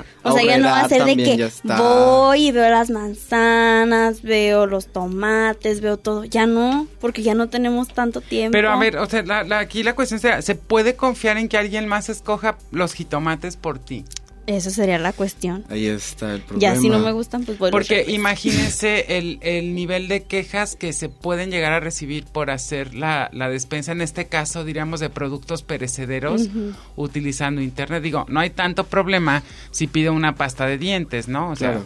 Ajá. 0.00 0.04
O 0.22 0.32
sea, 0.32 0.42
ya 0.44 0.58
no 0.58 0.66
va 0.66 0.80
a 0.80 0.88
ser 0.88 1.04
de 1.04 1.16
que 1.16 1.50
voy 1.78 2.48
y 2.48 2.52
veo 2.52 2.70
las 2.70 2.90
manzanas, 2.90 4.22
veo 4.22 4.66
los 4.66 4.86
tomates, 4.86 5.80
veo 5.80 5.96
todo. 5.96 6.24
Ya 6.24 6.46
no, 6.46 6.86
porque 7.00 7.22
ya 7.22 7.34
no 7.34 7.48
tenemos 7.48 7.88
tanto 7.88 8.20
tiempo. 8.20 8.52
Pero 8.52 8.70
a 8.70 8.76
ver, 8.78 8.98
o 8.98 9.06
sea, 9.08 9.22
la- 9.22 9.44
la- 9.44 9.58
aquí 9.60 9.82
la 9.82 9.94
cuestión 9.94 10.20
sería, 10.20 10.42
¿se 10.42 10.54
puede 10.54 10.94
confiar 10.96 11.36
en 11.38 11.48
que 11.48 11.56
alguien 11.58 11.86
más 11.88 12.08
escoja 12.08 12.56
los 12.70 12.92
jitomates 12.94 13.56
por 13.56 13.78
ti? 13.78 14.04
Eso 14.46 14.70
sería 14.70 14.98
la 14.98 15.12
cuestión. 15.12 15.64
Ahí 15.70 15.86
está 15.86 16.34
el 16.34 16.42
problema. 16.42 16.74
Ya 16.74 16.80
si 16.80 16.88
no 16.90 16.98
me 16.98 17.12
gustan, 17.12 17.44
pues 17.44 17.58
voy 17.58 17.70
Porque 17.70 18.04
imagínense 18.08 19.16
el, 19.16 19.38
el 19.40 19.74
nivel 19.74 20.08
de 20.08 20.24
quejas 20.24 20.76
que 20.76 20.92
se 20.92 21.08
pueden 21.08 21.50
llegar 21.50 21.72
a 21.72 21.80
recibir 21.80 22.24
por 22.24 22.50
hacer 22.50 22.94
la, 22.94 23.30
la 23.32 23.48
despensa, 23.48 23.92
en 23.92 24.02
este 24.02 24.26
caso 24.26 24.64
diríamos 24.64 25.00
de 25.00 25.08
productos 25.08 25.62
perecederos, 25.62 26.48
utilizando 26.96 27.62
internet. 27.62 28.02
Digo, 28.02 28.26
no 28.28 28.40
hay 28.40 28.50
tanto 28.50 28.84
problema 28.84 29.42
si 29.70 29.86
pido 29.86 30.12
una 30.12 30.34
pasta 30.34 30.66
de 30.66 30.76
dientes, 30.76 31.28
¿no? 31.28 31.50
O 31.50 31.56
sea, 31.56 31.80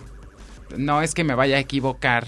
no 0.77 1.03
es 1.03 1.15
que 1.15 1.25
me 1.25 1.35
vaya 1.35 1.57
a 1.57 1.61
equivocar 1.61 2.27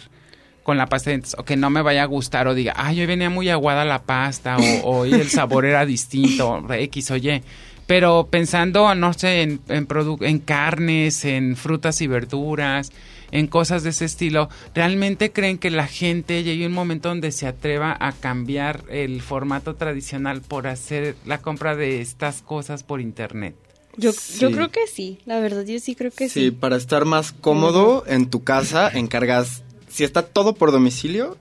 con 0.63 0.77
la 0.77 0.87
pasta 0.87 1.11
de 1.11 1.17
dientes 1.17 1.35
o 1.39 1.45
que 1.45 1.57
no 1.57 1.71
me 1.71 1.83
vaya 1.83 2.03
a 2.05 2.07
gustar 2.07 2.47
o 2.47 2.55
diga, 2.55 2.75
ay, 2.77 3.01
hoy 3.01 3.07
venía 3.07 3.31
muy 3.31 3.49
aguada 3.49 3.85
la 3.85 4.03
pasta 4.03 4.57
o, 4.59 4.63
o 4.85 4.99
hoy 5.01 5.13
el 5.13 5.29
sabor 5.29 5.65
era 5.65 5.85
distinto, 5.85 6.65
X 6.71 7.11
o 7.11 7.17
Y. 7.17 7.43
Pero 7.91 8.29
pensando, 8.31 8.95
no 8.95 9.13
sé, 9.15 9.43
en, 9.43 9.61
en, 9.67 9.89
en 10.21 10.39
carnes, 10.39 11.25
en 11.25 11.57
frutas 11.57 12.01
y 12.01 12.07
verduras, 12.07 12.93
en 13.33 13.49
cosas 13.49 13.83
de 13.83 13.91
ese 13.91 14.05
estilo, 14.05 14.49
¿realmente 14.77 15.33
creen 15.33 15.59
que 15.59 15.71
la 15.71 15.89
gente 15.89 16.45
llegue 16.45 16.69
un 16.69 16.73
momento 16.73 17.09
donde 17.09 17.33
se 17.33 17.49
atreva 17.49 17.97
a 17.99 18.13
cambiar 18.13 18.85
el 18.91 19.21
formato 19.23 19.75
tradicional 19.75 20.41
por 20.41 20.69
hacer 20.69 21.17
la 21.27 21.39
compra 21.39 21.75
de 21.75 22.01
estas 22.01 22.43
cosas 22.43 22.85
por 22.85 23.01
internet? 23.01 23.57
Yo, 23.97 24.13
yo 24.39 24.53
creo 24.53 24.71
que 24.71 24.87
sí, 24.87 25.19
la 25.25 25.41
verdad, 25.41 25.65
yo 25.65 25.81
sí 25.81 25.97
creo 25.97 26.13
que 26.13 26.29
Sí, 26.29 26.45
sí. 26.45 26.51
para 26.53 26.77
estar 26.77 27.07
más 27.07 27.33
cómodo 27.33 28.05
en 28.07 28.31
tu 28.31 28.45
casa, 28.45 28.89
encargas. 28.89 29.65
Si 29.89 30.05
está 30.05 30.23
todo 30.23 30.55
por 30.55 30.71
domicilio, 30.71 31.37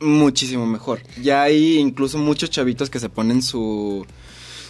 muchísimo 0.00 0.64
mejor. 0.64 1.02
Ya 1.20 1.42
hay 1.42 1.76
incluso 1.76 2.16
muchos 2.16 2.48
chavitos 2.48 2.88
que 2.88 3.00
se 3.00 3.10
ponen 3.10 3.42
su 3.42 4.06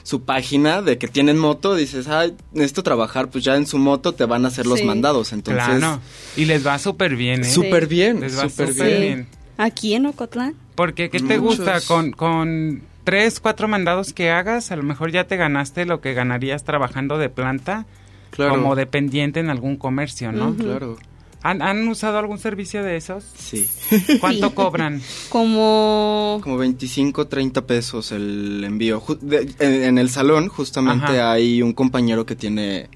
su 0.03 0.23
página 0.23 0.83
de 0.83 0.99
que 0.99 1.09
tienen 1.09 1.39
moto, 1.39 1.75
dices, 1.75 2.09
ay, 2.09 2.35
necesito 2.53 2.83
trabajar, 2.83 3.29
pues 3.31 3.45
ya 3.45 3.57
en 3.57 3.67
su 3.67 3.79
moto 3.79 4.13
te 4.13 4.25
van 4.25 4.45
a 4.45 4.49
hacer 4.49 4.67
los 4.67 4.79
Sí. 4.81 4.85
mandados, 4.85 5.33
entonces 5.33 5.63
claro. 5.65 6.01
Y 6.37 6.45
les 6.47 6.67
va 6.67 6.79
súper 6.79 7.17
bien, 7.17 7.41
¿eh? 7.43 7.45
súper 7.45 7.87
bien, 7.87 8.21
Les 8.21 8.39
va 8.39 8.49
súper 8.49 8.73
bien. 8.75 9.01
bien. 9.01 9.27
Aquí 9.59 9.95
en 9.95 10.07
Ocotlán. 10.07 10.55
Porque, 10.75 11.11
¿qué 11.11 11.19
te 11.21 11.39
Muchos. 11.39 11.59
gusta? 11.59 11.81
Con, 11.83 12.13
con 12.13 12.83
tres, 13.05 13.41
cuatro 13.41 13.69
mandados 13.69 14.13
que 14.15 14.31
hagas, 14.31 14.71
a 14.73 14.77
lo 14.77 14.83
mejor 14.83 15.11
ya 15.13 15.25
te 15.25 15.37
ganaste 15.37 15.85
lo 15.85 16.01
que 16.01 16.15
ganarías 16.15 16.65
trabajando 16.65 17.19
de 17.19 17.29
planta 17.29 17.85
Claro. 18.31 18.53
como 18.53 18.77
dependiente 18.77 19.41
en 19.41 19.51
algún 19.51 19.77
comercio, 19.77 20.31
¿no? 20.33 20.55
Claro. 20.55 20.97
¿Han, 21.43 21.63
han 21.63 21.89
usado 21.89 22.19
algún 22.19 22.39
servicio 22.39 22.83
de 22.83 22.97
esos? 22.97 23.25
Sí. 23.39 23.67
¿Cuánto 24.21 24.49
Sí. 24.49 24.55
cobran? 24.55 25.01
Como... 25.31 26.39
Como 26.43 26.59
25, 26.59 27.29
30 27.29 27.67
pesos 27.67 28.13
el 28.13 28.63
envío. 28.65 29.03
De- 29.23 29.51
en, 29.59 29.85
en 29.85 29.99
el 29.99 30.11
salón 30.11 30.49
justamente 30.49 31.07
Ajá. 31.07 31.33
hay 31.33 31.63
un 31.63 31.73
compañero 31.73 32.27
que 32.27 32.37
tiene, 32.37 32.89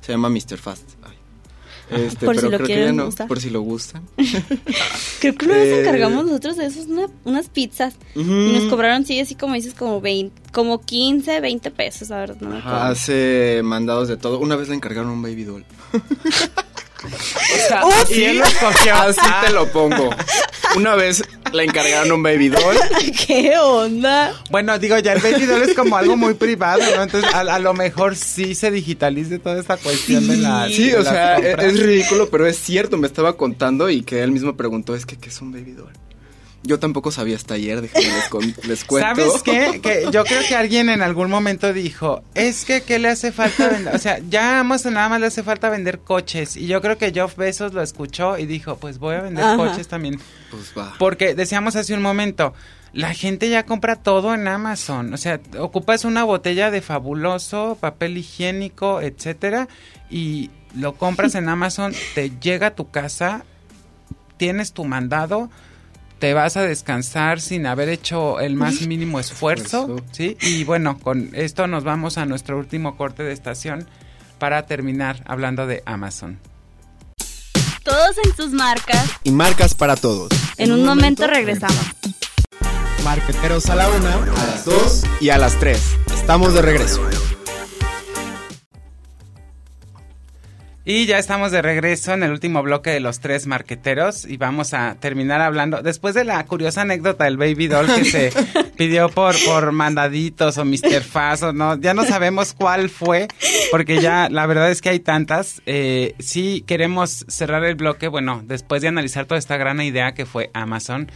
se 0.00 0.12
llama 0.12 0.28
Mr. 0.30 0.58
Fast. 0.58 0.82
Ay. 1.02 1.12
Este, 1.90 2.24
Por 2.24 2.34
si 2.36 2.40
pero 2.40 2.50
lo 2.52 2.56
creo 2.56 2.58
que 2.60 2.64
quieren 2.74 2.96
ya 2.96 3.04
no, 3.22 3.28
por 3.28 3.38
si 3.40 3.50
lo 3.50 3.60
gustan. 3.60 4.02
Creo 5.20 5.34
que 5.34 5.44
una 5.44 5.56
vez 5.56 5.68
Eh, 5.68 5.80
encargamos 5.82 6.24
nosotros 6.24 6.56
de 6.56 6.64
esos, 6.66 6.86
una- 6.86 7.08
unas 7.24 7.48
pizzas. 7.50 7.94
Ujú. 8.16 8.32
Y 8.32 8.52
nos 8.54 8.64
cobraron, 8.64 9.04
sí, 9.04 9.20
así 9.20 9.34
como 9.34 9.54
dices, 9.54 9.74
como 9.74 10.00
20, 10.00 10.34
como 10.52 10.80
15, 10.80 11.40
20 11.40 11.70
pesos, 11.70 12.08
la 12.08 12.16
verdad. 12.18 12.36
No 12.40 12.48
me 12.48 12.62
hace 12.64 13.60
mandados 13.62 14.08
de 14.08 14.16
todo. 14.16 14.38
Una 14.38 14.56
vez 14.56 14.68
le 14.70 14.74
encargaron 14.74 15.10
un 15.10 15.20
baby 15.22 15.44
doll. 15.44 15.64
¡Oh, 17.82 17.92
¿Y 18.10 18.22
él 18.24 18.38
lo 18.38 18.44
escogió? 18.44 18.94
Así 18.94 19.20
te 19.44 19.52
lo 19.52 19.66
pongo. 19.70 20.10
Una 20.76 20.94
vez 20.94 21.22
le 21.52 21.64
encargaron 21.64 22.10
un 22.12 22.22
baby 22.22 22.48
doll. 22.48 22.76
¿Qué 23.26 23.52
onda? 23.58 24.32
Bueno, 24.50 24.78
digo, 24.78 24.98
ya 24.98 25.12
el 25.12 25.20
baby 25.20 25.44
doll 25.46 25.62
es 25.62 25.74
como 25.74 25.96
algo 25.96 26.16
muy 26.16 26.34
privado, 26.34 26.82
¿no? 26.96 27.02
Entonces, 27.02 27.32
a, 27.34 27.40
a 27.40 27.58
lo 27.58 27.74
mejor 27.74 28.16
sí 28.16 28.54
se 28.54 28.70
digitalice 28.70 29.38
toda 29.38 29.58
esta 29.60 29.76
cuestión 29.76 30.26
de 30.28 30.36
la 30.38 30.68
Sí, 30.68 30.90
de 30.90 30.96
o 30.96 31.02
las 31.02 31.12
sea, 31.12 31.38
e- 31.38 31.42
compras. 31.50 31.66
es 31.72 31.80
ridículo, 31.80 32.30
pero 32.30 32.46
es 32.46 32.58
cierto. 32.58 32.96
Me 32.96 33.06
estaba 33.06 33.36
contando 33.36 33.90
y 33.90 34.02
que 34.02 34.22
él 34.22 34.30
mismo 34.30 34.56
preguntó, 34.56 34.94
es 34.94 35.04
que, 35.04 35.16
¿qué 35.18 35.28
es 35.28 35.40
un 35.42 35.52
baby 35.52 35.72
doll? 35.72 35.92
Yo 36.64 36.78
tampoco 36.78 37.10
sabía 37.10 37.34
hasta 37.36 37.54
ayer, 37.54 37.80
déjenme 37.80 38.08
les, 38.14 38.28
con- 38.28 38.54
les 38.68 38.84
cuento. 38.84 39.08
¿Sabes 39.16 39.42
qué? 39.42 39.80
Que 39.82 40.06
yo 40.12 40.22
creo 40.24 40.42
que 40.48 40.54
alguien 40.54 40.88
en 40.90 41.02
algún 41.02 41.28
momento 41.28 41.72
dijo, 41.72 42.22
es 42.34 42.64
que 42.64 42.82
¿qué 42.82 42.98
le 43.00 43.08
hace 43.08 43.32
falta 43.32 43.68
vender? 43.68 43.94
O 43.94 43.98
sea, 43.98 44.20
ya 44.30 44.56
a 44.58 44.60
Amazon 44.60 44.94
nada 44.94 45.08
más 45.08 45.20
le 45.20 45.26
hace 45.26 45.42
falta 45.42 45.70
vender 45.70 45.98
coches. 46.00 46.56
Y 46.56 46.68
yo 46.68 46.80
creo 46.80 46.98
que 46.98 47.12
Jeff 47.12 47.36
Bezos 47.36 47.74
lo 47.74 47.82
escuchó 47.82 48.38
y 48.38 48.46
dijo, 48.46 48.76
pues 48.76 48.98
voy 48.98 49.16
a 49.16 49.22
vender 49.22 49.44
Ajá. 49.44 49.56
coches 49.56 49.88
también. 49.88 50.20
Pues 50.52 50.72
va. 50.78 50.94
Porque 51.00 51.34
decíamos 51.34 51.74
hace 51.74 51.94
un 51.94 52.02
momento, 52.02 52.54
la 52.92 53.12
gente 53.12 53.48
ya 53.48 53.66
compra 53.66 53.96
todo 53.96 54.32
en 54.32 54.46
Amazon. 54.46 55.12
O 55.14 55.16
sea, 55.16 55.40
ocupas 55.58 56.04
una 56.04 56.22
botella 56.22 56.70
de 56.70 56.80
fabuloso, 56.80 57.76
papel 57.80 58.18
higiénico, 58.18 59.00
etcétera, 59.00 59.66
y 60.10 60.50
lo 60.76 60.94
compras 60.94 61.34
en 61.34 61.48
Amazon, 61.48 61.92
te 62.14 62.30
llega 62.40 62.68
a 62.68 62.74
tu 62.76 62.90
casa, 62.92 63.44
tienes 64.36 64.72
tu 64.72 64.84
mandado, 64.84 65.50
te 66.22 66.34
vas 66.34 66.56
a 66.56 66.62
descansar 66.62 67.40
sin 67.40 67.66
haber 67.66 67.88
hecho 67.88 68.38
el 68.38 68.54
más 68.54 68.82
mínimo 68.82 69.18
esfuerzo, 69.18 69.80
Esfuerzo. 69.80 70.04
¿sí? 70.12 70.36
Y 70.40 70.62
bueno, 70.62 70.96
con 71.00 71.30
esto 71.32 71.66
nos 71.66 71.82
vamos 71.82 72.16
a 72.16 72.26
nuestro 72.26 72.58
último 72.58 72.96
corte 72.96 73.24
de 73.24 73.32
estación 73.32 73.88
para 74.38 74.64
terminar 74.66 75.24
hablando 75.26 75.66
de 75.66 75.82
Amazon. 75.84 76.38
Todos 77.82 78.18
en 78.24 78.36
sus 78.36 78.52
marcas. 78.52 79.04
Y 79.24 79.32
marcas 79.32 79.74
para 79.74 79.96
todos. 79.96 80.28
En 80.58 80.70
un 80.70 80.84
momento 80.84 81.26
regresamos. 81.26 81.76
Marqueteros 83.02 83.68
a 83.68 83.74
la 83.74 83.90
una, 83.90 84.14
a 84.14 84.46
las 84.46 84.64
dos 84.64 85.02
y 85.20 85.30
a 85.30 85.38
las 85.38 85.58
tres. 85.58 85.82
Estamos 86.14 86.54
de 86.54 86.62
regreso. 86.62 87.02
Y 90.84 91.06
ya 91.06 91.18
estamos 91.18 91.52
de 91.52 91.62
regreso 91.62 92.12
en 92.12 92.24
el 92.24 92.32
último 92.32 92.60
bloque 92.60 92.90
de 92.90 92.98
los 92.98 93.20
tres 93.20 93.46
marqueteros 93.46 94.24
y 94.24 94.36
vamos 94.36 94.74
a 94.74 94.96
terminar 94.98 95.40
hablando, 95.40 95.80
después 95.80 96.12
de 96.16 96.24
la 96.24 96.44
curiosa 96.44 96.80
anécdota 96.80 97.22
del 97.22 97.36
Baby 97.36 97.68
Doll 97.68 97.86
que 97.86 98.04
se 98.04 98.32
pidió 98.76 99.08
por, 99.08 99.36
por 99.44 99.70
mandaditos 99.70 100.58
o 100.58 100.64
Mr. 100.64 101.02
Fast 101.02 101.44
o 101.44 101.52
no, 101.52 101.78
ya 101.80 101.94
no 101.94 102.04
sabemos 102.04 102.52
cuál 102.52 102.90
fue, 102.90 103.28
porque 103.70 104.00
ya 104.00 104.28
la 104.28 104.44
verdad 104.46 104.72
es 104.72 104.82
que 104.82 104.88
hay 104.88 104.98
tantas. 104.98 105.62
Eh, 105.66 106.16
sí 106.18 106.64
queremos 106.66 107.26
cerrar 107.28 107.62
el 107.62 107.76
bloque, 107.76 108.08
bueno, 108.08 108.42
después 108.44 108.82
de 108.82 108.88
analizar 108.88 109.26
toda 109.26 109.38
esta 109.38 109.56
gran 109.56 109.80
idea 109.80 110.14
que 110.14 110.26
fue 110.26 110.50
Amazon, 110.52 111.12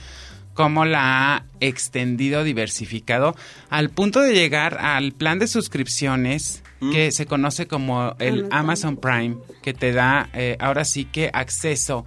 cómo 0.57 0.85
la 0.85 1.35
ha 1.37 1.45
extendido, 1.61 2.43
diversificado, 2.43 3.37
al 3.71 3.91
punto 3.91 4.21
de 4.21 4.35
llegar 4.35 4.79
al 4.81 5.13
plan 5.13 5.39
de 5.39 5.47
suscripciones 5.47 6.63
que 6.93 7.11
se 7.13 7.27
conoce 7.27 7.67
como 7.67 8.17
el 8.19 8.49
Amazon 8.51 8.97
Prime, 8.97 9.37
que 9.63 9.73
te 9.73 9.93
da 9.93 10.29
eh, 10.35 10.57
ahora 10.61 10.85
sí 10.85 11.05
que 11.05 11.31
acceso 11.33 12.05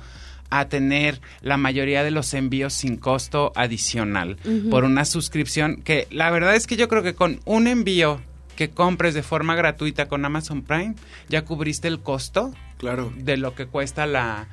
a 0.52 0.66
tener 0.68 1.22
la 1.42 1.58
mayoría 1.58 2.04
de 2.04 2.12
los 2.12 2.34
envíos 2.34 2.74
sin 2.74 2.98
costo 2.98 3.52
adicional 3.56 4.38
por 4.72 4.84
una 4.84 5.06
suscripción 5.06 5.82
que 5.84 6.08
la 6.12 6.32
verdad 6.32 6.56
es 6.56 6.66
que 6.66 6.76
yo 6.76 6.88
creo 6.88 7.04
que 7.04 7.14
con 7.14 7.40
un 7.46 7.68
envío 7.68 8.20
que 8.56 8.70
compres 8.70 9.14
de 9.14 9.24
forma 9.24 9.56
gratuita 9.56 10.08
con 10.08 10.26
Amazon 10.26 10.64
Prime, 10.64 10.96
ya 11.30 11.46
cubriste 11.46 11.88
el 11.88 12.00
costo 12.00 12.54
Claro. 12.78 13.12
de 13.16 13.38
lo 13.38 13.56
que 13.56 13.66
cuesta 13.68 14.06
la, 14.06 14.48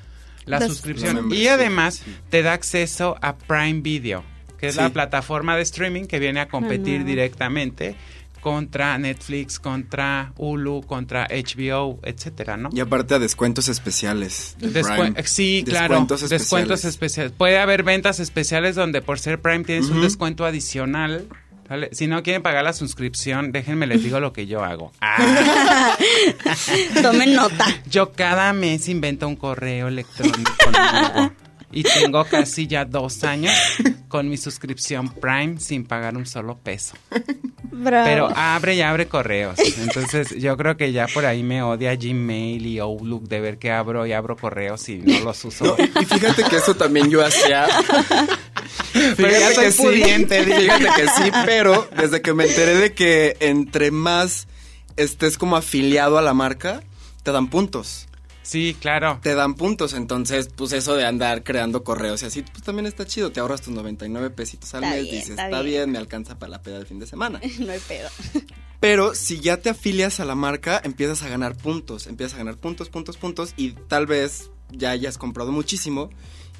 la 0.46 0.60
suscripción. 0.66 1.32
Y 1.32 1.46
además 1.48 2.02
te 2.30 2.42
da 2.42 2.52
acceso 2.54 3.16
a 3.20 3.36
Prime 3.36 3.80
Video, 3.82 4.24
que 4.58 4.68
es 4.68 4.74
Sí. 4.74 4.80
la 4.80 4.88
plataforma 4.90 5.54
de 5.56 5.62
streaming 5.62 6.04
que 6.04 6.18
viene 6.18 6.40
a 6.40 6.48
competir 6.48 7.04
directamente 7.04 7.94
contra 8.40 8.96
Netflix, 8.96 9.58
contra 9.58 10.32
Hulu, 10.36 10.82
contra 10.86 11.26
HBO, 11.28 11.98
etcétera, 12.04 12.56
¿no? 12.56 12.70
Y 12.72 12.78
aparte 12.78 13.14
a 13.14 13.18
descuentos 13.18 13.68
especiales. 13.68 14.54
de 14.60 14.72
Descuen- 14.72 15.14
Prime. 15.14 15.26
sí, 15.26 15.64
claro. 15.66 15.88
Descuentos 15.94 16.20
Descuentos 16.30 16.84
especiales. 16.84 16.84
especiales. 16.84 17.32
Puede 17.32 17.58
haber 17.58 17.82
ventas 17.82 18.20
especiales 18.20 18.76
donde 18.76 19.02
por 19.02 19.18
ser 19.18 19.40
Prime 19.40 19.64
tienes 19.64 19.86
un 19.90 20.00
descuento 20.00 20.44
adicional. 20.44 21.26
¿Vale? 21.68 21.90
Si 21.92 22.06
no 22.06 22.22
quieren 22.22 22.42
pagar 22.42 22.64
la 22.64 22.72
suscripción, 22.72 23.52
déjenme 23.52 23.86
les 23.86 24.02
digo 24.02 24.20
lo 24.20 24.32
que 24.32 24.46
yo 24.46 24.62
hago. 24.64 24.92
Ah, 25.00 25.96
Tomen 27.02 27.34
nota. 27.34 27.66
yo 27.88 28.12
cada 28.12 28.52
mes 28.52 28.88
invento 28.88 29.26
un 29.28 29.36
correo 29.36 29.88
electrónico 29.88 30.52
nuevo. 30.72 31.32
Y 31.76 31.82
tengo 31.82 32.24
casi 32.24 32.66
ya 32.66 32.86
dos 32.86 33.22
años 33.22 33.52
con 34.08 34.30
mi 34.30 34.38
suscripción 34.38 35.10
Prime 35.10 35.60
sin 35.60 35.84
pagar 35.84 36.16
un 36.16 36.24
solo 36.24 36.56
peso. 36.56 36.94
Bravo. 37.70 38.06
Pero 38.06 38.28
abre 38.34 38.76
y 38.76 38.80
abre 38.80 39.08
correos. 39.08 39.58
Entonces 39.58 40.36
yo 40.38 40.56
creo 40.56 40.78
que 40.78 40.92
ya 40.92 41.06
por 41.06 41.26
ahí 41.26 41.42
me 41.42 41.62
odia 41.62 41.94
Gmail 41.94 42.64
y 42.64 42.78
Outlook 42.78 43.28
de 43.28 43.40
ver 43.40 43.58
que 43.58 43.72
abro 43.72 44.06
y 44.06 44.14
abro 44.14 44.36
correos 44.36 44.88
y 44.88 44.96
no 44.96 45.20
los 45.20 45.44
uso. 45.44 45.66
No, 45.66 45.76
y 45.78 46.04
fíjate 46.06 46.44
que 46.44 46.56
eso 46.56 46.74
también 46.76 47.10
yo 47.10 47.22
hacía. 47.22 47.66
Fíjate 49.16 49.56
que 49.60 49.72
sí, 49.72 49.82
pudiente, 49.82 50.44
fíjate 50.44 50.88
que 50.96 51.08
sí, 51.08 51.30
pero 51.44 51.86
desde 51.94 52.22
que 52.22 52.32
me 52.32 52.46
enteré 52.46 52.74
de 52.76 52.94
que 52.94 53.36
entre 53.40 53.90
más 53.90 54.48
estés 54.96 55.36
como 55.36 55.56
afiliado 55.56 56.16
a 56.16 56.22
la 56.22 56.32
marca, 56.32 56.82
te 57.22 57.32
dan 57.32 57.48
puntos. 57.48 58.08
Sí, 58.46 58.76
claro. 58.78 59.18
Te 59.22 59.34
dan 59.34 59.54
puntos, 59.54 59.92
entonces, 59.92 60.48
pues 60.54 60.70
eso 60.72 60.94
de 60.94 61.04
andar 61.04 61.42
creando 61.42 61.82
correos 61.82 62.22
y 62.22 62.26
así, 62.26 62.42
pues 62.42 62.62
también 62.62 62.86
está 62.86 63.04
chido. 63.04 63.32
Te 63.32 63.40
ahorras 63.40 63.60
tus 63.60 63.74
99 63.74 64.30
pesitos 64.30 64.72
al 64.74 64.84
Está 64.84 64.94
mes, 64.94 65.02
bien, 65.02 65.14
dices, 65.16 65.30
está 65.30 65.46
está, 65.46 65.62
bien. 65.62 65.74
bien. 65.74 65.90
me 65.90 65.98
alcanza 65.98 66.38
para 66.38 66.50
la 66.50 66.62
peda 66.62 66.76
del 66.78 66.86
fin 66.86 67.00
de 67.00 67.06
semana. 67.08 67.40
No 67.58 67.72
hay 67.72 67.80
pedo. 67.80 68.08
Pero 68.78 69.16
si 69.16 69.40
ya 69.40 69.56
te 69.56 69.70
afilias 69.70 70.20
a 70.20 70.24
la 70.24 70.36
marca, 70.36 70.80
empiezas 70.84 71.24
a 71.24 71.28
ganar 71.28 71.56
puntos, 71.56 72.06
empiezas 72.06 72.34
a 72.34 72.38
ganar 72.38 72.56
puntos, 72.56 72.88
puntos, 72.88 73.16
puntos 73.16 73.52
y 73.56 73.72
tal 73.72 74.06
vez 74.06 74.50
ya 74.70 74.90
hayas 74.90 75.18
comprado 75.18 75.50
muchísimo 75.50 76.10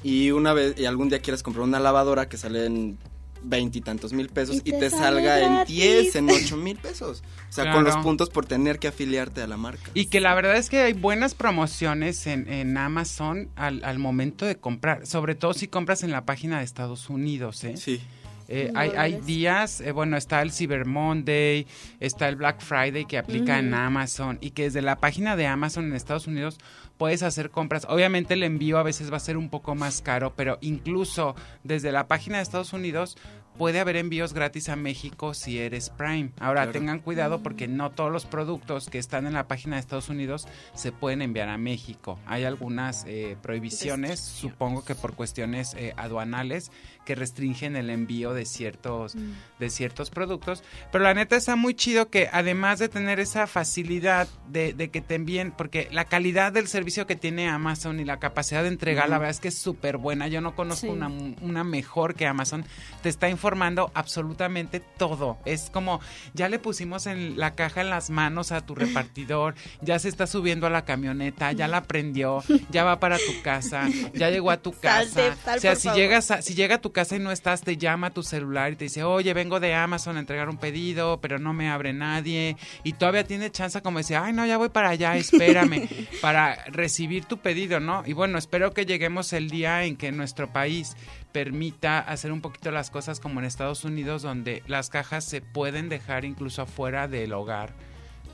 y 0.03 0.31
una 0.31 0.51
vez 0.53 0.77
y 0.77 0.85
algún 0.85 1.07
día 1.07 1.19
quieras 1.19 1.41
comprar 1.41 1.63
una 1.63 1.79
lavadora 1.79 2.27
que 2.27 2.37
sale 2.37 2.65
en 2.65 2.97
veintitantos 3.43 4.13
mil 4.13 4.29
pesos 4.29 4.61
Y 4.63 4.75
y, 4.75 4.79
te 4.79 4.89
salga 4.89 5.41
en 5.41 5.53
gratis. 5.55 5.75
10, 5.75 6.15
en 6.15 6.29
ocho 6.29 6.57
mil 6.57 6.77
pesos. 6.77 7.23
O 7.49 7.53
sea, 7.53 7.71
con 7.71 7.83
los 7.83 7.97
puntos 7.97 8.29
por 8.29 8.45
tener 8.45 8.79
que 8.79 8.87
afiliarte 8.87 9.41
a 9.41 9.47
la 9.47 9.57
marca. 9.57 9.91
Y 9.93 10.07
que 10.07 10.19
la 10.19 10.33
verdad 10.35 10.57
es 10.57 10.69
que 10.69 10.81
hay 10.81 10.93
buenas 10.93 11.35
promociones 11.35 12.27
en, 12.27 12.51
en 12.51 12.77
Amazon 12.77 13.49
al, 13.55 13.83
al 13.83 13.99
momento 13.99 14.45
de 14.45 14.57
comprar, 14.57 15.05
sobre 15.07 15.35
todo 15.35 15.53
si 15.53 15.67
compras 15.67 16.03
en 16.03 16.11
la 16.11 16.25
página 16.25 16.59
de 16.59 16.65
Estados 16.65 17.09
Unidos, 17.09 17.63
¿eh? 17.63 17.77
Sí. 17.77 18.01
Eh, 18.47 18.71
hay, 18.75 18.91
hay 18.97 19.19
días, 19.21 19.81
eh, 19.81 19.91
bueno, 19.91 20.15
está 20.17 20.41
el 20.41 20.51
Cyber 20.51 20.85
Monday, 20.85 21.67
está 21.99 22.29
el 22.29 22.35
Black 22.37 22.61
Friday 22.61 23.05
que 23.05 23.17
aplica 23.17 23.59
en 23.59 23.73
Amazon 23.73 24.37
y 24.41 24.51
que 24.51 24.63
desde 24.63 24.81
la 24.81 24.97
página 24.97 25.35
de 25.35 25.47
Amazon 25.47 25.85
en 25.85 25.93
Estados 25.93 26.27
Unidos 26.27 26.57
puedes 26.97 27.23
hacer 27.23 27.49
compras. 27.51 27.85
Obviamente 27.89 28.33
el 28.35 28.43
envío 28.43 28.77
a 28.77 28.83
veces 28.83 29.11
va 29.11 29.17
a 29.17 29.21
ser 29.21 29.37
un 29.37 29.49
poco 29.49 29.75
más 29.75 30.01
caro, 30.01 30.33
pero 30.35 30.57
incluso 30.61 31.35
desde 31.63 31.91
la 31.91 32.07
página 32.07 32.37
de 32.37 32.43
Estados 32.43 32.73
Unidos 32.73 33.17
puede 33.57 33.79
haber 33.79 33.95
envíos 33.95 34.33
gratis 34.33 34.69
a 34.69 34.75
México 34.75 35.33
si 35.33 35.57
eres 35.57 35.89
Prime. 35.89 36.29
Ahora 36.39 36.61
Claro. 36.61 36.71
tengan 36.73 36.99
cuidado 36.99 37.41
porque 37.41 37.67
no 37.67 37.89
todos 37.89 38.11
los 38.11 38.25
productos 38.25 38.87
que 38.87 38.99
están 38.99 39.25
en 39.25 39.33
la 39.33 39.47
página 39.47 39.75
de 39.75 39.79
Estados 39.79 40.09
Unidos 40.09 40.47
se 40.75 40.91
pueden 40.91 41.23
enviar 41.23 41.49
a 41.49 41.57
México. 41.57 42.19
Hay 42.27 42.43
algunas 42.43 43.03
eh, 43.07 43.35
prohibiciones, 43.41 44.19
supongo 44.19 44.85
que 44.85 44.93
por 44.93 45.15
cuestiones 45.15 45.73
eh, 45.73 45.93
aduanales 45.97 46.71
que 47.07 47.15
restringen 47.15 47.77
el 47.77 47.89
envío 47.89 48.33
de 48.33 48.45
ciertos 48.45 49.15
de 49.59 49.69
ciertos 49.69 50.09
productos. 50.09 50.61
Pero 50.91 51.05
la 51.05 51.13
neta 51.13 51.37
está 51.37 51.55
muy 51.55 51.73
chido 51.73 52.09
que 52.09 52.27
además 52.33 52.79
de 52.79 52.89
tener 52.89 53.21
esa 53.21 53.47
facilidad 53.47 54.27
de, 54.49 54.73
de 54.73 54.89
que 54.89 54.99
te 54.99 55.15
envíen, 55.15 55.51
porque 55.51 55.87
la 55.91 56.03
calidad 56.03 56.51
del 56.51 56.67
servicio 56.67 57.07
que 57.07 57.15
tiene 57.15 57.47
Amazon 57.47 58.01
y 58.01 58.03
la 58.05 58.19
capacidad 58.19 58.61
de 58.63 58.67
entregar, 58.67 59.07
la 59.07 59.17
verdad 59.19 59.31
es 59.31 59.39
que 59.39 59.47
es 59.47 59.57
súper 59.57 59.95
buena. 59.97 60.27
Yo 60.27 60.41
no 60.41 60.53
conozco 60.53 60.87
Sí. 60.87 60.89
una, 60.89 61.07
una 61.41 61.63
mejor 61.63 62.13
que 62.13 62.27
Amazon. 62.27 62.65
Te 63.01 63.07
está 63.07 63.29
informando 63.29 63.89
absolutamente 63.93 64.81
todo. 64.81 65.37
Es 65.45 65.69
como, 65.71 66.01
ya 66.33 66.49
le 66.49 66.59
pusimos 66.59 67.07
en 67.07 67.39
la 67.39 67.55
caja 67.55 67.79
en 67.81 67.89
las 67.89 68.09
manos 68.09 68.51
a 68.51 68.65
tu 68.65 68.75
repartidor, 68.75 69.55
ya 69.81 69.97
se 69.97 70.09
está 70.09 70.27
subiendo 70.27 70.67
a 70.67 70.69
la 70.69 70.83
camioneta, 70.83 71.53
ya 71.53 71.67
la 71.69 71.83
prendió, 71.83 72.43
ya 72.69 72.83
va 72.83 72.99
para 72.99 73.17
tu 73.17 73.41
casa, 73.43 73.87
ya 74.13 74.29
llegó 74.29 74.51
a 74.51 74.57
tu 74.57 74.73
casa. 74.73 75.05
Salte, 75.09 75.41
sal, 75.45 75.57
o 75.57 75.61
sea, 75.61 75.75
si 75.75 75.89
llegas 75.91 76.31
a, 76.31 76.41
si 76.41 76.53
llega 76.53 76.75
a 76.75 76.81
tu 76.81 76.91
casa 76.97 77.15
y 77.15 77.19
no 77.19 77.31
estás, 77.31 77.61
te 77.61 77.77
llama 77.77 78.07
a 78.07 78.09
tu 78.09 78.23
celular 78.23 78.73
y 78.73 78.75
te 78.75 78.85
dice, 78.85 79.03
oye, 79.03 79.31
vengo 79.35 79.59
de 79.59 79.75
Amazon 79.75 80.17
a 80.17 80.19
entregar 80.19 80.49
un 80.49 80.57
pedido, 80.57 81.21
pero 81.21 81.37
no 81.37 81.53
me 81.53 81.69
abre 81.69 81.93
nadie. 81.93 82.57
Y 82.83 82.93
todavía 82.93 83.23
tiene 83.23 83.51
chance 83.51 83.83
como 83.83 83.99
decir, 83.99 84.17
ay, 84.17 84.33
no, 84.33 84.47
ya 84.47 84.57
voy 84.57 84.69
para 84.69 84.89
allá, 84.89 85.15
espérame, 85.15 85.87
para 86.21 86.55
recibir 86.69 87.25
tu 87.25 87.37
pedido, 87.37 87.79
¿no? 87.79 88.01
Y 88.07 88.13
bueno, 88.13 88.39
espero 88.39 88.73
que 88.73 88.87
lleguemos 88.87 89.31
el 89.33 89.51
día 89.51 89.83
en 89.83 89.95
que 89.95 90.11
nuestro 90.11 90.51
país 90.51 90.97
permita 91.31 91.99
hacer 91.99 92.31
un 92.31 92.41
poquito 92.41 92.71
las 92.71 92.89
cosas 92.89 93.19
como 93.19 93.41
en 93.41 93.45
Estados 93.45 93.83
Unidos, 93.83 94.23
donde 94.23 94.63
las 94.65 94.89
cajas 94.89 95.23
se 95.23 95.41
pueden 95.41 95.89
dejar 95.89 96.25
incluso 96.25 96.63
afuera 96.63 97.07
del 97.07 97.31
hogar. 97.31 97.75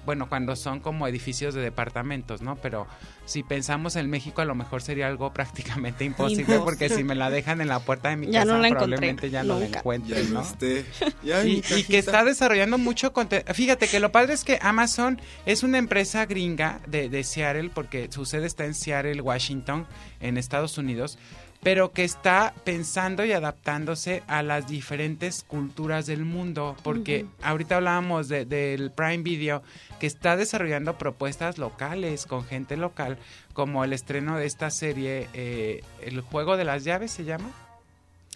Bueno, 0.06 0.28
cuando 0.30 0.56
son 0.56 0.80
como 0.80 1.08
edificios 1.08 1.54
de 1.54 1.62
departamentos, 1.62 2.42
¿no? 2.42 2.56
Pero 2.58 2.88
si 3.26 3.42
pensamos 3.44 3.96
en 3.96 4.10
México, 4.10 4.42
a 4.42 4.46
lo 4.46 4.56
mejor 4.56 4.82
sería 4.82 5.08
algo 5.08 5.32
prácticamente 5.34 6.04
imposible, 6.04 6.42
Imposible. 6.42 6.64
porque 6.66 6.90
si 6.90 7.04
me 7.04 7.16
la 7.16 7.30
dejan 7.30 7.62
en 7.62 7.68
la 7.70 7.80
puerta 7.80 8.10
de 8.10 8.18
mi 8.18 8.28
Ya 8.28 8.42
casa, 8.42 8.58
no 8.58 8.68
probablemente 8.70 9.30
ya 9.30 9.44
no 9.44 9.60
la 9.60 9.66
encuentre, 9.66 10.24
Ya 10.24 10.30
no 10.30 10.34
¿no? 10.36 10.42
esté. 10.42 10.86
Ya 11.24 11.42
en 11.42 11.48
mi 11.48 11.54
Y, 11.54 11.64
y 11.80 11.84
que 11.84 11.98
está 12.00 12.24
desarrollando 12.24 12.78
mucho 12.78 13.14
contenido. 13.14 13.54
Fíjate 13.54 13.88
que 13.88 14.00
lo 14.00 14.12
padre 14.12 14.34
es 14.34 14.44
que 14.44 14.60
Amazon 14.62 15.22
es 15.46 15.64
una 15.64 15.78
empresa 15.78 16.26
gringa 16.26 16.82
de, 16.88 17.10
de 17.10 17.24
Seattle, 17.24 17.72
porque 17.74 18.10
su 18.12 18.26
sede 18.26 18.46
está 18.48 18.66
en 18.66 18.74
Seattle, 18.74 19.22
Washington, 19.22 19.88
en 20.20 20.38
Estados 20.38 20.78
Unidos, 20.78 21.18
pero 21.64 21.92
que 21.92 22.04
está 22.04 22.54
pensando 22.66 23.24
y 23.26 23.32
adaptándose 23.32 24.22
a 24.28 24.44
las 24.44 24.68
diferentes 24.68 25.44
culturas 25.48 26.06
del 26.06 26.26
mundo, 26.26 26.76
porque 26.84 27.26
ahorita 27.42 27.78
hablábamos 27.78 28.28
de- 28.28 28.46
del 28.46 28.92
Prime 28.92 29.20
Video, 29.24 29.64
que 30.00 30.08
está 30.08 30.36
desarrollando 30.36 30.98
propuestas 30.98 31.58
locales 31.58 32.26
con 32.26 32.44
gente 32.44 32.76
local, 32.76 33.18
como 33.54 33.84
el 33.86 33.94
estreno 33.94 34.38
de 34.38 34.46
esta 34.46 34.70
serie, 34.72 35.30
eh, 35.34 35.84
El 36.02 36.20
Juego 36.22 36.58
de 36.58 36.66
las 36.66 36.84
Llaves 36.84 37.12
se 37.12 37.24
llama 37.24 37.50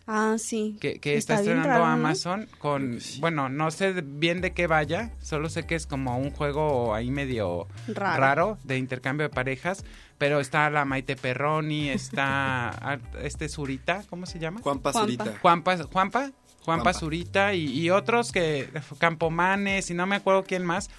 Ah, 0.10 0.38
sí. 0.40 0.78
que, 0.80 1.00
que 1.00 1.18
está, 1.18 1.36
estrenando 1.36 1.68
raro, 1.68 1.82
¿no? 1.86 1.92
Amazon 1.92 2.48
con, 2.60 2.98
bueno, 3.20 3.50
no 3.50 3.72
sé 3.72 3.92
bien 4.02 4.40
de 4.40 4.52
qué 4.54 4.66
vaya, 4.66 5.12
solo 5.22 5.50
sé 5.50 5.66
que 5.66 5.76
es 5.76 5.86
como 5.86 6.18
un 6.18 6.32
juego 6.32 6.96
ahí 6.96 7.12
medio 7.12 7.68
Raro. 7.90 8.22
raro, 8.22 8.58
de 8.64 8.78
intercambio 8.78 9.28
de 9.28 9.36
parejas, 9.36 9.84
pero 10.18 10.40
está 10.40 10.70
la 10.70 10.86
Maite 10.86 11.16
Perroni, 11.16 11.90
está 11.90 12.70
ah, 12.82 12.98
este 13.22 13.50
Zurita, 13.50 14.04
¿cómo 14.10 14.26
se 14.26 14.40
llama? 14.40 14.62
Juan 14.62 14.80
Pazurita. 14.80 15.24
Juanpa, 15.42 15.76
Juanpa, 15.76 15.88
Juanpa 15.92 16.32
Juanpa. 16.64 16.94
Zurita 16.94 17.54
y, 17.54 17.66
y 17.68 17.90
otros 17.92 18.32
que 18.32 18.70
Campomanes 19.00 19.90
y 19.90 19.94
no 19.94 20.06
me 20.06 20.18
acuerdo 20.18 20.44
quién 20.44 20.66
más, 20.66 20.90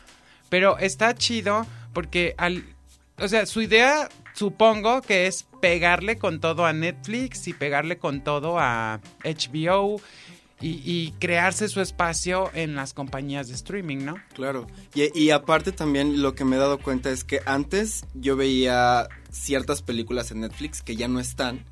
pero 0.48 0.78
está 0.78 1.14
chido 1.14 1.66
porque 1.92 2.34
al 2.38 2.64
o 3.20 3.28
sea, 3.28 3.46
su 3.46 3.60
idea 3.62 4.08
supongo 4.32 5.02
que 5.02 5.26
es 5.26 5.46
pegarle 5.60 6.18
con 6.18 6.40
todo 6.40 6.64
a 6.66 6.72
Netflix 6.72 7.48
y 7.48 7.52
pegarle 7.52 7.98
con 7.98 8.22
todo 8.22 8.58
a 8.58 9.00
HBO 9.24 10.00
y, 10.61 10.80
y 10.84 11.12
crearse 11.20 11.68
su 11.68 11.80
espacio 11.80 12.50
en 12.54 12.74
las 12.74 12.92
compañías 12.94 13.48
de 13.48 13.54
streaming, 13.54 13.98
¿no? 13.98 14.16
Claro. 14.34 14.66
Y, 14.94 15.16
y 15.18 15.30
aparte 15.30 15.72
también 15.72 16.22
lo 16.22 16.34
que 16.34 16.44
me 16.44 16.56
he 16.56 16.59
dado 16.59 16.78
cuenta 16.78 17.11
es 17.11 17.24
que 17.24 17.40
antes 17.46 18.04
yo 18.14 18.36
veía 18.36 19.09
ciertas 19.30 19.82
películas 19.82 20.30
en 20.30 20.40
Netflix 20.40 20.82
que 20.82 20.96
ya 20.96 21.09
no 21.09 21.20
están, 21.20 21.64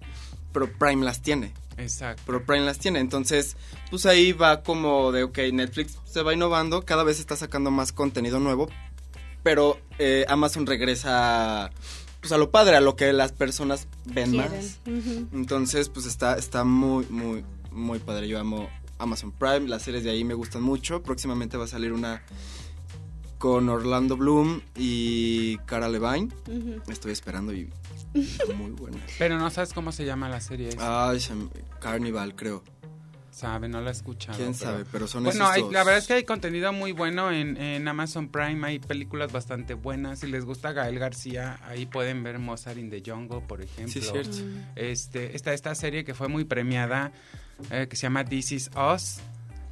pero 0.53 0.71
Prime 0.73 1.05
las 1.05 1.23
tiene. 1.23 1.53
Exacto. 1.79 2.23
Pero 2.27 2.45
Prime 2.45 2.65
las 2.65 2.79
tiene. 2.79 3.01
Entonces, 3.01 3.57
pues 3.91 4.07
ahí 4.07 4.33
va 4.33 4.63
como 4.63 5.13
de, 5.13 5.25
ok, 5.25 5.39
Netflix 5.53 5.99
se 6.05 6.23
va 6.23 6.33
innovando, 6.33 6.83
cada 6.83 7.03
vez 7.05 7.21
está 7.21 7.37
sacando 7.37 7.71
más 7.71 7.93
contenido 7.93 8.41
nuevo, 8.41 8.69
pero 9.43 9.79
eh, 9.99 10.25
Amazon 10.29 10.67
regresa 10.67 11.71
pues 12.21 12.33
a 12.33 12.39
lo 12.39 12.51
padre, 12.51 12.77
a 12.77 12.81
lo 12.81 12.97
que 12.97 13.13
las 13.13 13.33
personas 13.33 13.87
ven 14.07 14.33
Quieren. 14.33 14.51
más. 14.51 14.81
Entonces, 15.33 15.89
pues 15.89 16.07
está, 16.07 16.37
está 16.37 16.65
muy, 16.65 17.07
muy, 17.09 17.45
muy 17.77 17.99
padre. 17.99 18.29
Yo 18.29 18.39
amo 18.41 18.69
Amazon 18.99 19.33
Prime, 19.33 19.69
las 19.69 19.83
series 19.83 20.05
de 20.05 20.11
ahí 20.11 20.25
me 20.25 20.35
gustan 20.35 20.63
mucho. 20.63 21.03
Próximamente 21.03 21.57
va 21.57 21.65
a 21.65 21.69
salir 21.69 21.93
una 21.93 22.23
con 23.39 23.69
Orlando 23.69 24.17
Bloom 24.17 24.63
y 24.75 25.59
Cara 25.67 25.89
Levine. 25.89 26.29
Ujú. 26.49 26.81
Estoy 26.91 27.13
esperando 27.13 27.53
y 27.53 27.69
muy 28.57 28.71
buena. 28.71 28.99
Pero 29.19 29.39
no 29.39 29.51
sabes 29.51 29.73
cómo 29.73 29.93
se 29.93 30.05
llama 30.05 30.29
la 30.29 30.41
serie. 30.41 30.71
me- 30.77 31.79
Carnival, 31.81 32.35
creo. 32.35 32.65
Sabe, 33.31 33.69
no 33.69 33.83
la 33.83 33.91
he 33.91 33.93
escuchado. 33.93 34.39
¿Quién 34.39 34.55
pero- 34.59 34.71
sabe? 34.71 34.85
Pero 34.91 35.07
son 35.07 35.25
Bueno, 35.25 35.45
esos 35.45 35.55
hay- 35.55 35.61
dos. 35.61 35.73
la 35.75 35.85
verdad 35.85 35.99
es 35.99 36.07
que 36.07 36.15
hay 36.15 36.25
contenido 36.25 36.73
muy 36.73 36.93
bueno 36.93 37.31
en, 37.31 37.59
en 37.59 37.87
Amazon 37.87 38.29
Prime, 38.29 38.67
hay 38.67 38.79
películas 38.79 39.31
bastante 39.31 39.75
buenas. 39.75 40.21
Si 40.21 40.27
les 40.27 40.47
gusta 40.47 40.73
Gael 40.73 40.99
García, 40.99 41.61
ahí 41.67 41.85
pueden 41.85 42.23
ver 42.23 42.39
Mozart 42.39 42.79
in 42.79 42.89
the 42.89 43.03
Jungle, 43.05 43.43
por 43.47 43.61
ejemplo. 43.61 43.93
Sí, 43.93 43.99
es 43.99 44.11
cierto. 44.11 44.39
Este, 44.75 45.37
está 45.37 45.53
esta 45.53 45.75
serie 45.75 46.03
que 46.05 46.15
fue 46.15 46.29
muy 46.29 46.45
premiada, 46.47 47.13
eh, 47.71 47.87
que 47.89 47.97
se 47.97 48.03
llama 48.03 48.25
This 48.25 48.53
Is 48.53 48.71
Us, 48.95 49.19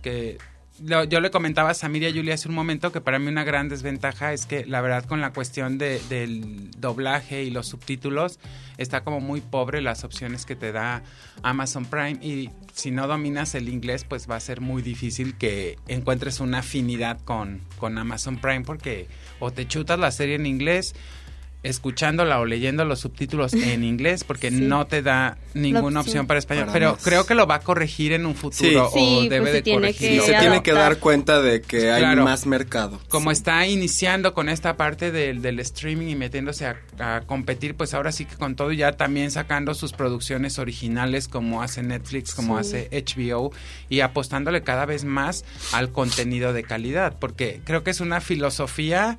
que 0.03 0.39
yo 0.81 1.21
le 1.21 1.31
comentaba 1.31 1.71
a 1.71 1.75
Samir 1.75 2.03
y 2.03 2.07
a 2.07 2.13
Julia 2.13 2.35
hace 2.35 2.49
un 2.49 2.55
momento 2.57 2.91
que 2.91 3.01
para 3.01 3.21
mí 3.21 3.29
una 3.29 3.45
gran 3.45 3.69
desventaja 3.69 4.33
es 4.33 4.45
que 4.45 4.67
la 4.67 4.81
verdad 4.81 5.05
con 5.05 5.21
la 5.21 5.33
cuestión 5.33 5.79
de- 5.79 6.01
del 6.09 6.69
doblaje 6.73 7.45
y 7.45 7.51
los 7.51 7.69
subtítulos 7.69 8.41
está 8.77 9.05
como 9.05 9.21
muy 9.21 9.41
pobre 9.41 9.81
las 9.83 10.03
opciones 10.03 10.45
que 10.45 10.57
te 10.57 10.73
da 10.73 11.05
Amazon 11.45 11.85
Prime 11.85 12.19
y 12.21 12.51
si 12.73 12.91
no 12.91 13.07
dominas 13.07 13.55
el 13.55 13.69
inglés 13.69 14.03
pues 14.05 14.29
va 14.29 14.35
a 14.35 14.41
ser 14.41 14.61
muy 14.61 14.83
difícil 14.83 15.39
que 15.39 15.79
encuentres 15.87 16.41
una 16.41 16.59
afinidad 16.59 17.21
con, 17.21 17.61
con 17.79 17.97
Amazon 17.97 18.39
Prime 18.39 18.63
porque 18.63 19.07
o 19.39 19.53
te 19.53 19.69
chutas 19.69 19.97
la 20.01 20.11
serie 20.11 20.35
en 20.35 20.47
inglés 20.47 20.97
escuchándola 21.65 22.39
o 22.39 22.45
leyendo 22.45 22.85
los 22.85 23.01
subtítulos 23.01 23.53
en 23.55 23.83
inglés 23.83 24.23
porque 24.23 24.51
Sí. 24.51 24.57
no 24.61 24.87
te 24.87 25.03
da 25.03 25.37
ninguna 25.55 26.01
opción. 26.01 26.19
opción. 26.21 26.27
para 26.29 26.39
español, 26.39 26.67
Para 26.67 26.73
pero 26.75 26.93
más. 26.93 27.03
creo 27.03 27.27
que 27.27 27.35
lo 27.35 27.47
va 27.47 27.57
a 27.57 27.61
corregir 27.61 28.13
en 28.13 28.27
un 28.27 28.35
futuro 28.35 28.69
Sí. 28.71 28.77
o 28.77 28.91
Sí, 29.23 29.29
debe 29.29 29.41
pues 29.43 29.53
de 29.55 29.63
tiene 29.63 29.89
que 29.89 29.93
Sí, 29.95 29.99
corregirlo. 30.19 30.27
se 30.27 30.35
tiene 30.41 30.63
que 30.63 30.73
dar 30.73 30.99
cuenta 30.99 31.41
de 31.43 31.61
que 31.63 31.91
hay 31.91 32.17
más 32.17 32.47
mercado. 32.47 33.01
Como 33.09 33.31
está 33.31 33.67
iniciando 33.67 34.35
con 34.35 34.49
esta 34.49 34.77
parte 34.77 35.11
del, 35.11 35.43
del 35.43 35.59
streaming 35.61 36.09
y 36.09 36.15
metiéndose 36.15 36.67
a, 36.67 36.77
a 36.99 37.23
competir, 37.23 37.75
pues 37.75 37.95
ahora 37.95 38.13
sí 38.13 38.25
que 38.27 38.37
con 38.37 38.55
todo 38.57 38.71
ya 38.73 38.93
también 38.93 39.31
sacando 39.31 39.75
sus 39.75 39.93
producciones 39.93 40.59
originales 40.59 41.27
como 41.29 41.63
hace 41.63 41.83
Netflix, 41.83 42.35
como 42.35 42.63
Sí. 42.63 42.77
hace 42.77 42.89
HBO 42.93 43.53
y 43.89 44.01
apostándole 44.01 44.63
cada 44.63 44.87
vez 44.87 45.05
más 45.05 45.45
al 45.73 45.91
contenido 45.91 46.53
de 46.53 46.63
calidad, 46.65 47.17
porque 47.19 47.61
creo 47.65 47.83
que 47.83 47.91
es 47.91 48.01
una 48.01 48.21
filosofía 48.21 49.17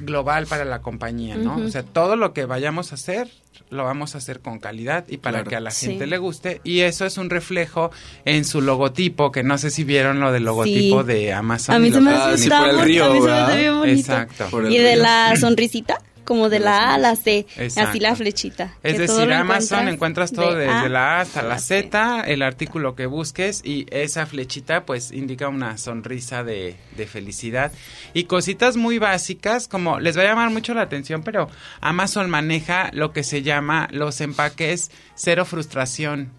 global 0.00 0.46
para 0.46 0.64
la 0.64 0.80
compañía, 0.82 1.36
¿no? 1.36 1.56
O 1.56 1.68
sea, 1.68 1.82
todo 1.82 2.16
lo 2.16 2.32
que 2.32 2.44
vayamos 2.46 2.92
a 2.92 2.94
hacer 2.96 3.28
lo 3.68 3.84
vamos 3.84 4.16
a 4.16 4.18
hacer 4.18 4.40
con 4.40 4.58
calidad 4.58 5.04
y 5.08 5.18
para 5.18 5.38
Claro. 5.38 5.50
que 5.50 5.56
a 5.56 5.60
la 5.60 5.70
Sí. 5.70 5.86
gente 5.86 6.06
le 6.08 6.18
guste 6.18 6.60
y 6.64 6.80
eso 6.80 7.06
es 7.06 7.18
un 7.18 7.30
reflejo 7.30 7.92
en 8.24 8.44
su 8.44 8.60
logotipo, 8.60 9.30
que 9.30 9.44
no 9.44 9.58
sé 9.58 9.70
si 9.70 9.84
vieron 9.84 10.18
lo 10.18 10.32
del 10.32 10.42
logotipo 10.44 11.02
Sí. 11.02 11.06
de 11.06 11.32
Amazon. 11.32 11.76
A 11.76 11.78
mí 11.78 11.88
y 11.88 11.92
se 11.92 12.00
me 12.00 12.10
Ah, 12.10 13.54
bien 13.56 13.78
bonito. 13.78 14.12
Exacto. 14.12 14.68
Y 14.68 14.78
de 14.78 14.96
la 14.96 15.36
sonrisita, 15.40 15.98
como 16.30 16.48
de 16.48 16.60
la 16.60 16.90
A 16.90 16.94
a 16.94 16.98
la 16.98 17.16
C, 17.16 17.44
Exacto. 17.56 17.90
así 17.90 17.98
la 17.98 18.14
flechita. 18.14 18.76
Es 18.84 18.92
que 18.92 19.00
decir, 19.00 19.32
Amazon 19.32 19.88
encuentras 19.88 20.30
todo 20.30 20.54
de 20.54 20.66
desde 20.66 20.72
A 20.72 20.88
la 20.88 21.16
A 21.16 21.20
hasta 21.22 21.42
la. 21.42 21.58
Z, 21.58 22.22
el 22.24 22.42
artículo 22.42 22.94
que 22.94 23.06
busques 23.06 23.62
y 23.64 23.84
esa 23.90 24.26
flechita 24.26 24.86
pues 24.86 25.10
indica 25.10 25.48
una 25.48 25.76
sonrisa 25.76 26.44
de, 26.44 26.76
de 26.96 27.06
felicidad. 27.08 27.72
Y 28.14 28.24
cositas 28.24 28.76
muy 28.76 29.00
básicas 29.00 29.66
como 29.66 29.98
les 29.98 30.16
va 30.16 30.22
a 30.22 30.26
llamar 30.26 30.50
mucho 30.50 30.72
la 30.72 30.82
atención, 30.82 31.24
pero 31.24 31.48
Amazon 31.80 32.30
maneja 32.30 32.90
lo 32.92 33.12
que 33.12 33.24
se 33.24 33.42
llama 33.42 33.88
los 33.90 34.20
empaques 34.20 34.92
cero 35.16 35.44
frustración. 35.44 36.30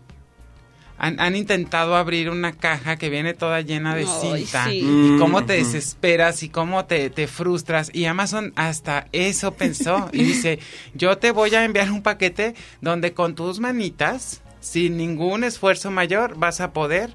Han, 1.04 1.20
han 1.20 1.36
intentado 1.36 1.96
abrir 1.96 2.30
una 2.30 2.52
caja 2.52 2.96
que 2.96 3.10
viene 3.10 3.34
toda 3.34 3.62
llena 3.62 3.96
de 3.96 4.06
Ay, 4.08 4.42
cinta. 4.46 4.66
sí. 4.66 4.82
Y 5.16 5.18
cómo 5.18 5.46
te 5.46 5.54
Mm, 5.60 5.64
desesperas 5.64 6.44
y 6.44 6.50
cómo 6.50 6.86
te, 6.86 7.10
te 7.10 7.26
frustras. 7.26 7.90
Y 7.92 8.06
Amazon 8.06 8.54
hasta 8.56 9.08
eso 9.12 9.54
pensó. 9.56 10.10
y 10.14 10.24
dice, 10.24 10.60
yo 10.94 11.18
te 11.18 11.32
voy 11.32 11.56
a 11.56 11.66
enviar 11.66 11.90
un 11.92 12.04
paquete 12.04 12.54
donde 12.82 13.14
con 13.14 13.34
tus 13.34 13.60
manitas, 13.60 14.42
sin 14.60 14.96
ningún 14.98 15.44
esfuerzo 15.44 15.90
mayor, 15.90 16.36
vas 16.38 16.62
a 16.62 16.72
poder 16.72 17.10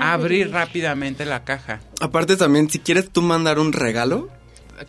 abrir 0.00 0.44
Abrir. 0.44 0.50
rápidamente 0.52 1.24
la 1.24 1.42
caja. 1.42 1.80
Aparte 2.00 2.36
también, 2.36 2.70
si 2.70 2.78
quieres 2.78 3.10
tú 3.10 3.20
mandar 3.20 3.58
un 3.58 3.72
regalo, 3.72 4.28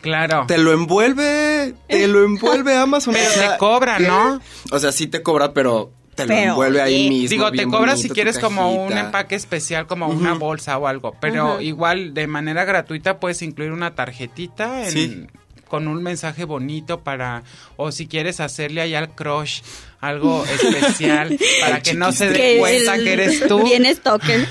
Claro. 0.01 0.45
te 0.47 0.57
lo 0.59 0.71
envuelve, 0.73 1.73
te 1.87 2.07
lo 2.07 2.23
envuelve 2.23 2.75
Amazon. 2.77 3.13
Pero 3.15 3.27
o 3.27 3.31
sea, 3.33 3.51
te 3.53 3.57
cobra, 3.57 3.97
¿qué? 3.97 4.07
¿no? 4.07 4.39
O 4.71 4.79
sea, 4.79 4.91
sí 4.91 5.07
te 5.07 5.21
cobra, 5.23 5.53
pero 5.53 5.91
te 6.15 6.23
lo 6.23 6.29
Pero, 6.29 6.49
envuelve 6.51 6.81
ahí 6.81 7.09
mismo. 7.09 7.29
Digo, 7.29 7.51
te 7.51 7.65
cobras 7.65 8.01
si 8.01 8.09
quieres 8.09 8.39
como 8.39 8.71
un 8.85 8.97
empaque 8.97 9.35
especial, 9.35 9.85
como 9.87 10.07
una 10.07 10.33
bolsa 10.33 10.77
o 10.77 10.87
algo. 10.87 11.15
Pero 11.19 11.61
igual, 11.61 12.13
de 12.13 12.27
manera 12.27 12.63
gratuita, 12.65 13.19
puedes 13.19 13.41
incluir 13.41 13.71
una 13.71 13.95
tarjetita 13.95 14.87
en- 14.87 14.91
Sí. 14.91 15.27
con 15.67 15.87
un 15.87 16.01
mensaje 16.03 16.45
bonito 16.45 17.01
para... 17.01 17.43
O 17.75 17.91
si 17.91 18.07
quieres 18.07 18.39
hacerle 18.39 18.81
ahí 18.81 18.95
al 18.95 19.09
crush 19.15 19.61
algo 19.99 20.45
especial 20.45 21.37
para 21.61 21.81
que 21.81 21.93
no 21.95 22.11
se 22.11 22.29
dé 22.29 22.35
Que 22.37 22.57
cuenta 22.59 22.95
el- 22.95 23.03
que 23.03 23.13
eres 23.13 23.47
tú. 23.47 23.63
Bien 23.63 23.85
stalker. 23.95 24.47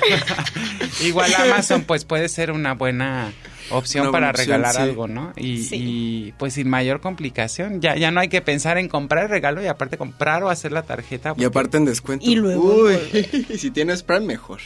Igual 1.03 1.33
Amazon 1.35 1.83
pues 1.85 2.05
puede 2.05 2.29
ser 2.29 2.51
una 2.51 2.75
buena 2.75 3.33
opción 3.71 4.11
para 4.13 4.31
opción, 4.31 4.47
regalar 4.47 4.75
sí. 4.75 4.83
algo, 4.83 5.09
¿no? 5.09 5.33
Y, 5.37 5.59
Sí. 5.63 5.77
y, 5.77 6.33
pues 6.39 6.55
sin 6.55 6.69
mayor 6.69 7.01
complicación. 7.01 7.81
Ya, 7.81 7.97
ya 7.97 8.11
no 8.11 8.21
hay 8.21 8.29
que 8.29 8.41
pensar 8.43 8.79
en 8.79 8.89
comprar 8.89 9.25
el 9.25 9.31
regalo 9.31 9.63
y 9.63 9.67
aparte 9.67 9.97
comprar 9.99 10.43
o 10.43 10.51
hacer 10.51 10.73
la 10.73 10.83
tarjeta. 10.83 11.35
Y 11.37 11.45
aparte 11.45 11.77
en 11.77 11.85
descuento. 11.85 12.25
Y 12.29 12.37
luego 12.37 12.85
Uy, 12.85 12.97
si 13.59 13.71
tienes 13.71 14.03
Prime, 14.03 14.27
mejor. 14.27 14.61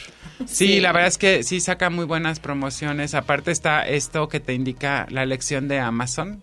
Sí, 0.47 0.67
Sí. 0.67 0.81
la 0.81 0.93
verdad 0.93 1.09
es 1.09 1.19
que 1.19 1.43
sí 1.43 1.61
saca 1.61 1.91
muy 1.91 2.05
buenas 2.05 2.39
promociones. 2.41 3.15
Aparte 3.15 3.51
está 3.51 3.87
esto 3.89 4.29
que 4.29 4.41
te 4.41 4.55
indica 4.55 5.07
la 5.11 5.23
elección 5.23 5.67
de 5.69 5.79
Amazon, 5.81 6.41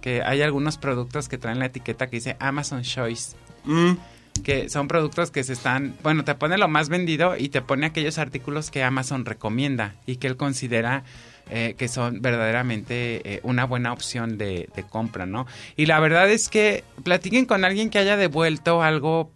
que 0.00 0.22
hay 0.22 0.42
algunos 0.42 0.78
productos 0.78 1.28
que 1.28 1.38
traen 1.38 1.58
la 1.58 1.66
etiqueta 1.66 2.08
que 2.08 2.16
dice 2.16 2.36
Amazon 2.40 2.82
Choice, 2.82 3.36
Mm, 3.64 3.92
que 4.44 4.68
son 4.68 4.86
productos 4.86 5.30
que 5.32 5.42
se 5.42 5.52
están, 5.52 5.94
bueno, 6.02 6.24
te 6.24 6.34
pone 6.36 6.56
lo 6.58 6.68
más 6.68 6.88
vendido 6.88 7.36
y 7.36 7.48
te 7.48 7.60
pone 7.60 7.86
aquellos 7.86 8.18
artículos 8.18 8.70
que 8.70 8.84
Amazon 8.84 9.24
recomienda 9.24 9.94
y 10.06 10.16
que 10.16 10.26
él 10.28 10.36
considera 10.36 11.02
eh, 11.50 11.74
que 11.78 11.88
son 11.88 12.20
verdaderamente 12.20 13.20
eh, 13.24 13.40
una 13.42 13.64
buena 13.64 13.92
opción 13.92 14.38
de, 14.38 14.68
de 14.74 14.82
compra, 14.82 15.26
¿no? 15.26 15.46
Y 15.76 15.86
la 15.86 16.00
verdad 16.00 16.30
es 16.30 16.48
que 16.48 16.84
platiquen 17.04 17.46
con 17.46 17.64
alguien 17.64 17.90
que 17.90 17.98
haya 17.98 18.16
devuelto 18.16 18.82
algo 18.82 19.30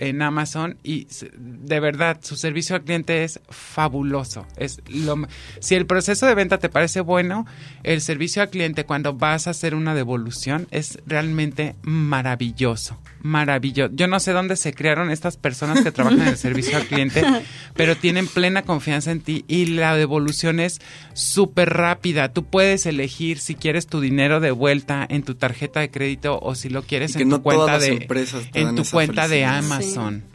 en 0.00 0.22
Amazon 0.22 0.76
y 0.82 1.06
de 1.38 1.78
verdad 1.78 2.18
su 2.22 2.34
servicio 2.36 2.74
al 2.74 2.82
cliente 2.82 3.22
es 3.22 3.38
fabuloso. 3.50 4.46
Es 4.56 4.80
lo, 4.88 5.12
m- 5.12 5.28
si 5.60 5.74
el 5.76 5.86
proceso 5.86 6.26
de 6.26 6.34
venta 6.34 6.58
te 6.58 6.68
parece 6.68 7.00
bueno, 7.00 7.46
el 7.82 8.00
servicio 8.00 8.42
al 8.42 8.50
cliente 8.50 8.84
cuando 8.84 9.14
vas 9.14 9.46
a 9.46 9.50
hacer 9.50 9.74
una 9.74 9.94
devolución 9.94 10.66
es 10.70 10.98
realmente 11.06 11.76
maravilloso, 11.82 12.98
maravilloso. 13.22 13.92
Yo 13.94 14.06
no 14.06 14.20
sé 14.20 14.32
dónde 14.32 14.56
se 14.56 14.72
crearon 14.72 15.10
estas 15.10 15.36
personas 15.36 15.82
que 15.82 15.92
trabajan 15.92 16.22
en 16.22 16.28
el 16.28 16.36
servicio 16.36 16.76
al 16.76 16.86
cliente, 16.86 17.22
pero 17.76 17.96
tienen 17.96 18.26
plena 18.26 18.62
confianza 18.62 19.10
en 19.12 19.20
ti 19.20 19.44
y 19.48 19.66
la 19.66 19.94
devolución 19.96 20.60
es 20.60 20.80
súper 21.14 21.70
rápida. 21.70 22.32
Tú 22.32 22.44
puedes 22.44 22.86
elegir 22.86 23.38
si 23.38 23.54
quieres 23.54 23.86
tu 23.86 24.00
dinero 24.00 24.40
de 24.40 24.50
vuelta 24.50 25.06
en 25.08 25.22
tu 25.22 25.34
tarjeta 25.34 25.80
de 25.80 25.90
crédito 25.90 26.38
o 26.40 26.54
si 26.54 26.68
lo 26.68 26.82
quieres 26.82 27.12
en 27.22 27.28
tu 27.30 27.36
no 27.36 27.42
cuenta 27.42 27.78
de 27.78 28.06
en 28.54 28.74
tu 28.76 28.82
cuenta 28.90 29.22
de 29.28 29.28
felicidad. 29.46 29.62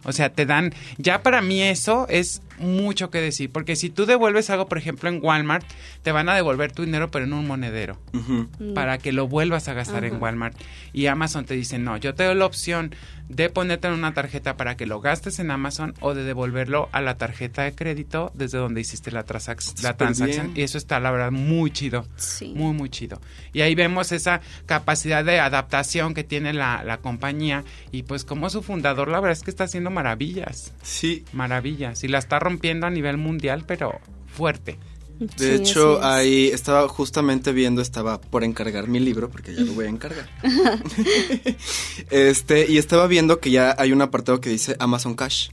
O 0.03 0.11
sea, 0.11 0.29
te 0.29 0.45
dan, 0.45 0.73
ya 0.97 1.23
para 1.23 1.41
mí 1.41 1.61
eso 1.61 2.07
es 2.09 2.41
mucho 2.59 3.09
que 3.09 3.21
decir, 3.21 3.51
porque 3.51 3.75
si 3.75 3.89
tú 3.89 4.05
devuelves 4.05 4.49
algo, 4.49 4.67
por 4.67 4.77
ejemplo, 4.77 5.09
en 5.09 5.19
Walmart, 5.21 5.65
te 6.03 6.11
van 6.11 6.29
a 6.29 6.35
devolver 6.35 6.71
tu 6.71 6.83
dinero, 6.83 7.11
pero 7.11 7.25
en 7.25 7.33
un 7.33 7.47
monedero, 7.47 7.99
ujú. 8.13 8.47
para 8.73 8.97
que 8.97 9.11
lo 9.11 9.27
vuelvas 9.27 9.67
a 9.67 9.73
gastar 9.73 10.05
en. 10.05 10.15
Walmart. 10.21 10.55
Y 10.93 11.07
Amazon 11.07 11.45
te 11.45 11.55
dice, 11.55 11.77
no, 11.77 11.97
yo 11.97 12.15
te 12.15 12.23
doy 12.23 12.35
la 12.35 12.45
opción 12.45 12.95
de 13.27 13.49
ponerte 13.49 13.87
en 13.87 13.93
una 13.93 14.13
tarjeta 14.13 14.55
para 14.55 14.77
que 14.77 14.85
lo 14.85 15.01
gastes 15.01 15.39
en 15.39 15.51
Amazon 15.51 15.93
o 15.99 16.13
de 16.13 16.23
devolverlo 16.23 16.89
a 16.91 17.01
la 17.01 17.17
tarjeta 17.17 17.63
de 17.63 17.73
crédito 17.73 18.31
desde 18.35 18.59
donde 18.59 18.81
hiciste 18.81 19.11
la, 19.11 19.19
la 19.19 19.23
transacción. 19.25 20.27
bien. 20.27 20.51
Y 20.55 20.61
eso 20.61 20.77
está, 20.77 20.99
la 20.99 21.11
verdad, 21.11 21.31
muy 21.31 21.71
chido. 21.71 22.05
Sí. 22.17 22.53
Muy, 22.55 22.73
muy 22.73 22.89
chido. 22.89 23.19
Y 23.51 23.61
ahí 23.61 23.75
vemos 23.75 24.11
esa 24.11 24.41
capacidad 24.65 25.25
de 25.25 25.39
adaptación 25.39 26.13
que 26.13 26.23
tiene 26.23 26.53
la, 26.53 26.83
la 26.83 26.97
compañía. 26.97 27.63
Y 27.91 28.03
pues 28.03 28.23
como 28.23 28.49
su 28.49 28.61
fundador, 28.61 29.07
la 29.07 29.19
verdad 29.19 29.37
es 29.37 29.43
que 29.43 29.51
está 29.51 29.65
haciendo 29.65 29.89
maravillas. 29.89 30.73
Sí, 30.83 31.25
Maravillas. 31.33 32.03
Y 32.03 32.07
la 32.07 32.19
está 32.19 32.39
rompiendo 32.45 32.87
a 32.87 32.89
nivel 32.89 33.17
mundial, 33.17 33.65
pero 33.67 33.99
fuerte. 34.27 34.77
de 35.19 35.57
Sí, 35.57 35.63
hecho, 35.63 35.99
es. 35.99 36.03
ahí 36.03 36.47
estaba 36.47 36.87
justamente 36.87 37.51
viendo, 37.51 37.81
estaba 37.81 38.21
por 38.21 38.43
encargar 38.43 38.87
mi 38.87 38.99
libro, 38.99 39.29
porque 39.29 39.53
ya 39.53 39.61
lo 39.61 39.73
voy 39.73 39.85
a 39.85 39.89
encargar. 39.89 40.29
este, 42.09 42.71
y 42.71 42.77
estaba 42.77 43.07
viendo 43.07 43.39
que 43.39 43.51
ya 43.51 43.75
hay 43.77 43.91
un 43.91 44.01
apartado 44.01 44.41
que 44.41 44.49
dice 44.49 44.75
Amazon 44.79 45.15
Cash. 45.15 45.49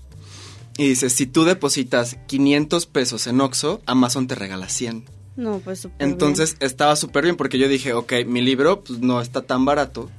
Y 0.78 0.88
dice, 0.88 1.10
si 1.10 1.26
tú 1.26 1.44
depositas 1.44 2.16
500 2.26 2.86
pesos 2.86 3.26
en 3.26 3.40
Oxxo, 3.40 3.82
Amazon 3.86 4.26
te 4.26 4.34
regala 4.34 4.68
100. 4.68 5.04
No, 5.36 5.58
pues 5.60 5.80
súper 5.80 6.06
Entonces 6.06 6.56
estaba 6.60 6.96
súper 6.96 7.24
bien 7.24 7.36
porque 7.36 7.58
yo 7.58 7.68
dije, 7.68 7.92
ok, 7.94 8.12
mi 8.26 8.40
libro 8.42 8.82
pues, 8.82 9.00
no 9.00 9.20
está 9.20 9.42
tan 9.42 9.64
barato. 9.64 10.10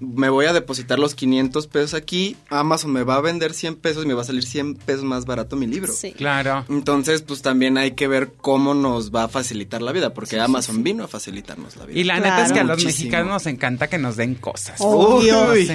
Me 0.00 0.28
voy 0.30 0.46
a 0.46 0.52
depositar 0.52 0.98
los 0.98 1.14
500 1.14 1.66
pesos 1.66 1.94
aquí, 1.94 2.36
Amazon 2.48 2.92
me 2.92 3.02
va 3.04 3.16
a 3.16 3.20
vender 3.20 3.52
100 3.54 3.76
pesos 3.76 4.04
y 4.04 4.08
me 4.08 4.14
va 4.14 4.22
a 4.22 4.24
salir 4.24 4.42
100 4.44 4.74
pesos 4.76 5.04
más 5.04 5.26
barato 5.26 5.56
mi 5.56 5.66
libro. 5.66 5.92
Sí. 5.92 6.12
Claro. 6.12 6.64
Entonces, 6.68 7.22
pues 7.22 7.42
también 7.42 7.76
hay 7.78 7.92
que 7.92 8.08
ver 8.08 8.32
cómo 8.40 8.74
nos 8.74 9.14
va 9.14 9.24
a 9.24 9.28
facilitar 9.28 9.82
la 9.82 9.92
vida, 9.92 10.14
porque 10.14 10.40
Amazon 10.40 10.82
vino 10.82 11.04
a 11.04 11.08
facilitarnos 11.08 11.76
la 11.76 11.86
vida. 11.86 11.98
Y 11.98 12.04
la 12.04 12.16
neta 12.16 12.44
es 12.44 12.52
que 12.52 12.60
a 12.60 12.64
los 12.64 12.78
Muchísimo. 12.78 13.04
mexicanos 13.10 13.32
nos 13.32 13.46
encanta 13.46 13.88
que 13.88 13.98
nos 13.98 14.16
den 14.16 14.34
cosas. 14.34 14.76
Obvio. 14.80 15.46
Nos 15.48 15.58
Y 15.60 15.68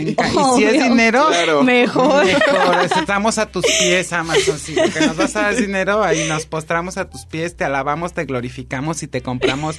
si 0.58 0.64
es 0.64 0.84
dinero, 0.84 1.28
Claro. 1.28 1.64
Mejor. 1.64 2.26
mejor. 2.26 2.76
Estamos 3.00 3.38
a 3.38 3.46
tus 3.46 3.66
pies, 3.80 4.12
Amazon. 4.14 4.58
Si 4.60 4.74
que 4.74 5.00
nos 5.06 5.16
vas 5.18 5.36
a 5.36 5.42
dar 5.44 5.56
dinero, 5.56 6.04
ahí 6.04 6.28
nos 6.28 6.46
postramos 6.46 6.98
a 6.98 7.10
tus 7.10 7.26
pies, 7.26 7.56
te 7.56 7.64
alabamos, 7.64 8.14
te 8.14 8.26
glorificamos 8.26 9.04
y 9.04 9.08
te 9.08 9.22
compramos 9.22 9.76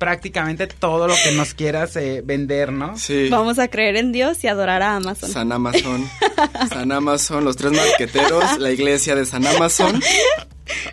prácticamente 0.00 0.66
todo 0.66 1.06
lo 1.06 1.14
que 1.22 1.32
nos 1.32 1.52
quieras 1.54 1.94
eh, 1.94 2.22
vender, 2.24 2.72
¿no? 2.72 2.96
Sí. 2.98 3.28
Vamos 3.28 3.58
a 3.58 3.68
creer 3.68 3.96
en 3.96 4.10
Dios 4.12 4.42
y 4.42 4.48
adorar 4.48 4.82
a 4.82 4.96
Amazon. 4.96 5.30
San 5.30 5.52
Amazon. 5.52 6.08
San 6.70 6.90
Amazon, 6.90 7.44
los 7.44 7.56
tres 7.56 7.72
marqueteros, 7.72 8.58
la 8.58 8.72
iglesia 8.72 9.14
de 9.14 9.26
San 9.26 9.46
Amazon. 9.46 10.00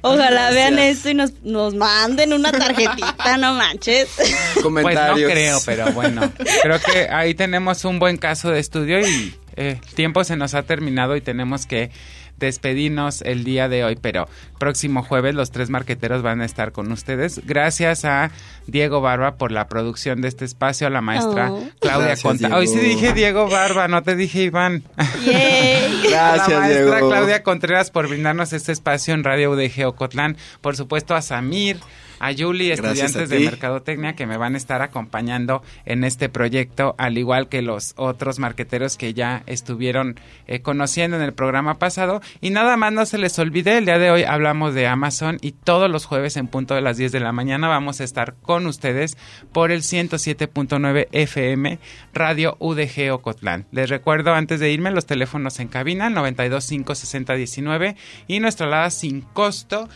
Ojalá 0.02 0.52
Gracias. 0.52 0.54
vean 0.54 0.80
esto 0.80 1.10
y 1.10 1.14
nos, 1.14 1.32
nos 1.44 1.74
manden 1.74 2.34
una 2.34 2.52
tarjetita, 2.52 3.38
no 3.38 3.54
manches. 3.54 4.10
Pues 4.18 4.56
no 4.58 4.62
Comentarios. 4.64 5.32
creo, 5.32 5.60
pero 5.66 5.92
bueno. 5.94 6.32
Creo 6.62 6.80
que 6.82 7.08
ahí 7.10 7.34
tenemos 7.34 7.86
un 7.86 8.00
buen 8.00 8.18
caso 8.18 8.50
de 8.50 8.60
estudio 8.60 9.00
y 9.00 9.36
eh, 9.56 9.80
el 9.82 9.94
tiempo 9.96 10.24
se 10.24 10.36
nos 10.36 10.54
ha 10.54 10.64
terminado 10.64 11.16
y 11.16 11.22
tenemos 11.22 11.66
que 11.66 11.92
despedirnos 12.38 13.22
el 13.22 13.44
día 13.44 13.68
de 13.70 13.84
hoy, 13.84 13.98
pero 14.00 14.28
próximo 14.60 15.04
jueves 15.04 15.36
los 15.36 15.52
tres 15.52 15.70
marqueteros 15.70 16.22
van 16.22 16.42
a 16.42 16.46
estar 16.46 16.72
con 16.72 16.92
ustedes. 16.92 17.42
Gracias 17.46 18.06
a 18.06 18.32
Diego 18.68 19.02
Barba 19.02 19.36
por 19.36 19.52
la 19.52 19.68
producción 19.68 20.22
de 20.22 20.28
este 20.28 20.46
espacio, 20.46 20.88
a 20.88 20.90
la 20.90 21.02
maestra 21.02 21.52
Oh. 21.52 21.64
Claudia 21.80 22.08
Gracias, 22.08 22.24
Conta. 22.24 22.48
Diego. 22.48 22.60
Hoy 22.60 22.68
sí 22.68 22.80
dije 22.80 23.14
Diego 23.14 23.50
Barba, 23.50 23.88
no 23.88 24.02
te 24.04 24.16
dije 24.16 24.44
Iván. 24.44 24.84
Yay. 25.26 26.02
Gracias, 26.10 26.48
a 26.48 26.52
la 26.52 26.60
maestra 26.60 26.96
Diego. 26.96 27.10
Claudia 27.10 27.44
Contreras 27.44 27.92
por 27.92 28.08
brindarnos 28.08 28.54
este 28.54 28.72
espacio 28.72 29.14
en 29.14 29.24
Radio 29.24 29.52
UDG 29.52 29.86
Ocotlán. 29.88 30.38
Por 30.62 30.76
supuesto 30.76 31.16
a 31.16 31.22
Samir, 31.22 31.78
a 32.20 32.32
Yuli, 32.32 32.68
Gracias 32.68 32.86
estudiantes 32.86 33.32
a 33.32 33.36
de. 33.36 33.46
Mercadotecnia 33.46 34.16
que 34.16 34.26
me 34.26 34.38
van 34.38 34.56
a 34.56 34.58
estar 34.58 34.82
acompañando 34.82 35.64
en 35.86 36.04
este 36.04 36.30
proyecto, 36.30 36.96
al 36.98 37.18
igual 37.18 37.50
que 37.50 37.62
los 37.62 37.94
otros 37.98 38.40
marqueteros 38.40 38.98
que 38.98 39.14
ya 39.14 39.44
estuvieron 39.46 40.20
eh, 40.48 40.62
conociendo 40.62 41.18
en 41.18 41.24
el 41.24 41.34
programa 41.34 41.80
pasado. 41.80 42.22
Y 42.42 42.50
nada 42.50 42.78
más 42.78 42.94
no 42.94 43.06
se 43.06 43.18
les 43.18 43.38
olvide, 43.40 43.78
el 43.78 43.86
día 43.86 44.00
de 44.00 44.12
hoy 44.12 44.24
hablamos 44.24 44.74
de 44.74 44.88
Amazon 44.88 45.38
y 45.42 45.52
todos 45.52 45.90
los 45.90 46.06
jueves 46.06 46.38
en 46.38 46.48
punto 46.48 46.76
de 46.76 46.82
las 46.82 46.98
10 46.98 47.12
de 47.12 47.20
la 47.20 47.32
mañana 47.32 47.68
vamos 47.68 48.02
a 48.02 48.04
estar 48.04 48.36
con 48.42 48.68
ustedes 48.68 49.18
por 49.52 49.72
el 49.72 49.82
107.9 49.82 51.08
FM 51.12 51.80
Radio 52.14 52.56
UDG 52.60 53.12
Ocotlán. 53.12 53.66
Les 53.72 53.90
recuerdo 53.90 54.34
antes 54.34 54.60
de 54.60 54.72
irme 54.72 54.92
los 54.92 55.06
teléfonos 55.06 55.60
en 55.60 55.68
cabina 55.68 56.10
925 56.10 56.96
6019 56.96 57.96
y 58.28 58.40
nuestra 58.40 58.68
alada 58.68 58.90
sin 58.90 59.22
costo 59.22 59.90